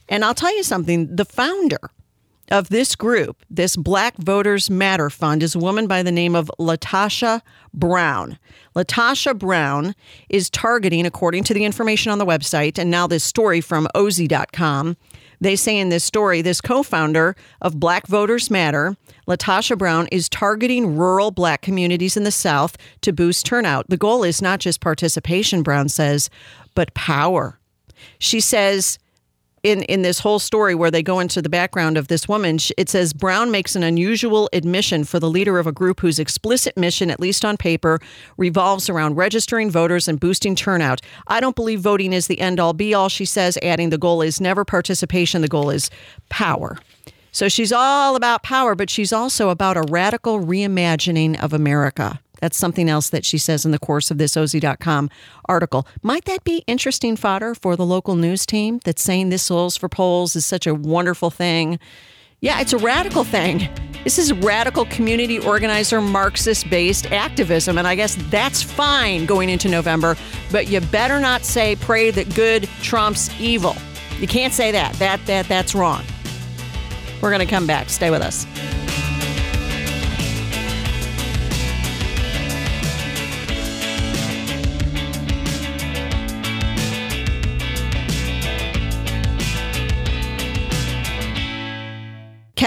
And 0.10 0.24
I'll 0.24 0.36
tell 0.36 0.56
you 0.56 0.64
something 0.64 1.16
the 1.16 1.26
founder 1.26 1.92
of 2.50 2.70
this 2.70 2.96
group, 2.96 3.44
this 3.50 3.76
Black 3.76 4.16
Voters 4.18 4.70
Matter 4.70 5.10
Fund, 5.10 5.44
is 5.44 5.56
a 5.56 5.60
woman 5.60 5.88
by 5.88 6.04
the 6.04 6.12
name 6.12 6.36
of 6.36 6.52
Latasha 6.60 7.42
Brown. 7.74 8.38
Latasha 8.76 9.38
Brown 9.38 9.96
is 10.30 10.50
targeting, 10.50 11.06
according 11.06 11.44
to 11.46 11.54
the 11.54 11.66
information 11.66 12.12
on 12.12 12.20
the 12.20 12.26
website, 12.26 12.78
and 12.78 12.90
now 12.90 13.08
this 13.08 13.24
story 13.24 13.62
from 13.62 13.88
OZY.com. 13.96 14.98
They 15.40 15.56
say 15.56 15.78
in 15.78 15.90
this 15.90 16.04
story, 16.04 16.42
this 16.42 16.62
co 16.62 16.84
founder 16.84 17.36
of 17.62 17.80
Black 17.80 18.08
Voters 18.08 18.50
Matter, 18.50 18.96
Latasha 19.28 19.78
Brown, 19.78 20.08
is 20.12 20.30
targeting 20.30 20.98
rural 20.98 21.32
black 21.32 21.62
communities 21.62 22.18
in 22.18 22.24
the 22.24 22.32
South 22.32 22.78
to 23.02 23.14
boost 23.14 23.46
turnout. 23.46 23.90
The 23.90 23.98
goal 23.98 24.24
is 24.24 24.42
not 24.42 24.60
just 24.60 24.82
participation, 24.82 25.62
Brown 25.62 25.90
says, 25.90 26.30
but 26.74 26.94
power. 26.94 27.60
She 28.20 28.40
says, 28.40 28.98
in 29.64 29.82
in 29.84 30.02
this 30.02 30.20
whole 30.20 30.40
story 30.40 30.76
where 30.76 30.92
they 30.92 31.04
go 31.04 31.20
into 31.20 31.42
the 31.42 31.50
background 31.50 31.98
of 31.98 32.08
this 32.08 32.28
woman, 32.28 32.58
it 32.78 32.90
says 32.90 33.14
Brown 33.14 33.52
makes 33.52 33.76
an 33.76 33.84
unusual 33.84 34.50
admission 34.54 35.04
for 35.04 35.20
the 35.20 35.30
leader 35.30 35.60
of 35.60 35.68
a 35.68 35.72
group 35.72 36.00
whose 36.00 36.20
explicit 36.20 36.78
mission, 36.78 37.10
at 37.10 37.20
least 37.20 37.44
on 37.44 37.58
paper, 37.58 38.00
revolves 38.38 38.90
around 38.90 39.16
registering 39.16 39.70
voters 39.70 40.08
and 40.08 40.20
boosting 40.20 40.56
turnout. 40.56 41.02
I 41.28 41.40
don't 41.40 41.56
believe 41.56 41.82
voting 41.82 42.14
is 42.14 42.28
the 42.28 42.40
end 42.40 42.60
all 42.60 42.74
be 42.74 42.94
all, 42.94 43.10
she 43.10 43.26
says, 43.26 43.58
adding 43.62 43.90
the 43.90 43.98
goal 43.98 44.22
is 44.22 44.40
never 44.40 44.64
participation, 44.64 45.42
the 45.42 45.48
goal 45.48 45.70
is 45.70 45.90
power. 46.30 46.78
So 47.32 47.50
she's 47.50 47.72
all 47.72 48.16
about 48.16 48.42
power, 48.42 48.74
but 48.74 48.90
she's 48.90 49.14
also 49.14 49.50
about 49.50 49.78
a 49.78 49.84
radical 49.84 50.40
reimagining 50.40 51.42
of 51.42 51.54
America. 51.54 52.20
That's 52.40 52.58
something 52.58 52.90
else 52.90 53.10
that 53.10 53.26
she 53.26 53.38
says 53.38 53.66
in 53.66 53.72
the 53.72 53.80
course 53.80 54.12
of 54.12 54.18
this 54.18 54.36
OZY.com 54.36 55.10
article. 55.46 55.88
Might 56.04 56.26
that 56.26 56.44
be 56.44 56.64
interesting 56.68 57.16
fodder 57.16 57.56
for 57.56 57.76
the 57.76 57.86
local 57.86 58.16
news 58.16 58.46
team 58.46 58.80
that's 58.84 59.02
saying 59.02 59.30
this 59.30 59.44
Souls 59.44 59.78
for 59.78 59.90
Polls 59.90 60.36
is 60.36 60.46
such 60.46 60.68
a 60.68 60.76
wonderful 60.76 61.30
thing? 61.30 61.80
Yeah, 62.40 62.62
it's 62.62 62.74
a 62.74 62.78
radical 62.78 63.24
thing. 63.24 63.68
This 64.04 64.20
is 64.20 64.32
radical 64.32 64.86
community 64.86 65.40
organizer, 65.40 66.02
Marxist 66.02 66.70
based 66.70 67.08
activism. 67.12 67.78
And 67.78 67.88
I 67.88 67.96
guess 67.96 68.16
that's 68.30 68.62
fine 68.62 69.26
going 69.26 69.50
into 69.50 69.68
November, 69.68 70.16
but 70.52 70.68
you 70.68 70.80
better 70.80 71.20
not 71.20 71.44
say 71.44 71.76
pray 71.78 72.12
that 72.12 72.34
good 72.36 72.70
trumps 72.82 73.30
evil. 73.40 73.76
You 74.20 74.28
can't 74.28 74.54
say 74.54 74.72
that. 74.72 74.94
That, 74.94 75.26
that 75.26 75.48
that's 75.48 75.74
wrong. 75.74 76.04
We're 77.22 77.32
going 77.32 77.46
to 77.46 77.52
come 77.52 77.66
back. 77.66 77.90
Stay 77.90 78.12
with 78.12 78.22
us. 78.22 78.46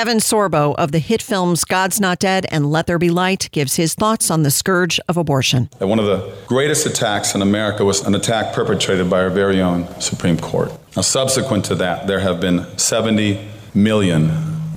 Kevin 0.00 0.16
Sorbo 0.16 0.74
of 0.76 0.92
the 0.92 0.98
hit 0.98 1.20
films 1.20 1.62
God's 1.62 2.00
Not 2.00 2.18
Dead 2.18 2.46
and 2.50 2.70
Let 2.70 2.86
There 2.86 2.98
Be 2.98 3.10
Light 3.10 3.50
gives 3.52 3.76
his 3.76 3.94
thoughts 3.94 4.30
on 4.30 4.44
the 4.44 4.50
scourge 4.50 4.98
of 5.10 5.18
abortion. 5.18 5.68
One 5.76 5.98
of 5.98 6.06
the 6.06 6.34
greatest 6.46 6.86
attacks 6.86 7.34
in 7.34 7.42
America 7.42 7.84
was 7.84 8.00
an 8.06 8.14
attack 8.14 8.54
perpetrated 8.54 9.10
by 9.10 9.20
our 9.20 9.28
very 9.28 9.60
own 9.60 9.86
Supreme 10.00 10.38
Court. 10.38 10.72
Now, 10.96 11.02
subsequent 11.02 11.66
to 11.66 11.74
that, 11.74 12.06
there 12.06 12.20
have 12.20 12.40
been 12.40 12.64
70 12.78 13.46
million 13.74 14.32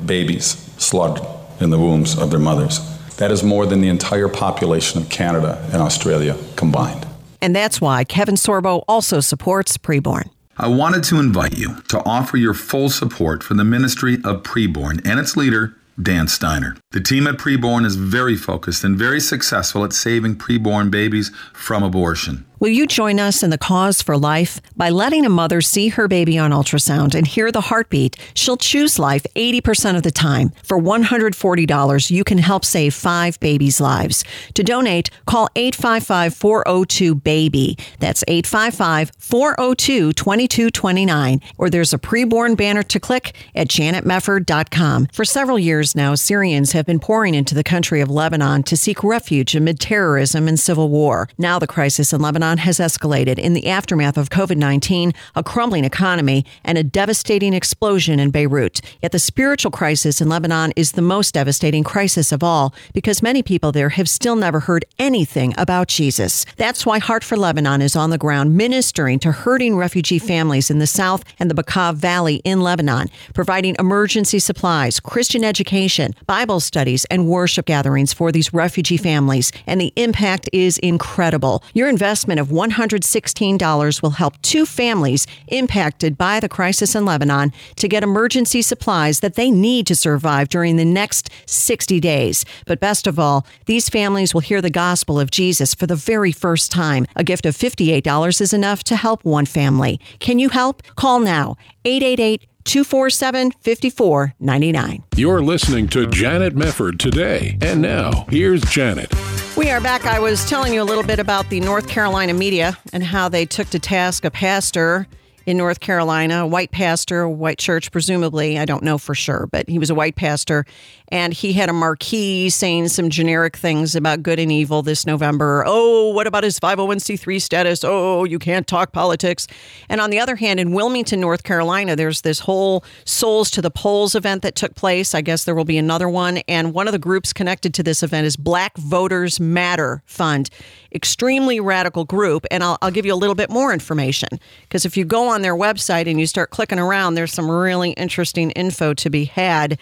babies 0.06 0.58
slaughtered 0.78 1.26
in 1.62 1.70
the 1.70 1.80
wombs 1.80 2.18
of 2.20 2.30
their 2.30 2.38
mothers. 2.38 2.82
That 3.16 3.32
is 3.32 3.44
more 3.44 3.66
than 3.66 3.80
the 3.80 3.88
entire 3.88 4.28
population 4.28 5.02
of 5.02 5.10
Canada 5.10 5.58
and 5.72 5.82
Australia 5.82 6.36
combined. 6.58 7.08
And 7.42 7.56
that's 7.56 7.80
why 7.80 8.04
Kevin 8.04 8.36
Sorbo 8.36 8.84
also 8.90 9.22
supports 9.22 9.78
preborn. 9.78 10.33
I 10.56 10.68
wanted 10.68 11.04
to 11.06 11.20
invite 11.20 11.58
you 11.58 11.82
to 11.88 12.04
offer 12.06 12.38
your 12.38 12.54
full 12.54 12.90
support 12.90 13.42
for 13.42 13.56
the 13.56 13.64
ministry 13.64 14.16
of 14.24 14.44
preborn 14.44 15.02
and 15.04 15.20
its 15.20 15.36
leader, 15.36 15.76
Dan 16.00 16.28
Steiner. 16.28 16.78
The 16.92 17.02
team 17.02 17.26
at 17.26 17.38
Preborn 17.38 17.86
is 17.86 17.96
very 17.96 18.36
focused 18.36 18.84
and 18.84 18.96
very 18.96 19.20
successful 19.20 19.84
at 19.84 19.94
saving 19.94 20.36
preborn 20.36 20.92
babies 20.92 21.32
from 21.54 21.82
abortion. 21.82 22.46
Will 22.64 22.70
you 22.70 22.88
join 22.88 23.20
us 23.20 23.44
in 23.44 23.50
the 23.50 23.58
cause 23.58 24.02
for 24.02 24.18
life? 24.18 24.62
By 24.78 24.90
letting 24.90 25.26
a 25.26 25.30
mother 25.30 25.60
see 25.60 25.90
her 25.90 26.08
baby 26.08 26.38
on 26.38 26.52
ultrasound 26.52 27.14
and 27.14 27.28
hear 27.28 27.52
the 27.52 27.60
heartbeat, 27.60 28.16
she'll 28.34 28.56
choose 28.56 28.98
life 28.98 29.26
80% 29.36 29.98
of 29.98 30.04
the 30.04 30.12
time. 30.12 30.54
For 30.64 30.80
$140, 30.80 32.10
you 32.10 32.24
can 32.24 32.38
help 32.38 32.64
save 32.64 32.94
five 32.94 33.38
babies' 33.42 33.82
lives. 33.82 34.24
To 34.54 34.64
donate, 34.64 35.10
call 35.26 35.50
855 35.58 36.36
402 36.36 37.16
BABY. 37.16 37.78
That's 38.00 38.24
855 38.30 39.12
402 39.18 40.14
2229. 40.14 41.42
Or 41.58 41.70
there's 41.70 41.92
a 41.92 42.00
preborn 42.00 42.56
banner 42.56 42.84
to 42.84 42.98
click 42.98 43.34
at 43.54 43.68
janetmefford.com. 43.68 45.08
For 45.08 45.26
several 45.26 45.60
years 45.60 45.98
now, 45.98 46.16
Syrians 46.16 46.72
have 46.72 46.86
been 46.86 47.02
pouring 47.02 47.36
into 47.36 47.56
the 47.56 47.64
country 47.66 48.00
of 48.00 48.10
Lebanon 48.10 48.64
to 48.64 48.78
seek 48.78 49.04
refuge 49.04 49.54
amid 49.54 49.82
terrorism 49.82 50.48
and 50.48 50.58
civil 50.58 50.88
war. 50.88 51.28
Now 51.38 51.60
the 51.60 51.68
crisis 51.68 52.14
in 52.14 52.22
Lebanon 52.22 52.53
has 52.60 52.80
escalated 52.80 53.40
in 53.40 53.54
the 53.54 53.68
aftermath 53.68 54.18
of 54.18 54.30
COVID 54.30 54.58
19, 54.58 55.14
a 55.36 55.44
crumbling 55.44 55.86
economy, 55.86 56.46
and 56.64 56.78
a 56.78 56.84
devastating 56.84 57.54
explosion 57.54 58.20
in 58.20 58.32
Beirut. 58.32 58.82
Yet 59.02 59.12
the 59.12 59.20
spiritual 59.20 59.72
crisis 59.72 60.22
in 60.22 60.30
Lebanon 60.30 60.74
is 60.76 60.94
the 60.94 61.02
most 61.02 61.34
devastating 61.34 61.84
crisis 61.84 62.32
of 62.32 62.44
all 62.44 62.74
because 62.94 63.22
many 63.22 63.44
people 63.44 63.72
there 63.72 63.90
have 63.90 64.10
still 64.10 64.36
never 64.36 64.62
heard 64.62 64.86
anything 65.00 65.54
about 65.58 65.88
Jesus. 65.88 66.46
That's 66.58 66.86
why 66.86 67.00
Heart 67.00 67.24
for 67.24 67.38
Lebanon 67.38 67.82
is 67.82 67.96
on 67.96 68.10
the 68.10 68.18
ground 68.18 68.56
ministering 68.56 69.20
to 69.20 69.32
hurting 69.32 69.76
refugee 69.76 70.20
families 70.20 70.70
in 70.70 70.80
the 70.80 70.88
South 70.88 71.24
and 71.40 71.50
the 71.50 71.56
Bekaa 71.56 71.96
Valley 71.96 72.36
in 72.44 72.62
Lebanon, 72.62 73.10
providing 73.34 73.76
emergency 73.80 74.40
supplies, 74.40 75.00
Christian 75.00 75.44
education, 75.44 76.14
Bible 76.26 76.60
studies, 76.60 77.06
and 77.06 77.28
worship 77.28 77.66
gatherings 77.66 78.14
for 78.14 78.32
these 78.32 78.54
refugee 78.54 78.98
families. 78.98 79.52
And 79.68 79.80
the 79.80 79.94
impact 79.96 80.50
is 80.54 80.78
incredible. 80.80 81.64
Your 81.74 81.90
investment 81.90 82.40
of 82.44 82.50
$116 82.50 84.02
will 84.02 84.10
help 84.12 84.40
two 84.42 84.66
families 84.66 85.26
impacted 85.48 86.18
by 86.18 86.40
the 86.40 86.50
crisis 86.50 86.94
in 86.94 87.06
Lebanon 87.06 87.54
to 87.78 87.88
get 87.88 88.04
emergency 88.04 88.62
supplies 88.62 89.22
that 89.22 89.36
they 89.36 89.50
need 89.50 89.88
to 89.88 89.96
survive 89.96 90.50
during 90.50 90.76
the 90.76 90.86
next 90.86 91.30
60 91.46 92.00
days. 92.02 92.46
But 92.68 92.82
best 92.82 93.08
of 93.08 93.18
all, 93.18 93.48
these 93.66 93.88
families 93.88 94.34
will 94.34 94.42
hear 94.42 94.62
the 94.62 94.70
gospel 94.70 95.20
of 95.20 95.32
Jesus 95.32 95.74
for 95.74 95.88
the 95.88 95.96
very 95.96 96.34
first 96.34 96.72
time. 96.72 97.08
A 97.16 97.24
gift 97.24 97.46
of 97.46 97.56
$58 97.56 98.42
is 98.42 98.54
enough 98.54 98.84
to 98.84 98.96
help 98.98 99.24
one 99.24 99.46
family. 99.46 100.00
Can 100.20 100.38
you 100.38 100.50
help? 100.50 100.84
Call 100.96 101.20
now 101.20 101.56
888 101.86 102.46
247 102.66 103.52
5499. 103.52 105.04
You're 105.16 105.42
listening 105.42 105.88
to 105.90 106.08
Janet 106.08 106.56
Mefford 106.56 107.00
today. 107.00 107.58
And 107.62 107.82
now, 107.82 108.26
here's 108.30 108.62
Janet. 108.66 109.14
We 109.56 109.70
are 109.70 109.80
back. 109.80 110.08
I 110.08 110.20
was 110.20 110.50
telling 110.50 110.74
you 110.74 110.82
a 110.82 110.84
little 110.84 111.04
bit 111.04 111.20
about 111.20 111.52
the 111.52 111.60
North 111.60 111.88
Carolina 111.88 112.34
media 112.34 112.76
and 112.92 113.04
how 113.04 113.30
they 113.30 113.46
took 113.46 113.70
to 113.70 113.78
task 113.78 114.26
a 114.26 114.32
pastor 114.32 115.06
in 115.46 115.58
North 115.58 115.80
Carolina, 115.80 116.44
a 116.44 116.48
white 116.48 116.72
pastor, 116.72 117.30
white 117.30 117.60
church, 117.60 117.92
presumably. 117.92 118.58
I 118.58 118.66
don't 118.66 118.82
know 118.82 118.98
for 118.98 119.14
sure, 119.14 119.48
but 119.52 119.70
he 119.70 119.78
was 119.78 119.92
a 119.92 119.96
white 119.96 120.16
pastor. 120.16 120.66
And 121.14 121.32
he 121.32 121.54
had 121.54 121.70
a 121.70 121.74
marquee 121.74 122.50
saying 122.50 122.88
some 122.88 123.12
generic 123.12 123.56
things 123.56 123.96
about 123.96 124.24
good 124.24 124.40
and 124.40 124.52
evil 124.52 124.82
this 124.82 125.06
November. 125.06 125.64
Oh, 125.68 126.12
what 126.12 126.26
about 126.26 126.44
his 126.44 126.60
501c3 126.60 127.40
status? 127.40 127.84
Oh, 127.84 128.24
you 128.24 128.40
can't 128.40 128.66
talk 128.66 128.94
politics. 128.94 129.46
And 129.90 130.02
on 130.02 130.10
the 130.10 130.20
other 130.20 130.36
hand, 130.36 130.60
in 130.60 130.72
Wilmington, 130.74 131.20
North 131.20 131.44
Carolina, 131.44 131.96
there's 131.96 132.22
this 132.22 132.40
whole 132.40 132.84
Souls 133.06 133.52
to 133.52 133.62
the 133.62 133.70
Polls 133.70 134.16
event 134.16 134.42
that 134.42 134.56
took 134.56 134.74
place. 134.74 135.14
I 135.14 135.22
guess 135.22 135.44
there 135.44 135.54
will 135.54 135.66
be 135.66 135.78
another 135.78 136.10
one. 136.10 136.38
And 136.48 136.74
one 136.74 136.88
of 136.88 136.94
the 136.94 137.00
groups 137.00 137.32
connected 137.32 137.76
to 137.76 137.84
this 137.84 138.02
event 138.02 138.26
is 138.26 138.36
Black 138.36 138.76
Voters 138.78 139.40
Matter 139.40 140.02
Fund. 140.08 140.50
Extremely 140.96 141.60
radical 141.60 142.06
group. 142.06 142.48
And 142.50 142.64
I'll, 142.64 142.80
I'll 142.82 142.90
give 142.90 143.06
you 143.06 143.14
a 143.14 143.22
little 143.22 143.36
bit 143.36 143.52
more 143.52 143.72
information 143.72 144.30
because 144.64 144.84
if 144.84 144.98
you 144.98 145.06
go 145.06 145.28
on 145.28 145.44
their 145.44 145.56
website 145.56 146.10
and 146.10 146.20
you 146.20 146.26
start 146.26 146.50
clicking 146.50 146.80
around, 146.80 147.14
there's 147.14 147.32
some 147.32 147.52
really 147.52 147.92
interesting 147.92 148.50
info 148.52 148.96
to 148.96 149.12
be 149.12 149.26
had. 149.26 149.78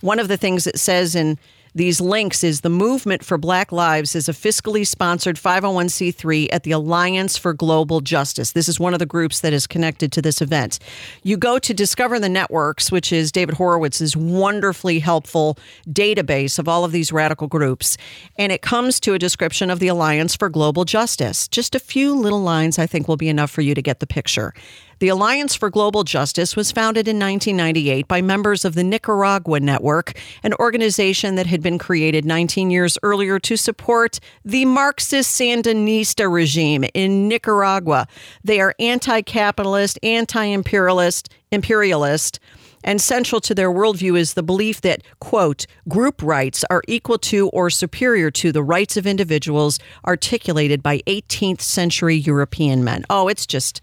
One 0.00 0.18
of 0.18 0.28
the 0.28 0.36
things 0.36 0.66
it 0.66 0.78
says 0.78 1.14
in 1.14 1.38
these 1.76 2.00
links 2.00 2.42
is 2.42 2.62
the 2.62 2.70
movement 2.70 3.22
for 3.22 3.36
Black 3.36 3.70
Lives 3.70 4.14
is 4.14 4.30
a 4.30 4.32
fiscally 4.32 4.86
sponsored 4.86 5.36
501c3 5.36 6.48
at 6.50 6.62
the 6.62 6.70
Alliance 6.70 7.36
for 7.36 7.52
Global 7.52 8.00
Justice. 8.00 8.52
This 8.52 8.66
is 8.66 8.80
one 8.80 8.94
of 8.94 8.98
the 8.98 9.04
groups 9.04 9.40
that 9.40 9.52
is 9.52 9.66
connected 9.66 10.10
to 10.12 10.22
this 10.22 10.40
event. 10.40 10.78
You 11.22 11.36
go 11.36 11.58
to 11.58 11.74
Discover 11.74 12.18
the 12.18 12.30
Networks, 12.30 12.90
which 12.90 13.12
is 13.12 13.30
David 13.30 13.56
Horowitz's 13.56 14.16
wonderfully 14.16 15.00
helpful 15.00 15.58
database 15.86 16.58
of 16.58 16.66
all 16.66 16.82
of 16.82 16.92
these 16.92 17.12
radical 17.12 17.46
groups, 17.46 17.98
and 18.38 18.52
it 18.52 18.62
comes 18.62 18.98
to 19.00 19.12
a 19.12 19.18
description 19.18 19.68
of 19.68 19.78
the 19.78 19.88
Alliance 19.88 20.34
for 20.34 20.48
Global 20.48 20.86
Justice. 20.86 21.46
Just 21.46 21.74
a 21.74 21.78
few 21.78 22.14
little 22.14 22.40
lines 22.40 22.78
I 22.78 22.86
think 22.86 23.06
will 23.06 23.18
be 23.18 23.28
enough 23.28 23.50
for 23.50 23.60
you 23.60 23.74
to 23.74 23.82
get 23.82 24.00
the 24.00 24.06
picture. 24.06 24.54
The 24.98 25.08
Alliance 25.08 25.54
for 25.54 25.68
Global 25.68 26.04
Justice 26.04 26.56
was 26.56 26.72
founded 26.72 27.06
in 27.06 27.18
1998 27.18 28.08
by 28.08 28.22
members 28.22 28.64
of 28.64 28.74
the 28.74 28.82
Nicaragua 28.82 29.60
Network, 29.60 30.18
an 30.42 30.54
organization 30.54 31.34
that 31.34 31.46
had 31.46 31.62
been 31.62 31.78
created 31.78 32.24
19 32.24 32.70
years 32.70 32.96
earlier 33.02 33.38
to 33.40 33.58
support 33.58 34.18
the 34.42 34.64
Marxist 34.64 35.38
Sandinista 35.38 36.32
regime 36.32 36.84
in 36.94 37.28
Nicaragua. 37.28 38.06
They 38.42 38.58
are 38.58 38.74
anti 38.78 39.20
capitalist, 39.20 39.98
anti 40.02 40.44
imperialist, 40.44 41.28
imperialist. 41.52 42.40
And 42.82 43.00
central 43.00 43.40
to 43.42 43.54
their 43.54 43.70
worldview 43.70 44.16
is 44.16 44.34
the 44.34 44.44
belief 44.44 44.80
that, 44.82 45.02
quote, 45.18 45.66
group 45.88 46.22
rights 46.22 46.64
are 46.70 46.82
equal 46.86 47.18
to 47.18 47.48
or 47.48 47.68
superior 47.68 48.30
to 48.30 48.52
the 48.52 48.62
rights 48.62 48.96
of 48.96 49.06
individuals 49.06 49.78
articulated 50.06 50.82
by 50.82 51.00
18th 51.00 51.60
century 51.60 52.14
European 52.14 52.84
men. 52.84 53.04
Oh, 53.10 53.26
it's 53.26 53.44
just, 53.44 53.80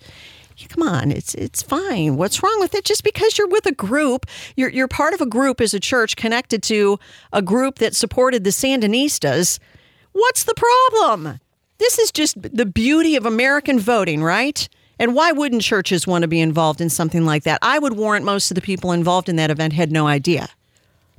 come 0.69 0.87
on, 0.87 1.11
it's 1.11 1.35
it's 1.35 1.61
fine. 1.61 2.17
What's 2.17 2.41
wrong 2.43 2.59
with 2.59 2.73
it? 2.75 2.85
Just 2.85 3.03
because 3.03 3.37
you're 3.37 3.47
with 3.47 3.65
a 3.65 3.71
group, 3.71 4.25
you're 4.55 4.69
you're 4.69 4.87
part 4.87 5.13
of 5.13 5.21
a 5.21 5.25
group 5.25 5.61
as 5.61 5.73
a 5.73 5.79
church 5.79 6.15
connected 6.15 6.63
to 6.63 6.99
a 7.31 7.41
group 7.41 7.79
that 7.79 7.95
supported 7.95 8.43
the 8.43 8.49
Sandinistas. 8.49 9.59
What's 10.11 10.43
the 10.43 10.55
problem? 10.55 11.39
This 11.79 11.99
is 11.99 12.11
just 12.11 12.41
the 12.41 12.65
beauty 12.65 13.15
of 13.15 13.25
American 13.25 13.79
voting, 13.79 14.23
right? 14.23 14.67
And 14.99 15.15
why 15.15 15.31
wouldn't 15.31 15.63
churches 15.63 16.05
want 16.05 16.21
to 16.21 16.27
be 16.27 16.39
involved 16.39 16.79
in 16.79 16.89
something 16.89 17.25
like 17.25 17.43
that? 17.43 17.59
I 17.61 17.79
would 17.79 17.93
warrant 17.93 18.25
most 18.25 18.51
of 18.51 18.55
the 18.55 18.61
people 18.61 18.91
involved 18.91 19.27
in 19.27 19.35
that 19.37 19.51
event 19.51 19.73
had 19.73 19.91
no 19.91 20.07
idea. 20.07 20.47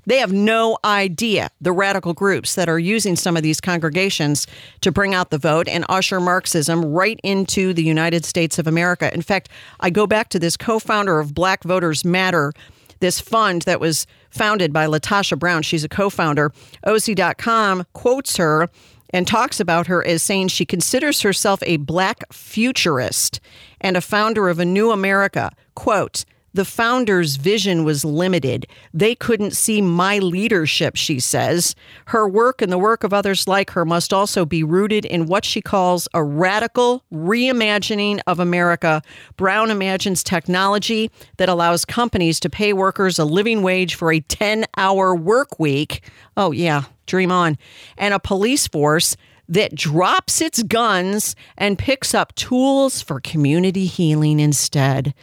They 0.07 0.19
have 0.19 0.33
no 0.33 0.79
idea 0.85 1.51
the 1.61 1.73
radical 1.73 2.13
groups 2.13 2.55
that 2.55 2.69
are 2.69 2.79
using 2.79 3.17
some 3.17 3.37
of 3.37 3.43
these 3.43 3.61
congregations 3.61 4.47
to 4.83 4.93
bring 4.93 5.15
out 5.15 5.31
the 5.31 5.39
vote 5.39 5.69
and 5.69 5.85
usher 5.89 6.21
Marxism 6.21 6.85
right 6.85 7.19
into 7.23 7.73
the 7.73 7.83
United 7.83 8.25
States 8.25 8.59
of 8.59 8.67
America. 8.67 9.13
In 9.15 9.23
fact, 9.23 9.49
I 9.81 9.91
go 9.91 10.07
back 10.07 10.29
to 10.31 10.39
this 10.39 10.57
co 10.57 10.79
founder 10.79 11.19
of 11.21 11.35
Black 11.35 11.65
Voters 11.65 12.05
Matter 12.05 12.53
this 13.01 13.21
fund 13.21 13.63
that 13.63 13.81
was 13.81 14.07
founded 14.31 14.73
by 14.73 14.87
Latasha 14.87 15.39
Brown. 15.39 15.63
She's 15.63 15.85
a 15.85 15.89
co 15.89 16.09
founder. 16.09 16.53
OZY.com 16.87 17.85
quotes 17.93 18.37
her 18.39 18.71
and 19.11 19.27
talks 19.27 19.61
about 19.61 19.87
her 19.87 20.05
as 20.07 20.23
saying 20.23 20.49
she 20.49 20.65
considers 20.65 21.21
herself 21.21 21.63
a 21.65 21.77
black 21.77 22.33
futurist 22.33 23.41
and 23.81 23.97
a 23.97 24.01
founder 24.01 24.49
of 24.49 24.59
a 24.59 24.65
new 24.65 24.91
America. 24.91 25.53
Quote, 25.75 26.25
the 26.55 26.65
founder's 26.65 27.37
vision 27.37 27.85
was 27.85 28.05
limited. 28.05 28.67
They 28.95 29.15
couldn't 29.15 29.51
see 29.51 29.83
my 29.83 30.21
leadership, 30.21 30.97
she 30.97 31.21
says. 31.21 31.75
Her 32.07 32.29
work 32.29 32.63
and 32.63 32.73
the 32.73 32.79
work 32.79 33.05
of 33.05 33.13
others 33.13 33.47
like 33.49 33.71
her 33.71 33.85
must 33.85 34.13
also 34.13 34.45
be 34.47 34.63
rooted 34.63 35.05
in 35.05 35.27
what 35.27 35.45
she 35.45 35.61
calls 35.61 36.09
a 36.15 36.23
radical 36.23 37.05
reimagining 37.13 38.21
of 38.29 38.39
America. 38.39 39.03
Brown 39.37 39.71
imagines 39.71 40.23
technology 40.23 41.11
that 41.37 41.49
allows 41.49 41.85
companies 41.85 42.39
to 42.41 42.49
pay 42.49 42.73
workers 42.73 43.19
a 43.19 43.25
living 43.25 43.63
wage 43.63 43.97
for 43.97 44.13
a 44.13 44.21
10 44.21 44.65
hour 44.77 45.15
work 45.15 45.59
week. 45.59 46.09
Oh, 46.37 46.53
yeah, 46.53 46.85
dream 47.07 47.33
on. 47.33 47.59
And 47.99 48.15
a 48.15 48.21
police 48.21 48.69
force 48.69 49.17
that 49.49 49.75
drops 49.75 50.41
its 50.41 50.63
guns 50.63 51.37
and 51.59 51.79
picks 51.79 52.15
up 52.15 52.35
tools 52.35 53.03
for 53.03 53.21
community 53.21 53.87
healing 53.87 54.41
instead. 54.41 55.15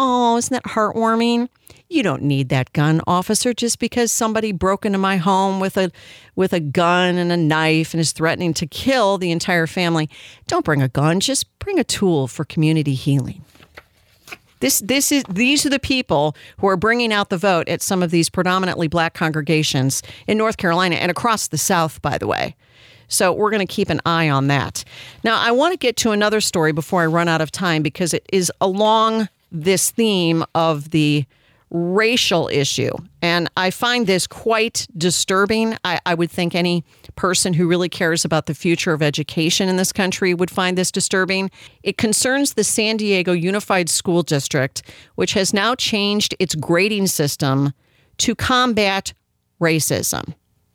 Oh, 0.00 0.36
isn't 0.36 0.52
that 0.52 0.62
heartwarming? 0.62 1.48
You 1.88 2.04
don't 2.04 2.22
need 2.22 2.50
that 2.50 2.72
gun, 2.72 3.00
officer, 3.08 3.52
just 3.52 3.80
because 3.80 4.12
somebody 4.12 4.52
broke 4.52 4.86
into 4.86 4.96
my 4.96 5.16
home 5.16 5.58
with 5.58 5.76
a 5.76 5.90
with 6.36 6.52
a 6.52 6.60
gun 6.60 7.18
and 7.18 7.32
a 7.32 7.36
knife 7.36 7.94
and 7.94 8.00
is 8.00 8.12
threatening 8.12 8.54
to 8.54 8.66
kill 8.68 9.18
the 9.18 9.32
entire 9.32 9.66
family. 9.66 10.08
Don't 10.46 10.64
bring 10.64 10.82
a 10.82 10.88
gun, 10.88 11.18
just 11.18 11.58
bring 11.58 11.80
a 11.80 11.84
tool 11.84 12.28
for 12.28 12.44
community 12.44 12.94
healing. 12.94 13.44
This 14.60 14.78
this 14.78 15.10
is 15.10 15.24
these 15.28 15.66
are 15.66 15.70
the 15.70 15.80
people 15.80 16.36
who 16.58 16.68
are 16.68 16.76
bringing 16.76 17.12
out 17.12 17.28
the 17.28 17.36
vote 17.36 17.68
at 17.68 17.82
some 17.82 18.00
of 18.00 18.12
these 18.12 18.30
predominantly 18.30 18.86
black 18.86 19.14
congregations 19.14 20.04
in 20.28 20.38
North 20.38 20.58
Carolina 20.58 20.94
and 20.94 21.10
across 21.10 21.48
the 21.48 21.58
South, 21.58 22.00
by 22.02 22.18
the 22.18 22.28
way. 22.28 22.54
So 23.08 23.32
we're 23.32 23.50
going 23.50 23.66
to 23.66 23.74
keep 23.74 23.90
an 23.90 24.00
eye 24.06 24.28
on 24.28 24.46
that. 24.46 24.84
Now, 25.24 25.40
I 25.40 25.50
want 25.50 25.72
to 25.72 25.76
get 25.76 25.96
to 25.96 26.12
another 26.12 26.40
story 26.40 26.70
before 26.70 27.02
I 27.02 27.06
run 27.06 27.26
out 27.26 27.40
of 27.40 27.50
time 27.50 27.82
because 27.82 28.14
it 28.14 28.24
is 28.32 28.52
along 28.60 29.28
this 29.50 29.90
theme 29.90 30.44
of 30.54 30.90
the 30.90 31.24
racial 31.70 32.48
issue. 32.48 32.92
And 33.20 33.48
I 33.56 33.70
find 33.70 34.06
this 34.06 34.26
quite 34.26 34.86
disturbing. 34.96 35.76
I, 35.84 36.00
I, 36.06 36.14
would 36.14 36.30
think 36.30 36.54
any 36.54 36.82
person 37.14 37.52
who 37.52 37.68
really 37.68 37.90
cares 37.90 38.24
about 38.24 38.46
the 38.46 38.54
future 38.54 38.94
of 38.94 39.02
education 39.02 39.68
in 39.68 39.76
this 39.76 39.92
country 39.92 40.32
would 40.32 40.50
find 40.50 40.78
this 40.78 40.90
disturbing. 40.90 41.50
It 41.82 41.98
concerns 41.98 42.54
the 42.54 42.64
San 42.64 42.96
Diego 42.96 43.32
Unified 43.32 43.90
School 43.90 44.22
District, 44.22 44.82
which 45.16 45.34
has 45.34 45.52
now 45.52 45.74
changed 45.74 46.34
its 46.38 46.54
grading 46.54 47.08
system 47.08 47.74
to 48.18 48.34
combat 48.34 49.12
racism. 49.60 50.34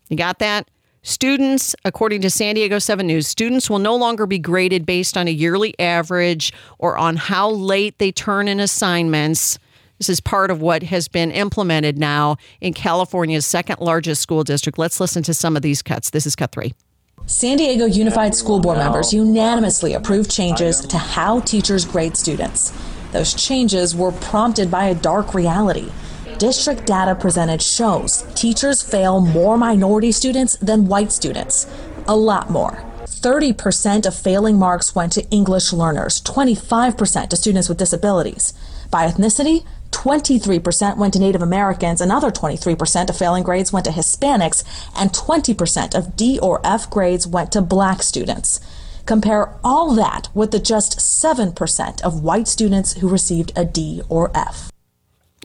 You 0.09 0.17
got 0.17 0.39
that? 0.39 0.67
Students, 1.05 1.75
according 1.83 2.21
to 2.21 2.29
San 2.29 2.55
Diego 2.55 2.79
7 2.79 3.05
News, 3.05 3.27
students 3.27 3.69
will 3.69 3.77
no 3.77 3.93
longer 3.93 4.25
be 4.25 4.39
graded 4.39 4.85
based 4.85 5.17
on 5.17 5.27
a 5.27 5.31
yearly 5.31 5.77
average 5.77 6.53
or 6.79 6.97
on 6.97 7.17
how 7.17 7.49
late 7.49 7.97
they 7.97 8.09
turn 8.09 8.47
in 8.47 8.61
assignments. 8.61 9.59
This 9.97 10.07
is 10.07 10.21
part 10.21 10.49
of 10.49 10.61
what 10.61 10.81
has 10.83 11.09
been 11.09 11.29
implemented 11.31 11.97
now 11.97 12.37
in 12.61 12.73
California's 12.73 13.45
second 13.45 13.81
largest 13.81 14.21
school 14.21 14.45
district. 14.45 14.77
Let's 14.77 15.01
listen 15.01 15.23
to 15.23 15.33
some 15.33 15.57
of 15.57 15.61
these 15.61 15.81
cuts. 15.81 16.09
This 16.09 16.25
is 16.25 16.37
cut 16.37 16.53
three. 16.53 16.73
San 17.25 17.57
Diego 17.57 17.85
Unified 17.85 18.33
School 18.33 18.61
Board 18.61 18.77
members 18.77 19.13
unanimously 19.13 19.95
approved 19.95 20.31
changes 20.31 20.79
to 20.85 20.97
how 20.97 21.41
teachers 21.41 21.83
grade 21.83 22.15
students. 22.15 22.71
Those 23.11 23.33
changes 23.33 23.93
were 23.93 24.13
prompted 24.13 24.71
by 24.71 24.85
a 24.85 24.95
dark 24.95 25.33
reality 25.33 25.91
district 26.39 26.85
data 26.85 27.15
presented 27.15 27.61
shows 27.61 28.23
teachers 28.35 28.81
fail 28.81 29.21
more 29.21 29.57
minority 29.57 30.11
students 30.11 30.55
than 30.57 30.87
white 30.87 31.11
students, 31.11 31.67
a 32.07 32.15
lot 32.15 32.49
more. 32.49 32.83
30% 33.05 34.05
of 34.05 34.15
failing 34.15 34.57
marks 34.57 34.93
went 34.93 35.13
to 35.13 35.27
English 35.29 35.71
learners, 35.71 36.19
25% 36.21 37.29
to 37.29 37.35
students 37.35 37.69
with 37.69 37.77
disabilities. 37.77 38.53
By 38.91 39.07
ethnicity, 39.07 39.65
23% 39.91 40.97
went 40.97 41.13
to 41.13 41.19
Native 41.19 41.41
Americans, 41.41 42.01
another 42.01 42.31
23% 42.31 43.09
of 43.09 43.17
failing 43.17 43.43
grades 43.43 43.71
went 43.71 43.85
to 43.85 43.91
Hispanics, 43.91 44.63
and 44.95 45.11
20% 45.11 45.95
of 45.95 46.17
D 46.17 46.37
or 46.39 46.59
F 46.65 46.89
grades 46.89 47.25
went 47.25 47.51
to 47.53 47.61
black 47.61 48.03
students. 48.03 48.59
Compare 49.05 49.53
all 49.63 49.93
that 49.95 50.27
with 50.33 50.51
the 50.51 50.59
just 50.59 50.99
7% 50.99 52.01
of 52.01 52.23
white 52.23 52.47
students 52.47 52.93
who 52.93 53.07
received 53.07 53.51
a 53.55 53.63
D 53.63 54.01
or 54.09 54.31
F. 54.35 54.72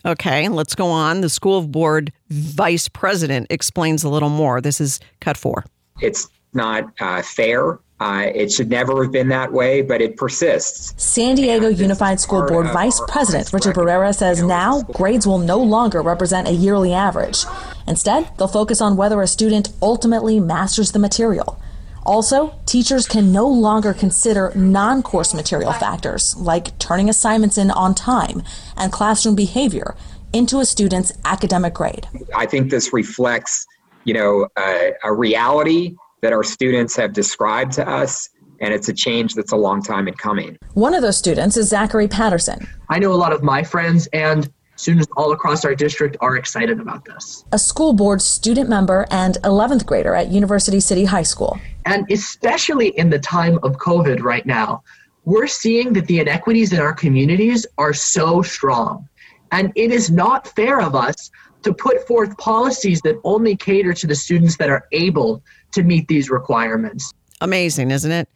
Okay, 0.04 0.48
let's 0.48 0.74
go 0.74 0.86
on. 0.86 1.20
The 1.20 1.28
school 1.28 1.62
board 1.62 2.12
vice 2.28 2.88
president 2.88 3.48
explains 3.50 4.04
a 4.04 4.08
little 4.08 4.30
more. 4.30 4.60
This 4.60 4.80
is 4.80 5.00
cut 5.20 5.36
four. 5.36 5.64
It's 6.00 6.28
not 6.52 6.92
uh, 7.00 7.22
fair. 7.22 7.78
Uh, 8.00 8.30
it 8.32 8.52
should 8.52 8.70
never 8.70 9.02
have 9.02 9.10
been 9.10 9.28
that 9.28 9.52
way, 9.52 9.82
but 9.82 10.00
it 10.00 10.16
persists. 10.16 10.94
San 11.02 11.34
Diego 11.34 11.66
Unified 11.66 12.20
School 12.20 12.46
Board 12.46 12.66
Vice 12.68 13.00
President 13.08 13.52
Richard 13.52 13.74
Barrera 13.74 14.14
says 14.14 14.40
now 14.40 14.82
grades 14.82 15.26
will 15.26 15.38
no 15.38 15.58
longer 15.58 16.00
represent 16.00 16.46
a 16.46 16.52
yearly 16.52 16.94
average. 16.94 17.44
Instead, 17.88 18.30
they'll 18.38 18.46
focus 18.46 18.80
on 18.80 18.96
whether 18.96 19.20
a 19.20 19.26
student 19.26 19.70
ultimately 19.82 20.38
masters 20.38 20.92
the 20.92 21.00
material. 21.00 21.60
Also, 22.04 22.58
teachers 22.66 23.06
can 23.06 23.32
no 23.32 23.46
longer 23.46 23.92
consider 23.92 24.52
non 24.54 25.02
course 25.02 25.34
material 25.34 25.72
factors 25.72 26.34
like 26.38 26.78
turning 26.78 27.08
assignments 27.08 27.58
in 27.58 27.70
on 27.70 27.94
time 27.94 28.42
and 28.76 28.92
classroom 28.92 29.34
behavior 29.34 29.94
into 30.32 30.58
a 30.60 30.64
student's 30.64 31.12
academic 31.24 31.74
grade. 31.74 32.06
I 32.34 32.46
think 32.46 32.70
this 32.70 32.92
reflects, 32.92 33.66
you 34.04 34.14
know, 34.14 34.48
a, 34.58 34.92
a 35.04 35.12
reality 35.12 35.96
that 36.22 36.32
our 36.32 36.42
students 36.42 36.96
have 36.96 37.12
described 37.12 37.72
to 37.72 37.88
us 37.88 38.28
and 38.60 38.74
it's 38.74 38.88
a 38.88 38.92
change 38.92 39.34
that's 39.34 39.52
a 39.52 39.56
long 39.56 39.82
time 39.82 40.08
in 40.08 40.14
coming. 40.14 40.56
One 40.74 40.94
of 40.94 41.02
those 41.02 41.16
students 41.16 41.56
is 41.56 41.68
Zachary 41.68 42.08
Patterson. 42.08 42.66
I 42.88 42.98
know 42.98 43.12
a 43.12 43.14
lot 43.14 43.32
of 43.32 43.42
my 43.42 43.62
friends 43.62 44.08
and 44.12 44.50
students 44.76 45.08
all 45.16 45.32
across 45.32 45.64
our 45.64 45.74
district 45.74 46.16
are 46.20 46.36
excited 46.36 46.80
about 46.80 47.04
this. 47.04 47.44
A 47.52 47.58
school 47.58 47.92
board 47.92 48.22
student 48.22 48.68
member 48.68 49.06
and 49.10 49.34
11th 49.44 49.86
grader 49.86 50.14
at 50.14 50.28
University 50.28 50.80
City 50.80 51.04
High 51.04 51.22
School. 51.22 51.60
And 51.88 52.04
especially 52.12 52.88
in 52.98 53.08
the 53.08 53.18
time 53.18 53.58
of 53.62 53.78
COVID 53.78 54.20
right 54.20 54.44
now, 54.44 54.82
we're 55.24 55.46
seeing 55.46 55.94
that 55.94 56.06
the 56.06 56.20
inequities 56.20 56.74
in 56.74 56.80
our 56.80 56.92
communities 56.92 57.66
are 57.78 57.94
so 57.94 58.42
strong. 58.42 59.08
And 59.52 59.72
it 59.74 59.90
is 59.90 60.10
not 60.10 60.46
fair 60.48 60.82
of 60.82 60.94
us 60.94 61.30
to 61.62 61.72
put 61.72 62.06
forth 62.06 62.36
policies 62.36 63.00
that 63.00 63.18
only 63.24 63.56
cater 63.56 63.94
to 63.94 64.06
the 64.06 64.14
students 64.14 64.58
that 64.58 64.68
are 64.68 64.86
able 64.92 65.42
to 65.72 65.82
meet 65.82 66.06
these 66.08 66.28
requirements. 66.28 67.14
Amazing, 67.40 67.90
isn't 67.90 68.12
it? 68.12 68.28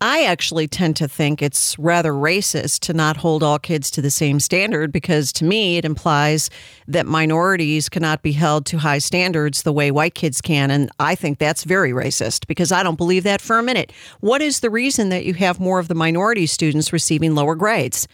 I 0.00 0.24
actually 0.24 0.68
tend 0.68 0.96
to 0.96 1.08
think 1.08 1.40
it's 1.40 1.78
rather 1.78 2.12
racist 2.12 2.80
to 2.80 2.92
not 2.92 3.16
hold 3.16 3.42
all 3.42 3.58
kids 3.58 3.90
to 3.92 4.02
the 4.02 4.10
same 4.10 4.40
standard 4.40 4.92
because 4.92 5.32
to 5.34 5.44
me 5.44 5.78
it 5.78 5.86
implies 5.86 6.50
that 6.86 7.06
minorities 7.06 7.88
cannot 7.88 8.20
be 8.20 8.32
held 8.32 8.66
to 8.66 8.78
high 8.78 8.98
standards 8.98 9.62
the 9.62 9.72
way 9.72 9.90
white 9.90 10.14
kids 10.14 10.42
can. 10.42 10.70
And 10.70 10.90
I 11.00 11.14
think 11.14 11.38
that's 11.38 11.64
very 11.64 11.92
racist 11.92 12.46
because 12.46 12.72
I 12.72 12.82
don't 12.82 12.96
believe 12.98 13.24
that 13.24 13.40
for 13.40 13.58
a 13.58 13.62
minute. 13.62 13.90
What 14.20 14.42
is 14.42 14.60
the 14.60 14.68
reason 14.68 15.08
that 15.08 15.24
you 15.24 15.32
have 15.34 15.58
more 15.58 15.78
of 15.78 15.88
the 15.88 15.94
minority 15.94 16.46
students 16.46 16.92
receiving 16.92 17.34
lower 17.34 17.54
grades? 17.54 18.06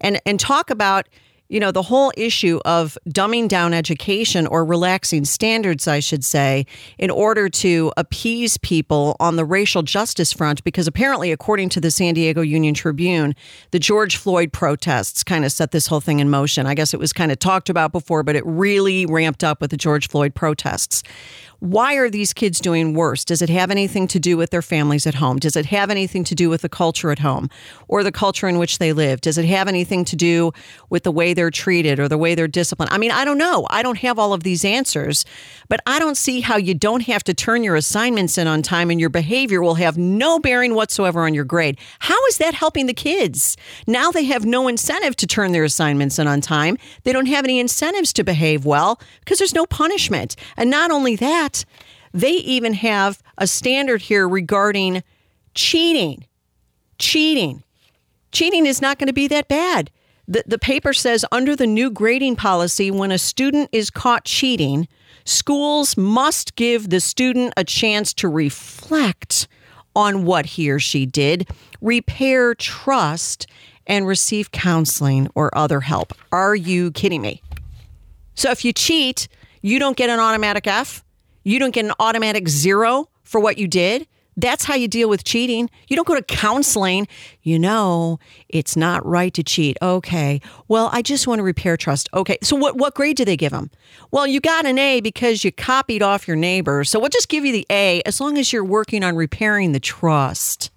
And, 0.00 0.20
and 0.26 0.40
talk 0.40 0.68
about 0.68 1.08
you 1.50 1.58
know, 1.58 1.72
the 1.72 1.82
whole 1.82 2.12
issue 2.16 2.60
of 2.64 2.96
dumbing 3.08 3.48
down 3.48 3.74
education 3.74 4.46
or 4.46 4.64
relaxing 4.64 5.24
standards, 5.24 5.88
I 5.88 5.98
should 5.98 6.24
say, 6.24 6.64
in 6.96 7.10
order 7.10 7.48
to 7.48 7.92
appease 7.96 8.56
people 8.58 9.16
on 9.18 9.34
the 9.34 9.44
racial 9.44 9.82
justice 9.82 10.32
front, 10.32 10.62
because 10.62 10.86
apparently, 10.86 11.32
according 11.32 11.68
to 11.70 11.80
the 11.80 11.90
San 11.90 12.14
Diego 12.14 12.40
Union 12.40 12.72
Tribune, 12.72 13.34
the 13.72 13.80
George 13.80 14.16
Floyd 14.16 14.52
protests 14.52 15.24
kind 15.24 15.44
of 15.44 15.50
set 15.50 15.72
this 15.72 15.88
whole 15.88 16.00
thing 16.00 16.20
in 16.20 16.30
motion. 16.30 16.66
I 16.66 16.74
guess 16.74 16.94
it 16.94 17.00
was 17.00 17.12
kind 17.12 17.32
of 17.32 17.40
talked 17.40 17.68
about 17.68 17.90
before, 17.90 18.22
but 18.22 18.36
it 18.36 18.46
really 18.46 19.04
ramped 19.04 19.42
up 19.42 19.60
with 19.60 19.72
the 19.72 19.76
George 19.76 20.08
Floyd 20.08 20.36
protests. 20.36 21.02
Why 21.60 21.96
are 21.96 22.08
these 22.08 22.32
kids 22.32 22.58
doing 22.58 22.94
worse? 22.94 23.22
Does 23.22 23.42
it 23.42 23.50
have 23.50 23.70
anything 23.70 24.08
to 24.08 24.18
do 24.18 24.38
with 24.38 24.48
their 24.48 24.62
families 24.62 25.06
at 25.06 25.16
home? 25.16 25.38
Does 25.38 25.56
it 25.56 25.66
have 25.66 25.90
anything 25.90 26.24
to 26.24 26.34
do 26.34 26.48
with 26.48 26.62
the 26.62 26.70
culture 26.70 27.10
at 27.10 27.18
home 27.18 27.50
or 27.86 28.02
the 28.02 28.10
culture 28.10 28.48
in 28.48 28.56
which 28.58 28.78
they 28.78 28.94
live? 28.94 29.20
Does 29.20 29.36
it 29.36 29.44
have 29.44 29.68
anything 29.68 30.06
to 30.06 30.16
do 30.16 30.52
with 30.88 31.02
the 31.02 31.12
way 31.12 31.34
they're 31.34 31.50
treated 31.50 32.00
or 32.00 32.08
the 32.08 32.16
way 32.16 32.34
they're 32.34 32.48
disciplined? 32.48 32.90
I 32.90 32.96
mean, 32.96 33.10
I 33.10 33.26
don't 33.26 33.36
know. 33.36 33.66
I 33.68 33.82
don't 33.82 33.98
have 33.98 34.18
all 34.18 34.32
of 34.32 34.42
these 34.42 34.64
answers, 34.64 35.26
but 35.68 35.80
I 35.84 35.98
don't 35.98 36.16
see 36.16 36.40
how 36.40 36.56
you 36.56 36.72
don't 36.72 37.02
have 37.02 37.22
to 37.24 37.34
turn 37.34 37.62
your 37.62 37.76
assignments 37.76 38.38
in 38.38 38.46
on 38.46 38.62
time 38.62 38.88
and 38.90 38.98
your 38.98 39.10
behavior 39.10 39.60
will 39.60 39.74
have 39.74 39.98
no 39.98 40.38
bearing 40.38 40.74
whatsoever 40.74 41.26
on 41.26 41.34
your 41.34 41.44
grade. 41.44 41.78
How 41.98 42.24
is 42.26 42.38
that 42.38 42.54
helping 42.54 42.86
the 42.86 42.94
kids? 42.94 43.58
Now 43.86 44.10
they 44.10 44.24
have 44.24 44.46
no 44.46 44.66
incentive 44.66 45.14
to 45.16 45.26
turn 45.26 45.52
their 45.52 45.64
assignments 45.64 46.18
in 46.18 46.26
on 46.26 46.40
time. 46.40 46.78
They 47.04 47.12
don't 47.12 47.26
have 47.26 47.44
any 47.44 47.58
incentives 47.58 48.14
to 48.14 48.24
behave 48.24 48.64
well 48.64 48.98
because 49.20 49.36
there's 49.36 49.54
no 49.54 49.66
punishment. 49.66 50.36
And 50.56 50.70
not 50.70 50.90
only 50.90 51.16
that, 51.16 51.49
that, 51.50 51.64
they 52.12 52.32
even 52.32 52.74
have 52.74 53.22
a 53.38 53.46
standard 53.46 54.02
here 54.02 54.28
regarding 54.28 55.02
cheating. 55.54 56.24
Cheating. 56.98 57.62
Cheating 58.32 58.66
is 58.66 58.80
not 58.80 58.98
going 58.98 59.06
to 59.06 59.12
be 59.12 59.28
that 59.28 59.48
bad. 59.48 59.90
The, 60.28 60.44
the 60.46 60.58
paper 60.58 60.92
says 60.92 61.24
under 61.32 61.56
the 61.56 61.66
new 61.66 61.90
grading 61.90 62.36
policy, 62.36 62.90
when 62.90 63.10
a 63.10 63.18
student 63.18 63.68
is 63.72 63.90
caught 63.90 64.24
cheating, 64.24 64.86
schools 65.24 65.96
must 65.96 66.54
give 66.54 66.90
the 66.90 67.00
student 67.00 67.52
a 67.56 67.64
chance 67.64 68.14
to 68.14 68.28
reflect 68.28 69.48
on 69.96 70.24
what 70.24 70.46
he 70.46 70.70
or 70.70 70.78
she 70.78 71.04
did, 71.04 71.48
repair 71.80 72.54
trust, 72.54 73.46
and 73.86 74.06
receive 74.06 74.52
counseling 74.52 75.28
or 75.34 75.56
other 75.56 75.80
help. 75.80 76.12
Are 76.30 76.54
you 76.54 76.92
kidding 76.92 77.22
me? 77.22 77.42
So 78.34 78.50
if 78.50 78.64
you 78.64 78.72
cheat, 78.72 79.26
you 79.62 79.80
don't 79.80 79.96
get 79.96 80.10
an 80.10 80.20
automatic 80.20 80.68
F, 80.68 81.04
you 81.42 81.58
don't 81.58 81.72
get 81.72 81.84
an 81.84 81.92
automatic 81.98 82.48
zero 82.48 83.08
for 83.22 83.40
what 83.40 83.58
you 83.58 83.68
did. 83.68 84.06
That's 84.36 84.64
how 84.64 84.74
you 84.74 84.88
deal 84.88 85.08
with 85.08 85.24
cheating. 85.24 85.68
You 85.88 85.96
don't 85.96 86.06
go 86.06 86.14
to 86.14 86.22
counseling. 86.22 87.08
You 87.42 87.58
know, 87.58 88.18
it's 88.48 88.76
not 88.76 89.04
right 89.04 89.34
to 89.34 89.42
cheat. 89.42 89.76
Okay. 89.82 90.40
Well, 90.68 90.88
I 90.92 91.02
just 91.02 91.26
want 91.26 91.40
to 91.40 91.42
repair 91.42 91.76
trust. 91.76 92.08
Okay. 92.14 92.38
So 92.42 92.56
what, 92.56 92.76
what 92.76 92.94
grade 92.94 93.16
do 93.16 93.24
they 93.24 93.36
give 93.36 93.52
them? 93.52 93.70
Well, 94.10 94.26
you 94.26 94.40
got 94.40 94.66
an 94.66 94.78
A 94.78 95.00
because 95.00 95.44
you 95.44 95.52
copied 95.52 96.02
off 96.02 96.26
your 96.26 96.36
neighbor. 96.36 96.84
So 96.84 96.98
we'll 96.98 97.10
just 97.10 97.28
give 97.28 97.44
you 97.44 97.52
the 97.52 97.66
A 97.70 98.02
as 98.06 98.20
long 98.20 98.38
as 98.38 98.52
you're 98.52 98.64
working 98.64 99.04
on 99.04 99.16
repairing 99.16 99.72
the 99.72 99.80
trust. 99.80 100.70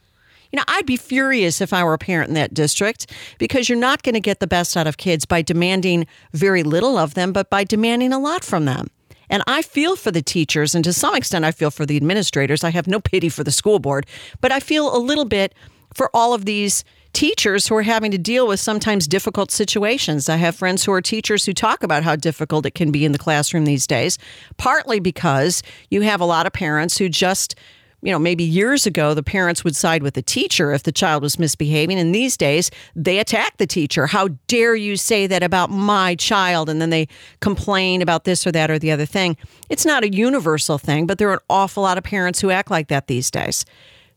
You 0.51 0.57
know, 0.57 0.64
I'd 0.68 0.86
be 0.86 0.97
furious 0.97 1.61
if 1.61 1.74
I 1.74 1.84
were 1.84 1.93
a 1.93 1.97
parent 1.97 2.28
in 2.28 2.36
that 2.36 2.53
district 2.53 3.11
because 3.39 3.70
you're 3.70 3.78
not 3.78 4.03
going 4.03 4.14
to 4.14 4.20
get 4.20 4.39
the 4.39 4.45
best 4.45 4.78
out 4.78 4.86
of 4.86 4.97
kids 4.97 5.26
by 5.26 5.41
demanding 5.41 6.05
very 6.34 6.61
little 6.61 6.97
of 6.97 7.16
them, 7.16 7.34
but 7.34 7.49
by 7.49 7.64
demanding 7.64 8.14
a 8.14 8.20
lot 8.20 8.43
from 8.43 8.66
them. 8.66 8.88
And 9.34 9.41
I 9.47 9.63
feel 9.63 9.95
for 9.95 10.11
the 10.11 10.21
teachers, 10.21 10.75
and 10.75 10.84
to 10.84 10.93
some 10.93 11.15
extent, 11.15 11.43
I 11.43 11.51
feel 11.51 11.71
for 11.71 11.88
the 11.88 11.97
administrators. 11.97 12.63
I 12.63 12.69
have 12.69 12.86
no 12.86 12.99
pity 12.99 13.29
for 13.29 13.43
the 13.43 13.51
school 13.51 13.79
board, 13.79 14.05
but 14.41 14.51
I 14.51 14.59
feel 14.59 14.95
a 14.95 15.01
little 15.01 15.25
bit 15.25 15.55
for 15.91 16.11
all 16.13 16.36
of 16.36 16.45
these 16.45 16.84
teachers 17.13 17.65
who 17.65 17.75
are 17.75 17.81
having 17.81 18.11
to 18.11 18.19
deal 18.19 18.47
with 18.47 18.59
sometimes 18.59 19.07
difficult 19.07 19.49
situations. 19.49 20.29
I 20.29 20.36
have 20.36 20.55
friends 20.55 20.86
who 20.86 20.91
are 20.91 21.01
teachers 21.01 21.45
who 21.45 21.53
talk 21.53 21.81
about 21.81 22.03
how 22.03 22.15
difficult 22.15 22.67
it 22.67 22.75
can 22.75 22.91
be 22.91 23.05
in 23.05 23.11
the 23.11 23.17
classroom 23.17 23.65
these 23.65 23.88
days, 23.88 24.19
partly 24.57 24.99
because 24.99 25.63
you 25.89 26.01
have 26.01 26.21
a 26.21 26.25
lot 26.25 26.45
of 26.45 26.53
parents 26.53 26.99
who 26.99 27.09
just 27.09 27.55
you 28.04 28.12
know, 28.12 28.20
maybe 28.20 28.43
years 28.43 28.86
ago, 28.86 29.14
the 29.14 29.24
parents 29.24 29.64
would 29.64 29.78
side 29.78 30.04
with 30.04 30.14
the 30.14 30.22
teacher 30.22 30.74
if 30.74 30.84
the 30.84 30.91
child 30.91 31.24
was 31.24 31.39
misbehaving. 31.39 31.97
And 31.97 32.14
these 32.14 32.36
days, 32.36 32.70
they 32.95 33.18
attack 33.18 33.56
the 33.58 33.66
teacher. 33.66 34.08
How 34.08 34.28
dare 34.47 34.76
you 34.76 34.97
say 34.97 35.26
that 35.26 35.41
about 35.41 35.70
my 35.70 36.16
child? 36.16 36.68
And 36.68 36.82
then 36.82 36.89
they 36.89 37.08
complain 37.39 38.01
about 38.01 38.26
this 38.26 38.45
or 38.45 38.51
that 38.51 38.70
or 38.70 38.78
the 38.78 38.91
other 38.91 39.06
thing. 39.06 39.38
It's 39.70 39.86
not 39.86 40.04
a 40.04 40.14
universal 40.14 40.78
thing, 40.78 41.08
but 41.08 41.18
there 41.18 41.30
are 41.30 41.36
an 41.36 41.39
awful 41.49 41.84
lot 41.84 41.97
of 41.97 42.04
parents 42.04 42.41
who 42.41 42.51
act 42.51 42.70
like 42.70 42.89
that 42.89 43.08
these 43.08 43.32
days. 43.32 43.64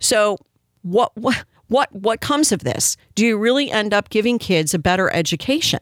So, 0.01 0.39
what, 0.82 1.16
what, 1.16 1.45
what, 1.68 1.93
what 1.95 2.20
comes 2.20 2.51
of 2.51 2.64
this? 2.64 2.97
Do 3.14 3.24
you 3.24 3.39
really 3.39 3.70
end 3.70 3.95
up 3.95 4.11
giving 4.11 4.41
kids 4.41 4.74
a 4.74 4.80
better 4.80 5.12
education? 5.12 5.80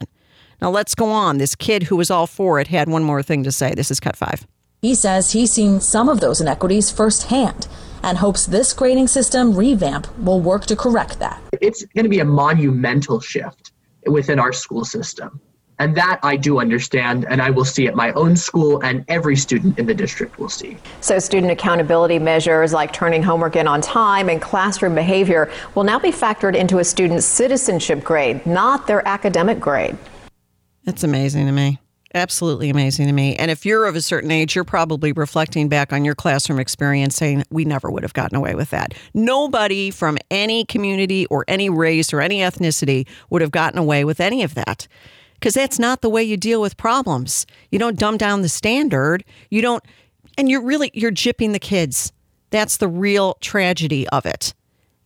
Now, 0.61 0.69
let's 0.69 0.93
go 0.93 1.09
on. 1.09 1.39
This 1.39 1.55
kid 1.55 1.83
who 1.83 1.95
was 1.95 2.11
all 2.11 2.27
for 2.27 2.59
it 2.59 2.67
had 2.67 2.87
one 2.87 3.03
more 3.03 3.23
thing 3.23 3.43
to 3.43 3.51
say. 3.51 3.73
This 3.73 3.89
is 3.89 3.99
cut 3.99 4.15
five. 4.15 4.45
He 4.81 4.93
says 4.93 5.31
he's 5.31 5.51
seen 5.51 5.79
some 5.79 6.07
of 6.07 6.19
those 6.19 6.39
inequities 6.39 6.91
firsthand 6.91 7.67
and 8.05 8.17
hopes 8.17 8.45
this 8.45 8.71
grading 8.71 9.07
system 9.07 9.53
revamp 9.55 10.07
will 10.19 10.39
work 10.39 10.65
to 10.67 10.75
correct 10.75 11.19
that. 11.19 11.41
It's 11.59 11.83
going 11.83 12.03
to 12.03 12.09
be 12.09 12.19
a 12.19 12.25
monumental 12.25 13.19
shift 13.19 13.71
within 14.05 14.39
our 14.39 14.53
school 14.53 14.85
system. 14.85 15.41
And 15.77 15.93
that 15.97 16.21
I 16.23 16.37
do 16.37 16.59
understand, 16.59 17.25
and 17.29 17.41
I 17.41 17.49
will 17.49 17.65
see 17.65 17.85
at 17.87 17.95
my 17.95 18.13
own 18.13 18.37
school, 18.37 18.81
and 18.81 19.03
every 19.09 19.35
student 19.35 19.77
in 19.77 19.85
the 19.85 19.93
district 19.93 20.39
will 20.39 20.47
see. 20.47 20.77
So, 21.01 21.19
student 21.19 21.51
accountability 21.51 22.17
measures 22.17 22.71
like 22.71 22.93
turning 22.93 23.21
homework 23.21 23.57
in 23.57 23.67
on 23.67 23.81
time 23.81 24.29
and 24.29 24.41
classroom 24.41 24.95
behavior 24.95 25.51
will 25.73 25.83
now 25.83 25.99
be 25.99 26.11
factored 26.11 26.55
into 26.55 26.79
a 26.79 26.83
student's 26.85 27.25
citizenship 27.25 28.05
grade, 28.05 28.45
not 28.45 28.87
their 28.87 29.05
academic 29.05 29.59
grade. 29.59 29.97
That's 30.85 31.03
amazing 31.03 31.45
to 31.47 31.51
me. 31.51 31.79
Absolutely 32.15 32.69
amazing 32.69 33.07
to 33.07 33.11
me. 33.11 33.35
And 33.35 33.51
if 33.51 33.65
you're 33.65 33.85
of 33.85 33.97
a 33.97 34.01
certain 34.01 34.31
age, 34.31 34.55
you're 34.55 34.63
probably 34.63 35.11
reflecting 35.11 35.67
back 35.67 35.91
on 35.91 36.05
your 36.05 36.15
classroom 36.15 36.59
experience 36.59 37.13
saying, 37.13 37.43
we 37.49 37.65
never 37.65 37.91
would 37.91 38.03
have 38.03 38.13
gotten 38.13 38.37
away 38.37 38.55
with 38.55 38.69
that. 38.69 38.93
Nobody 39.13 39.91
from 39.91 40.17
any 40.31 40.63
community 40.63 41.25
or 41.25 41.43
any 41.49 41.69
race 41.69 42.13
or 42.13 42.21
any 42.21 42.39
ethnicity 42.39 43.05
would 43.29 43.41
have 43.41 43.51
gotten 43.51 43.77
away 43.77 44.05
with 44.05 44.21
any 44.21 44.43
of 44.43 44.55
that. 44.55 44.87
Because 45.33 45.55
that's 45.55 45.77
not 45.77 46.01
the 46.01 46.09
way 46.09 46.23
you 46.23 46.37
deal 46.37 46.61
with 46.61 46.77
problems. 46.77 47.45
You 47.69 47.79
don't 47.79 47.99
dumb 47.99 48.15
down 48.15 48.43
the 48.43 48.49
standard. 48.49 49.25
You 49.49 49.61
don't, 49.61 49.83
and 50.37 50.49
you're 50.49 50.63
really, 50.63 50.91
you're 50.93 51.11
jipping 51.11 51.51
the 51.51 51.59
kids. 51.59 52.13
That's 52.49 52.77
the 52.77 52.87
real 52.87 53.33
tragedy 53.41 54.07
of 54.07 54.25
it. 54.25 54.53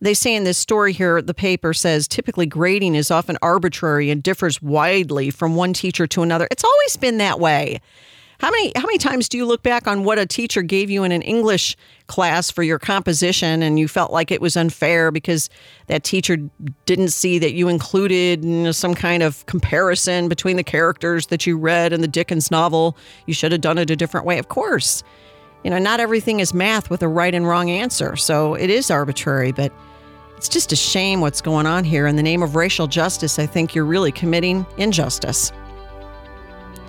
They 0.02 0.14
say 0.14 0.34
in 0.34 0.45
this 0.45 0.58
story 0.58 0.93
here, 0.93 1.22
the 1.22 1.34
paper 1.34 1.74
says 1.74 2.08
typically 2.08 2.45
grading 2.45 2.95
is 2.95 3.12
often 3.12 3.38
arbitrary 3.41 4.10
and 4.10 4.24
differs 4.24 4.62
widely 4.62 5.30
from 5.30 5.56
one 5.56 5.74
teacher 5.74 6.08
to 6.08 6.22
another. 6.22 6.47
It's 6.52 6.64
always 6.64 6.95
been 6.95 7.18
that 7.18 7.39
way. 7.39 7.82
How 8.39 8.50
many 8.52 8.72
how 8.74 8.84
many 8.84 8.97
times 8.97 9.28
do 9.28 9.38
you 9.38 9.45
look 9.45 9.64
back 9.64 9.86
on 9.86 10.06
what 10.06 10.18
a 10.18 10.26
teacher 10.26 10.62
gave 10.62 10.89
you 10.89 11.04
in 11.04 11.12
an 11.12 11.22
English 11.22 11.76
class 12.08 12.50
for 12.50 12.64
your 12.64 12.80
composition 12.80 13.62
and 13.62 13.78
you 13.78 13.89
felt 13.89 14.14
like 14.14 14.32
it 14.32 14.39
was 14.39 14.56
unfair 14.56 15.12
because 15.12 15.50
that 15.88 16.06
teacher 16.06 16.38
didn't 16.86 17.10
see 17.10 17.38
that 17.38 17.52
you 17.52 17.68
included 17.68 18.45
you 18.45 18.64
know, 18.64 18.72
some 18.72 18.95
kind 18.95 19.24
of 19.24 19.45
comparison 19.45 20.30
between 20.30 20.56
the 20.56 20.64
characters 20.64 21.28
that 21.28 21.45
you 21.45 21.58
read 21.58 21.91
in 21.91 22.00
the 22.00 22.08
Dickens 22.08 22.50
novel? 22.50 22.95
You 23.26 23.34
should 23.34 23.52
have 23.52 23.60
done 23.60 23.78
it 23.78 23.89
a 23.89 23.95
different 23.97 24.26
way. 24.26 24.39
Of 24.39 24.47
course. 24.47 25.04
You 25.66 25.70
know, 25.70 25.78
not 25.78 26.00
everything 26.00 26.39
is 26.39 26.54
math 26.54 26.89
with 26.89 27.04
a 27.04 27.10
right 27.10 27.36
and 27.36 27.45
wrong 27.45 27.70
answer. 27.70 28.16
So 28.16 28.54
it 28.54 28.70
is 28.70 28.89
arbitrary, 28.89 29.52
but 29.52 29.74
it's 30.39 30.47
just 30.47 30.71
a 30.71 30.75
shame 30.77 31.19
what's 31.19 31.41
going 31.41 31.65
on 31.65 31.83
here. 31.83 32.07
In 32.07 32.15
the 32.15 32.23
name 32.23 32.41
of 32.41 32.55
racial 32.55 32.87
justice, 32.87 33.39
I 33.39 33.45
think 33.45 33.75
you're 33.75 33.83
really 33.83 34.13
committing 34.13 34.65
injustice. 34.77 35.51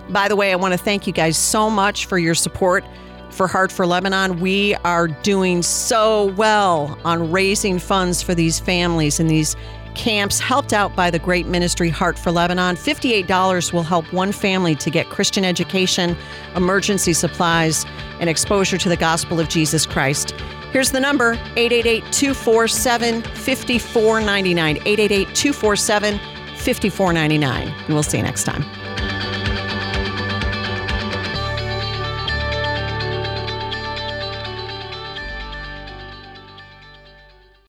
By 0.08 0.28
the 0.28 0.36
way, 0.36 0.52
I 0.52 0.54
want 0.54 0.70
to 0.72 0.78
thank 0.78 1.04
you 1.04 1.12
guys 1.12 1.36
so 1.36 1.68
much 1.68 2.06
for 2.06 2.16
your 2.16 2.36
support 2.36 2.84
for 3.30 3.48
Heart 3.48 3.72
for 3.72 3.88
Lebanon. 3.88 4.38
We 4.38 4.76
are 4.84 5.08
doing 5.08 5.62
so 5.62 6.26
well 6.36 6.96
on 7.04 7.32
raising 7.32 7.80
funds 7.80 8.22
for 8.22 8.36
these 8.36 8.60
families 8.60 9.18
and 9.18 9.28
these 9.28 9.56
camps 10.00 10.40
helped 10.40 10.72
out 10.72 10.96
by 10.96 11.10
the 11.10 11.18
great 11.18 11.46
ministry 11.46 11.90
Heart 11.90 12.18
for 12.18 12.32
Lebanon. 12.32 12.74
$58 12.74 13.70
will 13.70 13.82
help 13.82 14.10
one 14.14 14.32
family 14.32 14.74
to 14.76 14.88
get 14.88 15.10
Christian 15.10 15.44
education, 15.44 16.16
emergency 16.56 17.12
supplies, 17.12 17.84
and 18.18 18.30
exposure 18.30 18.78
to 18.78 18.88
the 18.88 18.96
gospel 18.96 19.38
of 19.38 19.50
Jesus 19.50 19.84
Christ. 19.84 20.30
Here's 20.72 20.90
the 20.90 21.00
number 21.00 21.32
888 21.56 22.10
247 22.12 23.22
5499. 23.22 24.76
888 24.76 25.34
247 25.34 26.18
5499. 26.56 27.68
And 27.68 27.88
we'll 27.88 28.02
see 28.02 28.16
you 28.16 28.22
next 28.22 28.44
time. 28.44 29.19